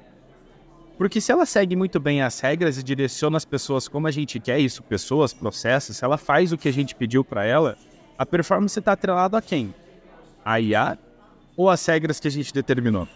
Porque 0.99 1.21
se 1.21 1.31
ela 1.31 1.45
segue 1.45 1.77
muito 1.77 1.97
bem 1.97 2.21
as 2.21 2.41
regras 2.41 2.77
e 2.77 2.83
direciona 2.83 3.37
as 3.37 3.45
pessoas 3.45 3.87
como 3.87 4.05
a 4.05 4.11
gente 4.11 4.37
quer 4.37 4.59
isso, 4.59 4.83
pessoas, 4.83 5.33
processos, 5.33 5.95
se 5.95 6.03
ela 6.03 6.17
faz 6.17 6.51
o 6.51 6.57
que 6.57 6.67
a 6.67 6.73
gente 6.73 6.93
pediu 6.93 7.23
para 7.23 7.45
ela, 7.45 7.77
a 8.17 8.25
performance 8.25 8.77
está 8.77 8.91
atrelada 8.91 9.37
a 9.37 9.41
quem? 9.41 9.73
A 10.43 10.59
IA 10.59 10.99
ou 11.55 11.69
as 11.69 11.85
regras 11.85 12.19
que 12.19 12.27
a 12.27 12.31
gente 12.31 12.53
determinou? 12.53 13.07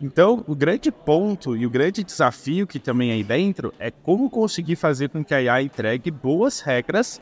Então, 0.00 0.42
o 0.48 0.54
grande 0.54 0.90
ponto 0.90 1.54
e 1.54 1.66
o 1.66 1.70
grande 1.70 2.02
desafio 2.02 2.66
que 2.66 2.78
também 2.78 3.10
é 3.10 3.12
aí 3.12 3.24
dentro 3.24 3.74
é 3.78 3.90
como 3.90 4.30
conseguir 4.30 4.76
fazer 4.76 5.10
com 5.10 5.22
que 5.22 5.34
a 5.34 5.42
IA 5.42 5.60
entregue 5.60 6.10
boas 6.10 6.60
regras, 6.60 7.20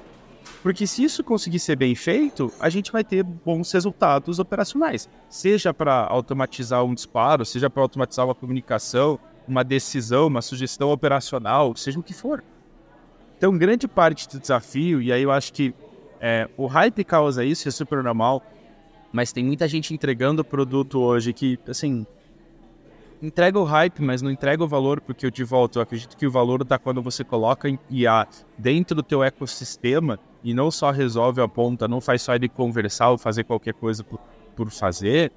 porque 0.63 0.87
se 0.87 1.03
isso 1.03 1.25
conseguir 1.25 1.59
ser 1.59 1.75
bem 1.75 1.97
feito, 1.97 2.53
a 2.61 2.71
gente 2.71 2.93
vai 2.93 3.03
ter 3.03 3.25
bons 3.25 3.73
resultados 3.73 4.39
operacionais, 4.39 5.09
seja 5.29 5.75
para 5.75 6.07
automatizar 6.07 6.85
um 6.85 6.95
disparo, 6.95 7.45
seja 7.45 7.69
para 7.69 7.83
automatizar 7.83 8.25
uma 8.25 8.37
comunicação, 8.37 9.19
uma 9.49 9.65
decisão, 9.65 10.27
uma 10.27 10.43
sugestão 10.43 10.91
operacional, 10.91 11.75
seja 11.75 11.99
o 11.99 12.03
que 12.03 12.13
for. 12.13 12.45
Então, 13.37 13.57
grande 13.57 13.89
parte 13.89 14.29
do 14.29 14.39
desafio, 14.39 15.01
e 15.01 15.13
aí 15.13 15.23
eu 15.23 15.31
acho 15.31 15.53
que 15.53 15.75
é, 16.21 16.49
o 16.57 16.67
hype 16.67 17.05
causa 17.05 17.45
isso, 17.45 17.69
é 17.69 17.71
super 17.71 18.03
normal, 18.03 18.43
mas 19.13 19.33
tem 19.33 19.45
muita 19.45 19.67
gente 19.67 19.95
entregando 19.95 20.45
produto 20.45 21.01
hoje 21.01 21.33
que, 21.33 21.59
assim, 21.69 22.05
entrega 23.23 23.59
o 23.59 23.65
hype, 23.65 24.01
mas 24.03 24.23
não 24.23 24.31
entrega 24.31 24.63
o 24.63 24.69
valor, 24.69 25.01
porque 25.01 25.27
eu 25.27 25.31
de 25.31 25.45
volta, 25.45 25.79
eu 25.79 25.83
acredito 25.83 26.17
que 26.17 26.27
o 26.27 26.31
valor 26.31 26.63
está 26.63 26.79
quando 26.79 27.03
você 27.03 27.25
coloca 27.25 27.69
IA 27.91 28.27
dentro 28.57 28.97
do 28.97 29.03
teu 29.03 29.23
ecossistema 29.23 30.19
e 30.43 30.55
não 30.55 30.71
só 30.71 30.91
resolve 30.91 31.41
a 31.41 31.49
ponta, 31.49 31.89
não 31.89 32.01
faz 32.01 32.23
só 32.23 32.35
ele 32.35 32.49
conversar 32.49 33.11
ou 33.11 33.19
fazer 33.19 33.45
qualquer 33.45 33.75
coisa 33.75 34.05
por, 34.05 34.21
por 34.55 34.71
fazer. 34.71 35.33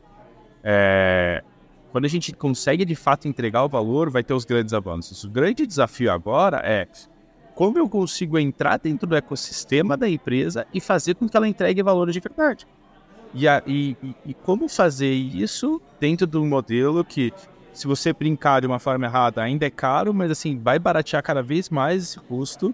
É, 0.64 1.44
quando 1.92 2.06
a 2.06 2.08
gente 2.08 2.32
consegue 2.32 2.86
de 2.86 2.96
fato 2.96 3.28
entregar 3.28 3.66
o 3.66 3.70
valor, 3.70 4.10
vai 4.10 4.24
ter 4.24 4.34
os 4.34 4.46
grandes 4.46 4.74
avanços. 4.74 5.24
O 5.26 5.30
grande 5.30 5.68
desafio 5.68 6.12
agora 6.12 6.62
é 6.64 6.88
como 7.54 7.78
eu 7.78 7.90
consigo 7.90 8.40
entrar 8.40 8.78
dentro 8.78 9.06
do 9.06 9.16
ecossistema 9.16 9.98
da 9.98 10.10
empresa 10.10 10.66
e 10.74 10.80
fazer 10.80 11.16
com 11.16 11.28
que 11.28 11.36
ela 11.36 11.48
entregue 11.48 11.84
valor 11.84 12.10
de 12.10 12.20
verdade. 12.20 12.66
E, 13.34 13.48
a, 13.48 13.62
e, 13.68 13.96
e, 14.26 14.34
como 14.34 14.68
fazer 14.70 15.12
isso 15.12 15.82
dentro 16.00 16.26
de 16.26 16.38
um 16.38 16.48
modelo 16.48 17.04
que, 17.04 17.34
se 17.74 17.88
você 17.88 18.14
brincar 18.14 18.62
de 18.62 18.68
uma 18.68 18.80
forma 18.80 19.06
errada, 19.06 19.42
ainda 19.42 19.66
é 19.66 19.70
caro, 19.70 20.14
mas 20.14 20.32
assim, 20.32 20.58
vai 20.58 20.80
baratear 20.80 21.22
cada 21.22 21.44
vez 21.44 21.70
mais 21.70 22.04
esse 22.04 22.20
custo. 22.20 22.74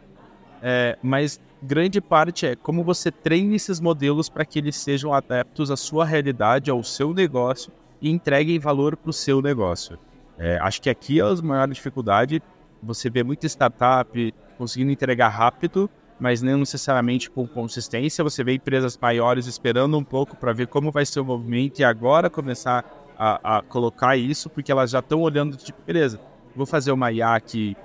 É, 0.61 0.97
mas 1.01 1.39
grande 1.61 1.99
parte 1.99 2.45
é 2.45 2.55
como 2.55 2.83
você 2.83 3.11
treina 3.11 3.55
esses 3.55 3.79
modelos 3.79 4.29
para 4.29 4.45
que 4.45 4.59
eles 4.59 4.75
sejam 4.75 5.11
adeptos 5.11 5.69
à 5.69 5.77
sua 5.77 6.05
realidade, 6.05 6.69
ao 6.69 6.83
seu 6.83 7.13
negócio 7.13 7.71
e 8.01 8.09
entreguem 8.09 8.59
valor 8.59 8.95
para 8.95 9.09
o 9.09 9.13
seu 9.13 9.41
negócio. 9.41 9.97
É, 10.37 10.57
acho 10.59 10.81
que 10.81 10.89
aqui 10.89 11.19
é 11.19 11.23
a 11.23 11.35
maior 11.41 11.67
dificuldade. 11.67 12.41
Você 12.81 13.09
vê 13.09 13.23
muita 13.23 13.47
startup 13.47 14.33
conseguindo 14.57 14.91
entregar 14.91 15.29
rápido, 15.29 15.89
mas 16.19 16.41
não 16.41 16.59
necessariamente 16.59 17.29
com 17.29 17.47
consistência. 17.47 18.23
Você 18.23 18.43
vê 18.43 18.53
empresas 18.53 18.97
maiores 18.97 19.47
esperando 19.47 19.97
um 19.97 20.03
pouco 20.03 20.35
para 20.35 20.53
ver 20.53 20.67
como 20.67 20.91
vai 20.91 21.05
ser 21.05 21.19
o 21.19 21.25
movimento 21.25 21.79
e 21.79 21.83
agora 21.83 22.29
começar 22.29 22.85
a, 23.17 23.57
a 23.57 23.61
colocar 23.63 24.15
isso, 24.15 24.49
porque 24.49 24.71
elas 24.71 24.91
já 24.91 24.99
estão 24.99 25.21
olhando, 25.21 25.57
tipo, 25.57 25.81
beleza, 25.85 26.19
vou 26.55 26.65
fazer 26.65 26.91
uma 26.91 27.11
IA 27.11 27.39
que 27.39 27.75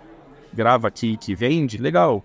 grava 0.52 0.88
aqui 0.88 1.16
que 1.16 1.34
vende, 1.34 1.78
legal. 1.78 2.22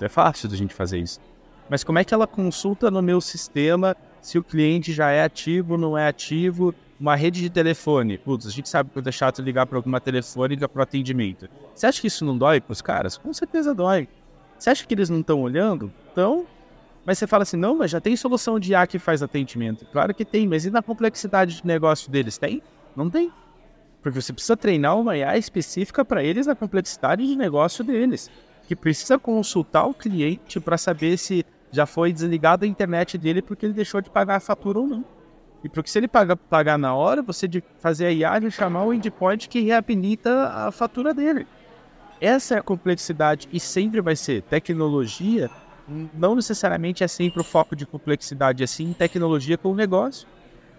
É 0.00 0.08
fácil 0.08 0.48
da 0.48 0.56
gente 0.56 0.74
fazer 0.74 0.98
isso. 0.98 1.20
Mas 1.68 1.82
como 1.82 1.98
é 1.98 2.04
que 2.04 2.12
ela 2.12 2.26
consulta 2.26 2.90
no 2.90 3.00
meu 3.00 3.20
sistema 3.20 3.96
se 4.20 4.38
o 4.38 4.42
cliente 4.42 4.92
já 4.92 5.10
é 5.10 5.22
ativo, 5.22 5.76
não 5.76 5.96
é 5.96 6.06
ativo, 6.08 6.74
uma 6.98 7.14
rede 7.14 7.40
de 7.40 7.50
telefone. 7.50 8.18
Putz, 8.18 8.46
a 8.46 8.50
gente 8.50 8.68
sabe 8.68 8.90
que 8.90 9.08
é 9.08 9.12
chato 9.12 9.42
ligar 9.42 9.66
para 9.66 9.78
alguma 9.78 10.00
telefônica 10.00 10.68
para 10.68 10.82
atendimento. 10.82 11.48
Você 11.74 11.86
acha 11.86 12.00
que 12.00 12.06
isso 12.06 12.24
não 12.24 12.36
dói 12.36 12.60
para 12.60 12.72
os 12.72 12.80
caras? 12.82 13.16
Com 13.16 13.32
certeza 13.32 13.74
dói. 13.74 14.08
Você 14.58 14.70
acha 14.70 14.86
que 14.86 14.94
eles 14.94 15.10
não 15.10 15.20
estão 15.20 15.42
olhando? 15.42 15.92
Então, 16.12 16.46
mas 17.04 17.18
você 17.18 17.26
fala 17.26 17.42
assim, 17.42 17.56
não, 17.56 17.76
mas 17.76 17.90
já 17.90 18.00
tem 18.00 18.16
solução 18.16 18.58
de 18.58 18.72
IA 18.72 18.86
que 18.86 18.98
faz 18.98 19.22
atendimento. 19.22 19.84
Claro 19.92 20.14
que 20.14 20.24
tem, 20.24 20.48
mas 20.48 20.64
e 20.64 20.70
na 20.70 20.82
complexidade 20.82 21.56
de 21.56 21.66
negócio 21.66 22.10
deles? 22.10 22.38
Tem? 22.38 22.62
Não 22.96 23.10
tem. 23.10 23.30
Porque 24.02 24.20
você 24.20 24.32
precisa 24.32 24.56
treinar 24.56 24.98
uma 24.98 25.16
IA 25.16 25.36
específica 25.36 26.04
para 26.04 26.22
eles 26.22 26.46
na 26.46 26.54
complexidade 26.54 27.26
de 27.26 27.36
negócio 27.36 27.82
deles. 27.84 28.30
Que 28.66 28.76
precisa 28.76 29.18
consultar 29.18 29.86
o 29.86 29.92
cliente 29.94 30.60
para 30.60 30.78
saber 30.78 31.18
se 31.18 31.44
já 31.70 31.84
foi 31.84 32.12
desligado 32.12 32.64
a 32.64 32.68
internet 32.68 33.18
dele 33.18 33.42
porque 33.42 33.66
ele 33.66 33.72
deixou 33.72 34.00
de 34.00 34.08
pagar 34.08 34.36
a 34.36 34.40
fatura 34.40 34.78
ou 34.78 34.86
não. 34.86 35.04
E 35.64 35.68
porque 35.68 35.88
se 35.88 35.98
ele 35.98 36.06
paga, 36.06 36.36
pagar 36.36 36.78
na 36.78 36.94
hora, 36.94 37.22
você 37.22 37.48
de 37.48 37.64
fazer 37.78 38.04
a 38.04 38.12
IA 38.12 38.38
de 38.38 38.50
chamar 38.50 38.84
o 38.84 38.92
endpoint 38.92 39.48
que 39.48 39.60
reabilita 39.60 40.48
a 40.48 40.70
fatura 40.70 41.14
dele. 41.14 41.46
Essa 42.20 42.56
é 42.56 42.58
a 42.58 42.62
complexidade 42.62 43.48
e 43.50 43.58
sempre 43.58 44.02
vai 44.02 44.14
ser. 44.14 44.42
Tecnologia 44.42 45.50
não 46.14 46.34
necessariamente 46.34 47.02
é 47.02 47.08
sempre 47.08 47.40
o 47.40 47.44
foco 47.44 47.74
de 47.74 47.86
complexidade, 47.86 48.62
é 48.62 48.66
sim 48.66 48.92
tecnologia 48.92 49.56
com 49.56 49.72
o 49.72 49.74
negócio. 49.74 50.28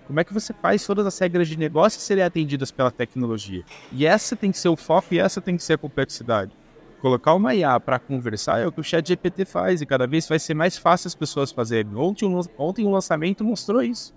Como 0.08 0.20
é 0.20 0.24
que 0.24 0.34
você 0.34 0.54
faz 0.54 0.86
todas 0.86 1.06
as 1.06 1.18
regras 1.18 1.48
de 1.48 1.58
negócio 1.58 2.00
serem 2.00 2.24
atendidas 2.24 2.72
pela 2.72 2.92
tecnologia? 2.92 3.64
E 3.92 4.06
essa 4.06 4.36
tem 4.36 4.52
que 4.52 4.58
ser 4.58 4.70
o 4.70 4.76
foco 4.76 5.14
e 5.14 5.20
essa 5.20 5.42
tem 5.42 5.58
que 5.58 5.64
ser 5.64 5.74
a 5.74 5.78
complexidade. 5.80 6.56
Colocar 7.02 7.34
uma 7.34 7.56
IA 7.56 7.80
para 7.80 8.00
conversar 8.00 8.60
é 8.60 8.68
o 8.68 8.72
que 8.72 8.82
o 8.82 8.84
chat 8.84 9.08
GPT 9.08 9.46
faz 9.46 9.82
e 9.82 9.86
cada 9.86 10.06
vez 10.06 10.28
vai 10.28 10.40
ser 10.40 10.54
mais 10.54 10.78
fácil 10.78 11.08
as 11.08 11.16
pessoas 11.16 11.52
fazerem. 11.52 11.96
Ontem, 11.96 12.28
ontem 12.58 12.88
lançamento 12.88 13.44
mostrou 13.44 13.82
isso. 13.82 14.14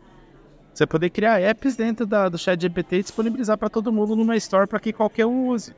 Você 0.79 0.87
poder 0.87 1.11
criar 1.11 1.41
apps 1.41 1.75
dentro 1.75 2.07
da, 2.07 2.29
do 2.29 2.39
chat 2.39 2.61
GPT 2.63 2.99
e 2.99 3.03
disponibilizar 3.03 3.59
para 3.59 3.69
todo 3.69 3.93
mundo 3.93 4.15
numa 4.15 4.37
store 4.37 4.69
para 4.69 4.79
que 4.79 4.93
qualquer 4.93 5.27
um 5.27 5.49
use. 5.49 5.75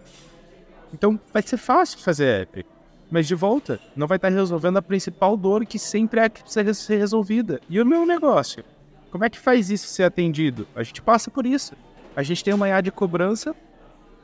Então 0.92 1.18
vai 1.32 1.40
ser 1.40 1.56
fácil 1.56 1.98
fazer 2.00 2.42
app. 2.42 2.66
mas 3.10 3.26
de 3.26 3.34
volta, 3.34 3.80
não 3.96 4.06
vai 4.06 4.16
estar 4.16 4.28
resolvendo 4.28 4.76
a 4.76 4.82
principal 4.82 5.38
dor 5.38 5.64
que 5.64 5.78
sempre 5.78 6.20
é 6.20 6.28
que 6.28 6.42
precisa 6.42 6.74
ser 6.74 6.98
resolvida. 6.98 7.62
E 7.66 7.80
o 7.80 7.86
meu 7.86 8.04
negócio? 8.04 8.62
Como 9.10 9.24
é 9.24 9.30
que 9.30 9.38
faz 9.38 9.70
isso 9.70 9.86
ser 9.86 10.02
atendido? 10.02 10.68
A 10.76 10.82
gente 10.82 11.00
passa 11.00 11.30
por 11.30 11.46
isso. 11.46 11.74
A 12.14 12.22
gente 12.22 12.44
tem 12.44 12.52
uma 12.52 12.68
IA 12.68 12.82
de 12.82 12.90
cobrança 12.90 13.56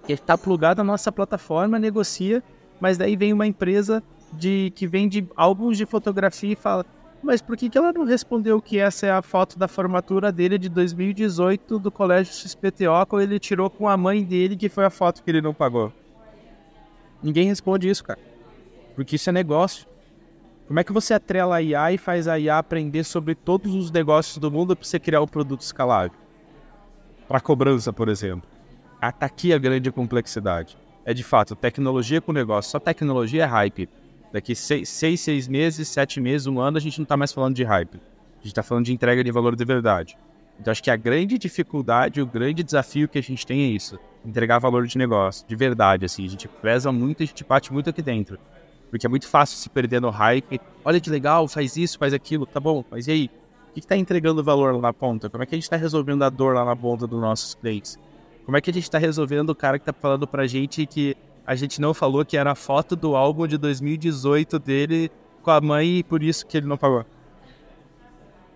que 0.07 0.13
está 0.13 0.37
plugada 0.37 0.85
na 0.85 0.93
nossa 0.93 1.11
plataforma, 1.11 1.79
negocia, 1.79 2.45
mas 2.79 2.99
daí 2.99 3.17
vem 3.17 3.33
uma 3.33 3.47
empresa 3.47 4.03
de 4.31 4.71
que 4.77 4.87
vende 4.87 5.27
álbuns 5.35 5.79
de 5.79 5.87
fotografia 5.87 6.53
e 6.53 6.57
fala: 6.57 6.85
mas 7.27 7.43
por 7.43 7.57
que, 7.57 7.69
que 7.69 7.77
ela 7.77 7.93
não 7.93 8.05
respondeu 8.05 8.63
que 8.63 8.79
essa 8.79 9.05
é 9.05 9.11
a 9.11 9.21
foto 9.21 9.59
da 9.59 9.67
formatura 9.67 10.31
dele 10.31 10.57
de 10.57 10.69
2018 10.69 11.79
do 11.81 11.91
colégio 11.91 12.33
XPTO, 12.33 13.05
quando 13.09 13.23
ele 13.23 13.41
tirou 13.41 13.69
com 13.69 13.89
a 13.89 13.97
mãe 13.97 14.23
dele, 14.23 14.57
que 14.57 14.69
foi 14.69 14.85
a 14.85 14.91
foto 14.91 15.25
que 15.25 15.31
ele 15.31 15.43
não 15.43 15.53
pagou? 15.53 15.93
Ninguém 17.21 17.49
responde 17.49 17.89
isso, 17.89 18.05
cara. 18.05 18.21
Porque 18.95 19.17
isso 19.17 19.29
é 19.29 19.33
negócio. 19.33 19.87
Como 20.69 20.79
é 20.79 20.85
que 20.85 20.93
você 20.93 21.15
atrela 21.15 21.57
a 21.57 21.63
IA 21.63 21.93
e 21.93 21.99
faz 21.99 22.29
a 22.29 22.39
IA 22.39 22.59
aprender 22.59 23.03
sobre 23.03 23.35
todos 23.35 23.75
os 23.75 23.91
negócios 23.91 24.39
do 24.39 24.51
mundo 24.51 24.77
para 24.77 24.87
você 24.87 25.01
criar 25.01 25.21
um 25.21 25.27
produto 25.27 25.63
escalável? 25.63 26.17
Para 27.27 27.41
cobrança, 27.41 27.93
por 27.93 28.09
exemplo. 28.09 28.49
Tá 29.01 29.27
aqui 29.27 29.53
a 29.53 29.59
grande 29.59 29.91
complexidade. 29.91 30.79
É 31.05 31.13
de 31.13 31.25
fato, 31.25 31.57
tecnologia 31.57 32.21
com 32.21 32.33
negócio. 32.33 32.71
Só 32.71 32.79
tecnologia 32.79 33.43
é 33.43 33.47
hype. 33.47 33.89
Daqui 34.33 34.55
seis, 34.55 34.89
seis, 34.89 35.21
seis 35.21 35.49
meses, 35.49 35.89
sete 35.89 36.21
meses, 36.21 36.47
um 36.47 36.61
ano, 36.61 36.77
a 36.77 36.81
gente 36.81 36.99
não 36.99 37.05
está 37.05 37.17
mais 37.17 37.33
falando 37.33 37.55
de 37.55 37.65
hype. 37.65 37.97
A 37.97 38.39
gente 38.39 38.47
está 38.47 38.63
falando 38.63 38.85
de 38.85 38.93
entrega 38.93 39.23
de 39.23 39.31
valor 39.31 39.57
de 39.57 39.65
verdade. 39.65 40.17
Então, 40.59 40.73
acho 40.73 40.83
que 40.83 40.91
a 40.91 40.97
grande 40.97 41.39
dificuldade, 41.39 42.21
o 42.21 42.27
grande 42.27 42.63
desafio 42.63 43.09
que 43.09 43.19
a 43.19 43.23
gente 43.23 43.47
tem 43.47 43.63
é 43.63 43.67
isso: 43.67 43.99
entregar 44.25 44.59
valor 44.59 44.87
de 44.87 44.97
negócio, 44.99 45.47
de 45.47 45.55
verdade. 45.55 46.05
Assim, 46.05 46.25
a 46.25 46.29
gente 46.29 46.49
preza 46.49 46.91
muito, 46.91 47.23
a 47.23 47.27
gente 47.27 47.45
bate 47.45 47.73
muito 47.73 47.91
aqui 47.91 48.03
dentro. 48.03 48.39
Porque 48.91 49.07
é 49.07 49.09
muito 49.09 49.29
fácil 49.29 49.59
se 49.59 49.69
perder 49.69 50.01
no 50.01 50.11
hype. 50.11 50.61
Olha 50.85 51.01
que 51.01 51.11
legal, 51.11 51.47
faz 51.49 51.77
isso, 51.77 51.99
faz 51.99 52.15
aquilo, 52.15 52.47
tá 52.47 52.61
bom, 52.61 52.85
mas 52.91 53.07
e 53.07 53.11
aí? 53.11 53.31
O 53.71 53.73
que 53.77 53.81
está 53.81 53.97
entregando 53.97 54.43
valor 54.43 54.75
lá 54.75 54.81
na 54.81 54.93
ponta? 54.93 55.29
Como 55.29 55.43
é 55.43 55.47
que 55.47 55.55
a 55.55 55.59
gente 55.59 55.65
está 55.65 55.77
resolvendo 55.77 56.23
a 56.23 56.31
dor 56.31 56.55
lá 56.55 56.65
na 56.65 56.75
ponta 56.75 57.07
dos 57.07 57.21
nossos 57.21 57.55
clientes? 57.55 57.99
Como 58.47 58.57
é 58.57 58.61
que 58.61 58.71
a 58.71 58.73
gente 58.73 58.85
está 58.85 58.97
resolvendo 58.97 59.51
o 59.51 59.55
cara 59.55 59.79
que 59.79 59.83
está 59.83 59.93
falando 59.93 60.27
pra 60.27 60.47
gente 60.47 60.87
que 60.87 61.15
a 61.47 61.55
gente 61.55 61.81
não 61.81 61.95
falou 61.95 62.25
que 62.25 62.37
era 62.37 62.53
a 62.53 62.55
foto 62.55 62.97
do 62.97 63.15
álbum 63.15 63.47
de 63.47 63.57
2018 63.57 64.59
dele 64.59 65.11
com 65.43 65.51
a 65.51 65.61
mãe 65.61 65.99
e 65.99 66.03
por 66.03 66.23
isso 66.23 66.45
que 66.45 66.57
ele 66.57 66.67
não 66.67 66.77
pagou. 66.77 67.07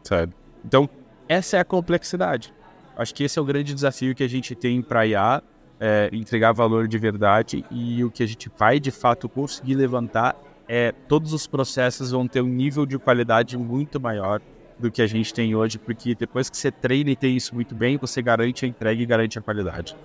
Sabe? 0.03 0.35
Então, 0.65 0.89
essa 1.29 1.57
é 1.57 1.61
a 1.61 1.65
complexidade. 1.65 2.53
Acho 2.97 3.15
que 3.15 3.23
esse 3.23 3.39
é 3.39 3.43
o 3.43 3.45
grande 3.45 3.73
desafio 3.73 4.15
que 4.15 4.25
a 4.25 4.29
gente 4.29 4.55
tem 4.55 4.83
para 4.83 5.07
IA, 5.07 5.43
é, 5.79 6.11
entregar 6.13 6.53
valor 6.53 6.89
de 6.89 6.99
verdade 6.99 7.65
e 7.71 8.03
o 8.05 8.11
que 8.11 8.23
a 8.23 8.27
gente 8.27 8.51
vai 8.59 8.81
de 8.81 8.91
fato 8.91 9.29
conseguir 9.29 9.77
levantar 9.77 10.37
é 10.69 10.93
todos 11.09 11.33
os 11.33 11.47
processos 11.47 12.11
vão 12.11 12.27
ter 12.27 12.43
um 12.43 12.49
nível 12.49 12.85
de 12.85 12.99
qualidade 12.99 13.57
muito 13.57 14.01
maior 14.01 14.41
do 14.79 14.91
que 14.91 15.03
a 15.03 15.07
gente 15.07 15.33
tem 15.33 15.55
hoje, 15.55 15.79
porque 15.79 16.15
depois 16.15 16.51
que 16.51 16.57
você 16.57 16.71
treina 16.71 17.11
e 17.11 17.17
tem 17.17 17.37
isso 17.37 17.55
muito 17.55 17.75
bem, 17.75 17.97
você 17.97 18.21
garante 18.23 18.65
a 18.65 18.69
entrega 18.69 19.03
e 19.03 19.07
garante 19.07 19.39
a 19.39 19.43
qualidade. 19.43 19.97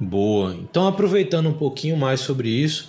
Boa. 0.00 0.54
Então, 0.54 0.88
aproveitando 0.88 1.50
um 1.50 1.52
pouquinho 1.52 1.94
mais 1.94 2.20
sobre 2.20 2.48
isso, 2.48 2.88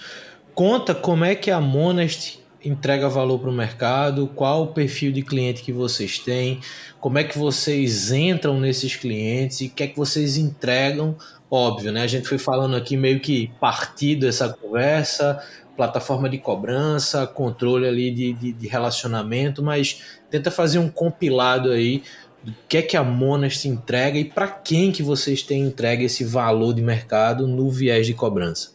conta 0.56 0.96
como 0.96 1.26
é 1.26 1.36
que 1.36 1.52
a 1.52 1.60
Monest 1.60 2.40
entrega 2.64 3.10
valor 3.10 3.40
para 3.40 3.50
o 3.50 3.54
mercado, 3.54 4.28
qual 4.28 4.64
o 4.64 4.68
perfil 4.68 5.12
de 5.12 5.22
cliente 5.22 5.62
que 5.62 5.74
vocês 5.74 6.20
têm, 6.20 6.62
como 7.00 7.18
é 7.18 7.24
que 7.24 7.38
vocês 7.38 8.12
entram 8.12 8.60
nesses 8.60 8.96
clientes 8.96 9.62
e 9.62 9.66
o 9.66 9.70
que 9.72 9.84
é 9.84 9.88
que 9.88 9.98
vocês 9.98 10.38
entregam. 10.38 11.18
Óbvio, 11.50 11.92
né? 11.92 12.04
A 12.04 12.08
gente 12.08 12.30
foi 12.30 12.38
falando 12.38 12.76
aqui 12.78 12.96
meio 12.96 13.20
que 13.20 13.52
partido 13.60 14.26
essa 14.26 14.48
conversa, 14.48 15.44
plataforma 15.76 16.30
de 16.30 16.38
cobrança, 16.38 17.28
controle 17.28 17.88
ali 17.88 18.12
de, 18.12 18.34
de, 18.34 18.54
de 18.54 18.68
relacionamento, 18.68 19.62
mas 19.62 20.02
tenta 20.30 20.50
fazer 20.50 20.80
um 20.80 20.88
compilado 20.88 21.72
aí 21.72 22.04
do 22.44 22.54
que 22.68 22.78
é 22.78 22.82
que 22.82 22.98
a 22.98 23.04
Monast 23.04 23.68
entrega 23.68 24.18
e 24.18 24.26
para 24.26 24.48
quem 24.48 24.92
que 24.92 25.04
vocês 25.04 25.42
têm 25.44 25.64
entregue 25.64 26.06
esse 26.06 26.24
valor 26.24 26.74
de 26.74 26.82
mercado 26.82 27.48
no 27.48 27.70
viés 27.70 28.06
de 28.08 28.14
cobrança. 28.14 28.72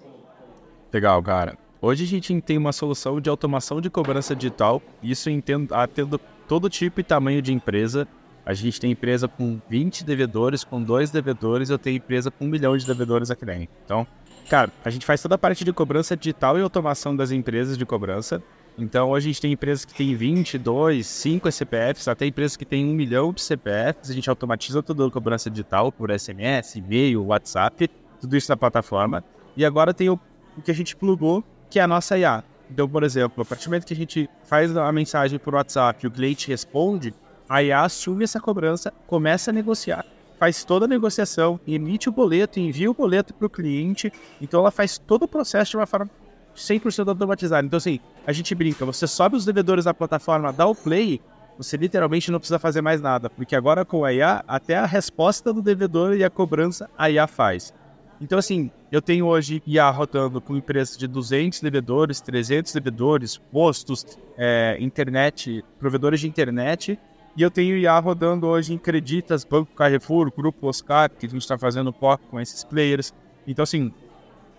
Legal, 0.92 1.22
cara. 1.22 1.58
Hoje 1.80 2.04
a 2.04 2.06
gente 2.06 2.40
tem 2.40 2.56
uma 2.56 2.72
solução 2.72 3.20
de 3.20 3.28
automação 3.28 3.80
de 3.80 3.90
cobrança 3.90 4.34
digital, 4.34 4.82
isso 5.02 5.28
atendo 5.72 6.18
todo 6.48 6.70
tipo 6.70 7.00
e 7.00 7.04
tamanho 7.04 7.42
de 7.42 7.52
empresa. 7.52 8.08
A 8.44 8.54
gente 8.54 8.80
tem 8.80 8.92
empresa 8.92 9.28
com 9.28 9.60
20 9.68 10.04
devedores, 10.04 10.64
com 10.64 10.82
dois 10.82 11.10
devedores, 11.10 11.68
eu 11.68 11.78
tenho 11.78 11.96
empresa 11.96 12.30
com 12.30 12.44
um 12.44 12.48
milhão 12.48 12.76
de 12.76 12.86
devedores 12.86 13.30
aqui 13.30 13.44
dentro. 13.44 13.68
Então, 13.84 14.06
cara, 14.48 14.70
a 14.84 14.90
gente 14.90 15.04
faz 15.04 15.20
toda 15.20 15.34
a 15.34 15.38
parte 15.38 15.64
de 15.64 15.72
cobrança 15.72 16.16
digital 16.16 16.58
e 16.58 16.62
automação 16.62 17.14
das 17.14 17.30
empresas 17.30 17.76
de 17.76 17.84
cobrança. 17.84 18.42
Então, 18.78 19.10
hoje 19.10 19.28
a 19.28 19.32
gente 19.32 19.40
tem 19.40 19.52
empresas 19.52 19.86
que 19.86 19.94
têm 19.94 20.14
22, 20.14 21.06
5 21.06 21.50
CPFs, 21.50 22.08
até 22.08 22.26
empresas 22.26 22.58
que 22.58 22.64
têm 22.64 22.84
1 22.84 22.92
milhão 22.92 23.32
de 23.32 23.40
CPFs. 23.40 24.10
A 24.10 24.12
gente 24.12 24.28
automatiza 24.28 24.82
toda 24.82 25.06
a 25.06 25.10
cobrança 25.10 25.48
digital 25.48 25.90
por 25.90 26.10
SMS, 26.10 26.76
e-mail, 26.76 27.24
WhatsApp, 27.24 27.88
tudo 28.20 28.36
isso 28.36 28.50
na 28.50 28.56
plataforma. 28.56 29.24
E 29.56 29.64
agora 29.64 29.94
tem 29.94 30.10
o, 30.10 30.20
o 30.58 30.60
que 30.60 30.70
a 30.70 30.74
gente 30.74 30.94
plugou, 30.94 31.42
que 31.70 31.78
é 31.78 31.82
a 31.82 31.88
nossa 31.88 32.18
IA. 32.18 32.44
Então, 32.70 32.86
por 32.86 33.02
exemplo, 33.02 33.42
a 33.42 33.46
partir 33.46 33.64
do 33.64 33.70
momento 33.70 33.86
que 33.86 33.94
a 33.94 33.96
gente 33.96 34.28
faz 34.44 34.76
a 34.76 34.92
mensagem 34.92 35.38
por 35.38 35.54
WhatsApp 35.54 36.04
e 36.04 36.08
o 36.08 36.10
cliente 36.10 36.48
responde, 36.48 37.14
a 37.48 37.62
IA 37.62 37.80
assume 37.80 38.24
essa 38.24 38.40
cobrança, 38.40 38.92
começa 39.06 39.50
a 39.50 39.54
negociar, 39.54 40.04
faz 40.38 40.64
toda 40.64 40.84
a 40.84 40.88
negociação, 40.88 41.58
emite 41.66 42.10
o 42.10 42.12
boleto, 42.12 42.60
envia 42.60 42.90
o 42.90 42.94
boleto 42.94 43.32
para 43.32 43.46
o 43.46 43.50
cliente. 43.50 44.12
Então, 44.38 44.60
ela 44.60 44.70
faz 44.70 44.98
todo 44.98 45.22
o 45.22 45.28
processo 45.28 45.70
de 45.70 45.76
uma 45.78 45.86
forma 45.86 46.10
100% 46.56 47.08
automatizado. 47.08 47.66
Então, 47.66 47.76
assim, 47.76 48.00
a 48.26 48.32
gente 48.32 48.54
brinca, 48.54 48.84
você 48.84 49.06
sobe 49.06 49.36
os 49.36 49.44
devedores 49.44 49.84
da 49.84 49.94
plataforma, 49.94 50.52
dá 50.52 50.66
o 50.66 50.74
play, 50.74 51.20
você 51.56 51.76
literalmente 51.76 52.30
não 52.30 52.38
precisa 52.38 52.58
fazer 52.58 52.80
mais 52.80 53.00
nada, 53.00 53.30
porque 53.30 53.54
agora 53.54 53.84
com 53.84 54.04
a 54.04 54.12
IA, 54.12 54.44
até 54.46 54.76
a 54.76 54.86
resposta 54.86 55.52
do 55.52 55.62
devedor 55.62 56.16
e 56.16 56.24
a 56.24 56.30
cobrança 56.30 56.90
a 56.96 57.10
IA 57.10 57.26
faz. 57.26 57.72
Então, 58.20 58.38
assim, 58.38 58.70
eu 58.90 59.02
tenho 59.02 59.26
hoje 59.26 59.62
IA 59.66 59.90
rodando 59.90 60.40
com 60.40 60.56
empresas 60.56 60.96
de 60.96 61.06
200 61.06 61.60
devedores, 61.60 62.20
300 62.20 62.72
devedores, 62.72 63.36
postos, 63.36 64.18
é, 64.38 64.76
internet, 64.80 65.62
provedores 65.78 66.20
de 66.20 66.28
internet, 66.28 66.98
e 67.36 67.42
eu 67.42 67.50
tenho 67.50 67.76
IA 67.76 67.98
rodando 67.98 68.46
hoje 68.46 68.72
em 68.72 68.78
Creditas, 68.78 69.44
Banco 69.44 69.74
Carrefour, 69.74 70.32
Grupo 70.34 70.68
Oscar, 70.68 71.10
que 71.10 71.26
a 71.26 71.28
gente 71.28 71.42
está 71.42 71.58
fazendo 71.58 71.92
POC 71.92 72.22
com 72.30 72.40
esses 72.40 72.64
players. 72.64 73.12
Então, 73.46 73.62
assim, 73.62 73.92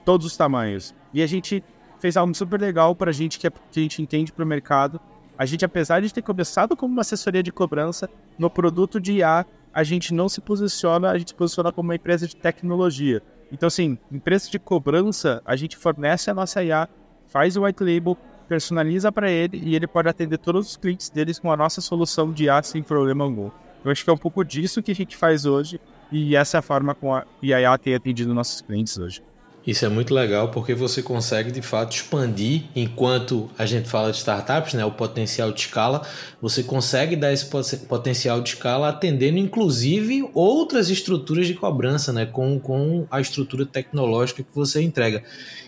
todos 0.06 0.28
os 0.28 0.38
tamanhos. 0.38 0.94
E 1.12 1.24
a 1.24 1.28
gente 1.28 1.64
fez 2.00 2.18
algo 2.18 2.34
super 2.36 2.60
legal 2.60 2.96
para 2.96 3.10
a 3.10 3.14
gente 3.14 3.40
que, 3.40 3.48
é, 3.48 3.50
que 3.50 3.80
a 3.80 3.84
gente 3.84 4.02
entende 4.02 4.32
para 4.32 4.44
o 4.44 4.48
mercado. 4.48 5.00
A 5.38 5.46
gente, 5.46 5.64
apesar 5.64 6.02
de 6.02 6.14
ter 6.14 6.22
começado 6.22 6.76
como 6.76 6.94
uma 6.94 7.02
assessoria 7.02 7.44
de 7.44 7.52
cobrança, 7.52 8.10
no 8.38 8.50
produto 8.50 9.00
de 9.00 9.14
IA, 9.14 9.46
a 9.74 9.84
gente 9.84 10.14
não 10.14 10.28
se 10.28 10.42
posiciona, 10.42 11.12
a 11.12 11.18
gente 11.18 11.30
se 11.30 11.36
posiciona 11.36 11.72
como 11.72 11.90
uma 11.90 11.96
empresa 11.96 12.28
de 12.28 12.36
tecnologia. 12.36 13.22
Então, 13.52 13.68
assim, 13.68 13.98
empresa 14.12 14.50
de 14.50 14.58
cobrança, 14.58 15.42
a 15.46 15.56
gente 15.56 15.78
fornece 15.78 16.30
a 16.30 16.34
nossa 16.34 16.64
IA, 16.64 16.90
faz 17.28 17.56
o 17.56 17.64
white 17.64 17.84
label, 17.84 18.18
personaliza 18.48 19.12
para 19.12 19.30
ele 19.30 19.62
e 19.64 19.76
ele 19.76 19.86
pode 19.86 20.10
atender 20.10 20.38
todos 20.38 20.70
os 20.70 20.78
clientes 20.78 21.10
deles 21.10 21.38
com 21.38 21.52
a 21.52 21.58
nossa 21.58 21.82
solução 21.82 22.32
de 22.32 22.46
IA 22.46 22.64
sem 22.64 22.82
problema 22.82 23.24
algum. 23.24 23.52
Eu 23.84 23.92
acho 23.92 24.04
que 24.04 24.10
é 24.10 24.14
um 24.14 24.18
pouco 24.18 24.44
disso 24.44 24.82
que 24.82 24.92
a 24.92 24.96
gente 24.96 25.16
faz 25.16 25.46
hoje 25.46 25.80
e 26.12 26.36
essa 26.36 26.58
é 26.58 26.60
a 26.60 26.62
forma 26.62 26.96
como 26.96 27.14
a 27.14 27.26
IA 27.42 27.78
tem 27.78 27.94
atendido 27.94 28.34
nossos 28.34 28.62
clientes 28.62 28.98
hoje. 28.98 29.22
Isso 29.68 29.86
é 29.86 29.90
muito 29.90 30.14
legal 30.14 30.48
porque 30.48 30.74
você 30.74 31.04
consegue 31.04 31.52
de 31.52 31.62
fato 31.62 31.94
expandir 31.94 32.64
enquanto 32.74 33.50
a 33.58 33.66
gente 33.66 33.90
fala 33.90 34.12
de 34.12 34.18
startups, 34.18 34.74
né, 34.74 34.86
o 34.86 34.92
potencial 34.92 35.52
de 35.52 35.60
escala, 35.60 36.04
você 36.42 36.64
consegue 36.64 37.18
dar 37.18 37.34
esse 37.34 37.46
potencial 37.86 38.40
de 38.40 38.48
escala 38.52 38.88
atendendo 38.88 39.38
inclusive 39.38 40.30
outras 40.34 40.90
estruturas 40.90 41.48
de 41.48 41.54
cobrança, 41.54 42.14
né, 42.14 42.26
com, 42.26 42.58
com 42.58 43.06
a 43.12 43.20
estrutura 43.20 43.66
tecnológica 43.66 44.42
que 44.42 44.56
você 44.56 44.82
entrega. 44.82 45.22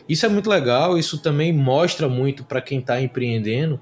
Isso 0.07 0.25
é 0.25 0.29
muito 0.29 0.49
legal, 0.49 0.97
isso 0.97 1.17
também 1.17 1.51
mostra 1.51 2.07
muito 2.07 2.45
para 2.45 2.61
quem 2.61 2.79
está 2.79 3.01
empreendendo 3.01 3.81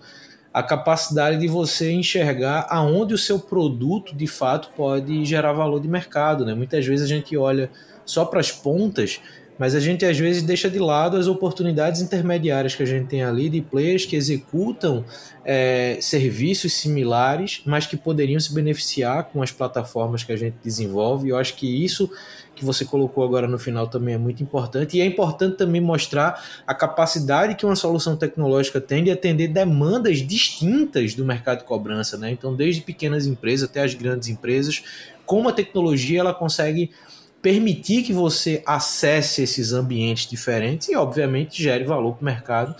a 0.51 0.63
capacidade 0.63 1.37
de 1.37 1.47
você 1.47 1.91
enxergar 1.91 2.65
aonde 2.71 3.13
o 3.13 3.19
seu 3.19 3.37
produto 3.37 4.15
de 4.15 4.25
fato 4.25 4.71
pode 4.75 5.23
gerar 5.25 5.53
valor 5.53 5.79
de 5.79 5.87
mercado. 5.87 6.43
Né? 6.43 6.55
Muitas 6.55 6.83
vezes 6.83 7.05
a 7.05 7.07
gente 7.07 7.37
olha 7.37 7.69
só 8.03 8.25
para 8.25 8.39
as 8.39 8.51
pontas 8.51 9.21
mas 9.57 9.75
a 9.75 9.79
gente 9.79 10.05
às 10.05 10.17
vezes 10.17 10.43
deixa 10.43 10.69
de 10.69 10.79
lado 10.79 11.17
as 11.17 11.27
oportunidades 11.27 12.01
intermediárias 12.01 12.75
que 12.75 12.83
a 12.83 12.85
gente 12.85 13.07
tem 13.07 13.23
ali 13.23 13.49
de 13.49 13.61
players 13.61 14.05
que 14.05 14.15
executam 14.15 15.03
é, 15.43 15.97
serviços 16.01 16.73
similares, 16.73 17.61
mas 17.65 17.85
que 17.85 17.97
poderiam 17.97 18.39
se 18.39 18.53
beneficiar 18.53 19.25
com 19.25 19.41
as 19.41 19.51
plataformas 19.51 20.23
que 20.23 20.31
a 20.31 20.37
gente 20.37 20.55
desenvolve. 20.63 21.29
Eu 21.29 21.37
acho 21.37 21.55
que 21.55 21.83
isso 21.83 22.09
que 22.57 22.65
você 22.65 22.83
colocou 22.83 23.23
agora 23.23 23.47
no 23.47 23.59
final 23.59 23.87
também 23.87 24.15
é 24.15 24.17
muito 24.17 24.41
importante. 24.41 24.97
E 24.97 25.01
é 25.01 25.05
importante 25.05 25.57
também 25.57 25.79
mostrar 25.79 26.43
a 26.65 26.73
capacidade 26.73 27.55
que 27.55 27.65
uma 27.65 27.75
solução 27.75 28.17
tecnológica 28.17 28.81
tem 28.81 29.03
de 29.03 29.11
atender 29.11 29.47
demandas 29.47 30.17
distintas 30.17 31.13
do 31.13 31.23
mercado 31.23 31.59
de 31.59 31.65
cobrança. 31.65 32.17
Né? 32.17 32.31
Então, 32.31 32.55
desde 32.55 32.81
pequenas 32.81 33.27
empresas 33.27 33.69
até 33.69 33.83
as 33.83 33.93
grandes 33.93 34.27
empresas, 34.27 34.83
como 35.25 35.47
a 35.47 35.53
tecnologia 35.53 36.19
ela 36.19 36.33
consegue 36.33 36.91
permitir 37.47 38.03
que 38.03 38.11
você 38.11 38.61
acesse 38.65 39.41
esses 39.41 39.71
ambientes 39.71 40.29
diferentes 40.29 40.89
e, 40.89 40.95
obviamente, 40.95 41.63
gere 41.63 41.85
valor 41.85 42.15
para 42.15 42.21
o 42.21 42.25
mercado 42.25 42.75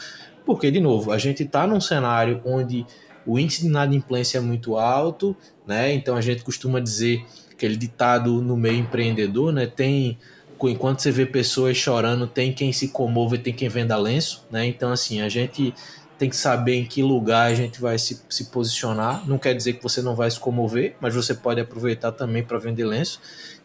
porque, 0.47 0.71
de 0.71 0.79
novo, 0.79 1.11
a 1.11 1.17
gente 1.17 1.43
está 1.43 1.67
num 1.67 1.81
cenário 1.81 2.41
onde 2.45 2.85
o 3.25 3.37
índice 3.37 3.63
de 3.63 3.67
inadimplência 3.67 4.37
é 4.37 4.41
muito 4.41 4.77
alto, 4.77 5.35
né? 5.67 5.93
Então 5.93 6.15
a 6.15 6.21
gente 6.21 6.41
costuma 6.41 6.79
dizer 6.79 7.21
aquele 7.51 7.75
ditado 7.75 8.41
no 8.41 8.55
meio 8.55 8.77
empreendedor, 8.77 9.51
né? 9.51 9.67
Tem 9.67 10.17
enquanto 10.63 11.01
você 11.01 11.11
vê 11.11 11.25
pessoas 11.25 11.75
chorando, 11.75 12.25
tem 12.25 12.53
quem 12.53 12.71
se 12.71 12.87
comove, 12.87 13.37
tem 13.37 13.53
quem 13.53 13.67
venda 13.67 13.97
lenço, 13.97 14.47
né? 14.49 14.65
Então 14.65 14.89
assim, 14.89 15.19
a 15.19 15.27
gente 15.27 15.73
tem 16.17 16.29
que 16.29 16.35
saber 16.35 16.75
em 16.75 16.85
que 16.85 17.03
lugar 17.03 17.51
a 17.51 17.53
gente 17.53 17.81
vai 17.81 17.99
se, 17.99 18.21
se 18.29 18.45
posicionar. 18.45 19.27
Não 19.27 19.37
quer 19.37 19.53
dizer 19.53 19.73
que 19.73 19.83
você 19.83 20.01
não 20.01 20.15
vai 20.15 20.31
se 20.31 20.39
comover, 20.39 20.95
mas 21.01 21.13
você 21.13 21.33
pode 21.33 21.59
aproveitar 21.59 22.13
também 22.13 22.41
para 22.41 22.57
vender 22.57 22.85
lenço. 22.85 23.19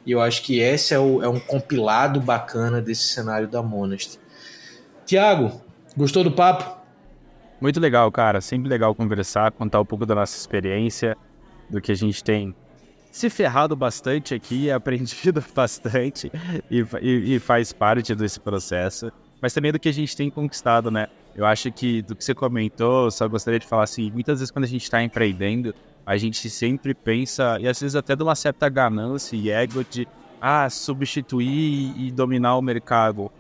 E 0.05 0.13
eu 0.13 0.21
acho 0.21 0.43
que 0.43 0.59
esse 0.59 0.95
é, 0.95 0.99
o, 0.99 1.23
é 1.23 1.29
um 1.29 1.39
compilado 1.39 2.21
bacana 2.21 2.81
desse 2.81 3.05
cenário 3.05 3.47
da 3.47 3.63
Monast. 3.63 4.19
Tiago, 5.07 5.61
gostou 5.97 6.25
do 6.25 6.33
papo? 6.33 6.81
Muito 7.61 7.79
legal, 7.79 8.11
cara. 8.11 8.41
Sempre 8.41 8.69
legal 8.69 8.95
conversar, 8.95 9.53
contar 9.53 9.81
um 9.81 9.85
pouco 9.85 10.05
da 10.05 10.15
nossa 10.15 10.37
experiência, 10.37 11.17
do 11.71 11.81
que 11.81 11.93
a 11.93 11.95
gente 11.95 12.23
tem 12.23 12.55
se 13.13 13.29
ferrado 13.29 13.77
bastante 13.77 14.35
aqui, 14.35 14.71
aprendido 14.73 15.45
bastante 15.55 16.33
e, 16.71 16.85
e, 17.01 17.35
e 17.35 17.39
faz 17.39 17.73
parte 17.73 18.15
desse 18.15 18.41
processo, 18.41 19.13
mas 19.41 19.53
também 19.53 19.71
do 19.71 19.79
que 19.79 19.89
a 19.89 19.93
gente 19.93 20.17
tem 20.17 20.31
conquistado, 20.31 20.91
né? 20.91 21.07
Eu 21.35 21.47
acho 21.47 21.71
que 21.71 22.03
do 22.03 22.17
que 22.17 22.25
você 22.25 22.35
comentou, 22.35 23.11
só 23.11 23.29
gostaria 23.29 23.61
de 23.61 23.67
falar 23.67 23.85
assim, 23.85 24.11
muitas 24.11 24.41
vezes 24.41 24.51
quando 24.51 24.65
a 24.65 24.69
gente 24.69 24.83
está 24.83 25.03
empreendendo, 25.03 25.75
a 26.05 26.17
gente 26.17 26.51
sempre 26.51 26.95
pensa, 26.95 27.59
e 27.61 27.69
às 27.69 27.81
vezes 27.81 27.95
até 27.95 28.17
de 28.17 28.23
uma 28.23 28.35
certa 28.35 28.69
ganância 28.69 29.37
e 29.37 29.51
ego 29.51 29.85
de 29.85 30.07
ah, 30.41 30.69
substituir 30.69 31.95
e 31.97 32.11
dominar 32.11 32.57
o 32.57 32.63
mercado. 32.63 33.31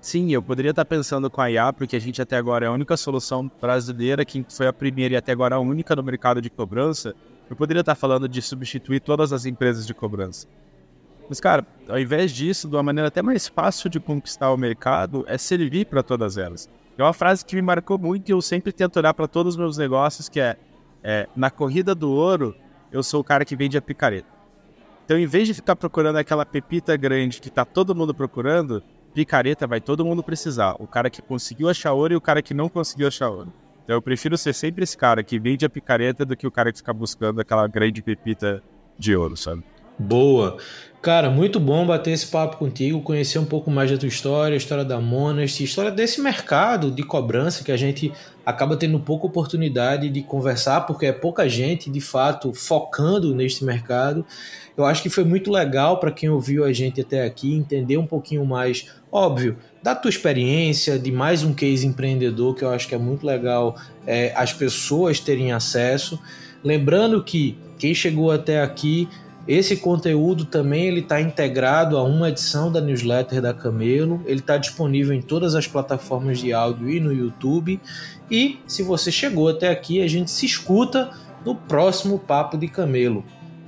Sim, 0.00 0.32
eu 0.32 0.42
poderia 0.42 0.70
estar 0.70 0.84
pensando 0.84 1.30
com 1.30 1.40
a 1.40 1.50
IA, 1.50 1.72
porque 1.72 1.96
a 1.96 2.00
gente 2.00 2.20
até 2.22 2.36
agora 2.36 2.66
é 2.66 2.68
a 2.68 2.72
única 2.72 2.96
solução 2.96 3.50
brasileira 3.60 4.24
que 4.24 4.44
foi 4.48 4.66
a 4.66 4.72
primeira 4.72 5.14
e 5.14 5.16
até 5.16 5.32
agora 5.32 5.56
a 5.56 5.60
única 5.60 5.94
no 5.94 6.02
mercado 6.02 6.40
de 6.40 6.50
cobrança. 6.50 7.14
Eu 7.48 7.56
poderia 7.56 7.80
estar 7.80 7.94
falando 7.94 8.28
de 8.28 8.42
substituir 8.42 9.00
todas 9.00 9.32
as 9.32 9.44
empresas 9.46 9.86
de 9.86 9.94
cobrança. 9.94 10.46
Mas, 11.28 11.40
cara, 11.40 11.66
ao 11.88 11.98
invés 11.98 12.32
disso, 12.32 12.68
de 12.68 12.74
uma 12.74 12.82
maneira 12.82 13.08
até 13.08 13.22
mais 13.22 13.48
fácil 13.48 13.90
de 13.90 14.00
conquistar 14.00 14.50
o 14.50 14.56
mercado, 14.56 15.24
é 15.28 15.36
servir 15.36 15.86
para 15.86 16.02
todas 16.02 16.38
elas. 16.38 16.68
É 16.96 17.02
uma 17.02 17.12
frase 17.12 17.44
que 17.44 17.54
me 17.54 17.62
marcou 17.62 17.98
muito 17.98 18.28
e 18.28 18.32
eu 18.32 18.40
sempre 18.40 18.72
tento 18.72 18.96
olhar 18.96 19.14
para 19.14 19.28
todos 19.28 19.54
os 19.54 19.56
meus 19.58 19.76
negócios, 19.76 20.28
que 20.28 20.40
é, 20.40 20.56
é, 21.02 21.28
na 21.36 21.50
corrida 21.50 21.94
do 21.94 22.10
ouro, 22.10 22.54
eu 22.90 23.02
sou 23.02 23.20
o 23.20 23.24
cara 23.24 23.44
que 23.44 23.56
vende 23.56 23.76
a 23.76 23.82
picareta. 23.82 24.28
Então, 25.04 25.18
em 25.18 25.26
vez 25.26 25.48
de 25.48 25.54
ficar 25.54 25.74
procurando 25.74 26.16
aquela 26.16 26.44
pepita 26.44 26.96
grande 26.96 27.40
que 27.40 27.48
está 27.48 27.64
todo 27.64 27.94
mundo 27.94 28.14
procurando, 28.14 28.82
picareta 29.14 29.66
vai 29.66 29.80
todo 29.80 30.04
mundo 30.04 30.22
precisar. 30.22 30.76
O 30.78 30.86
cara 30.86 31.08
que 31.08 31.22
conseguiu 31.22 31.68
achar 31.68 31.92
ouro 31.92 32.12
e 32.12 32.16
o 32.16 32.20
cara 32.20 32.42
que 32.42 32.52
não 32.52 32.68
conseguiu 32.68 33.08
achar 33.08 33.30
ouro. 33.30 33.52
Então, 33.84 33.96
eu 33.96 34.02
prefiro 34.02 34.36
ser 34.36 34.52
sempre 34.52 34.84
esse 34.84 34.98
cara 34.98 35.22
que 35.22 35.38
vende 35.38 35.64
a 35.64 35.70
picareta 35.70 36.26
do 36.26 36.36
que 36.36 36.46
o 36.46 36.50
cara 36.50 36.70
que 36.70 36.78
fica 36.78 36.92
buscando 36.92 37.40
aquela 37.40 37.66
grande 37.66 38.02
pepita 38.02 38.62
de 38.98 39.16
ouro, 39.16 39.34
sabe? 39.34 39.64
Boa. 39.98 40.56
Cara, 41.00 41.30
muito 41.30 41.60
bom 41.60 41.86
bater 41.86 42.10
esse 42.10 42.26
papo 42.26 42.56
contigo, 42.56 43.00
conhecer 43.00 43.38
um 43.38 43.44
pouco 43.44 43.70
mais 43.70 43.90
da 43.90 43.96
tua 43.96 44.08
história, 44.08 44.56
história 44.56 44.84
da 44.84 45.00
Monast, 45.00 45.62
história 45.62 45.92
desse 45.92 46.20
mercado 46.20 46.90
de 46.90 47.04
cobrança 47.04 47.62
que 47.62 47.70
a 47.70 47.76
gente 47.76 48.12
acaba 48.44 48.76
tendo 48.76 48.98
pouca 48.98 49.26
oportunidade 49.26 50.10
de 50.10 50.22
conversar, 50.22 50.82
porque 50.82 51.06
é 51.06 51.12
pouca 51.12 51.48
gente, 51.48 51.88
de 51.88 52.00
fato, 52.00 52.52
focando 52.52 53.32
neste 53.32 53.64
mercado. 53.64 54.26
Eu 54.76 54.84
acho 54.84 55.00
que 55.00 55.08
foi 55.08 55.22
muito 55.22 55.52
legal 55.52 55.98
para 56.00 56.10
quem 56.10 56.28
ouviu 56.28 56.64
a 56.64 56.72
gente 56.72 57.00
até 57.00 57.24
aqui 57.24 57.54
entender 57.54 57.96
um 57.96 58.06
pouquinho 58.06 58.44
mais, 58.44 58.86
óbvio, 59.10 59.56
da 59.80 59.94
tua 59.94 60.08
experiência, 60.08 60.98
de 60.98 61.12
mais 61.12 61.44
um 61.44 61.54
case 61.54 61.86
empreendedor, 61.86 62.56
que 62.56 62.64
eu 62.64 62.70
acho 62.70 62.88
que 62.88 62.94
é 62.94 62.98
muito 62.98 63.24
legal 63.24 63.76
é, 64.04 64.32
as 64.34 64.52
pessoas 64.52 65.20
terem 65.20 65.52
acesso. 65.52 66.18
Lembrando 66.64 67.22
que 67.22 67.56
quem 67.78 67.94
chegou 67.94 68.32
até 68.32 68.60
aqui 68.60 69.08
esse 69.48 69.78
conteúdo 69.78 70.44
também 70.44 70.84
ele 70.84 71.00
está 71.00 71.18
integrado 71.22 71.96
a 71.96 72.02
uma 72.02 72.28
edição 72.28 72.70
da 72.70 72.82
newsletter 72.82 73.40
da 73.40 73.54
Camelo. 73.54 74.22
Ele 74.26 74.40
está 74.40 74.58
disponível 74.58 75.14
em 75.14 75.22
todas 75.22 75.54
as 75.54 75.66
plataformas 75.66 76.38
de 76.38 76.52
áudio 76.52 76.90
e 76.90 77.00
no 77.00 77.10
YouTube. 77.10 77.80
E 78.30 78.60
se 78.66 78.82
você 78.82 79.10
chegou 79.10 79.48
até 79.48 79.70
aqui, 79.70 80.02
a 80.02 80.06
gente 80.06 80.30
se 80.30 80.44
escuta 80.44 81.10
no 81.46 81.54
próximo 81.54 82.18
Papo 82.18 82.58
de 82.58 82.68
Camelo. 82.68 83.24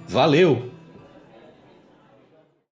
Valeu! 0.06 0.79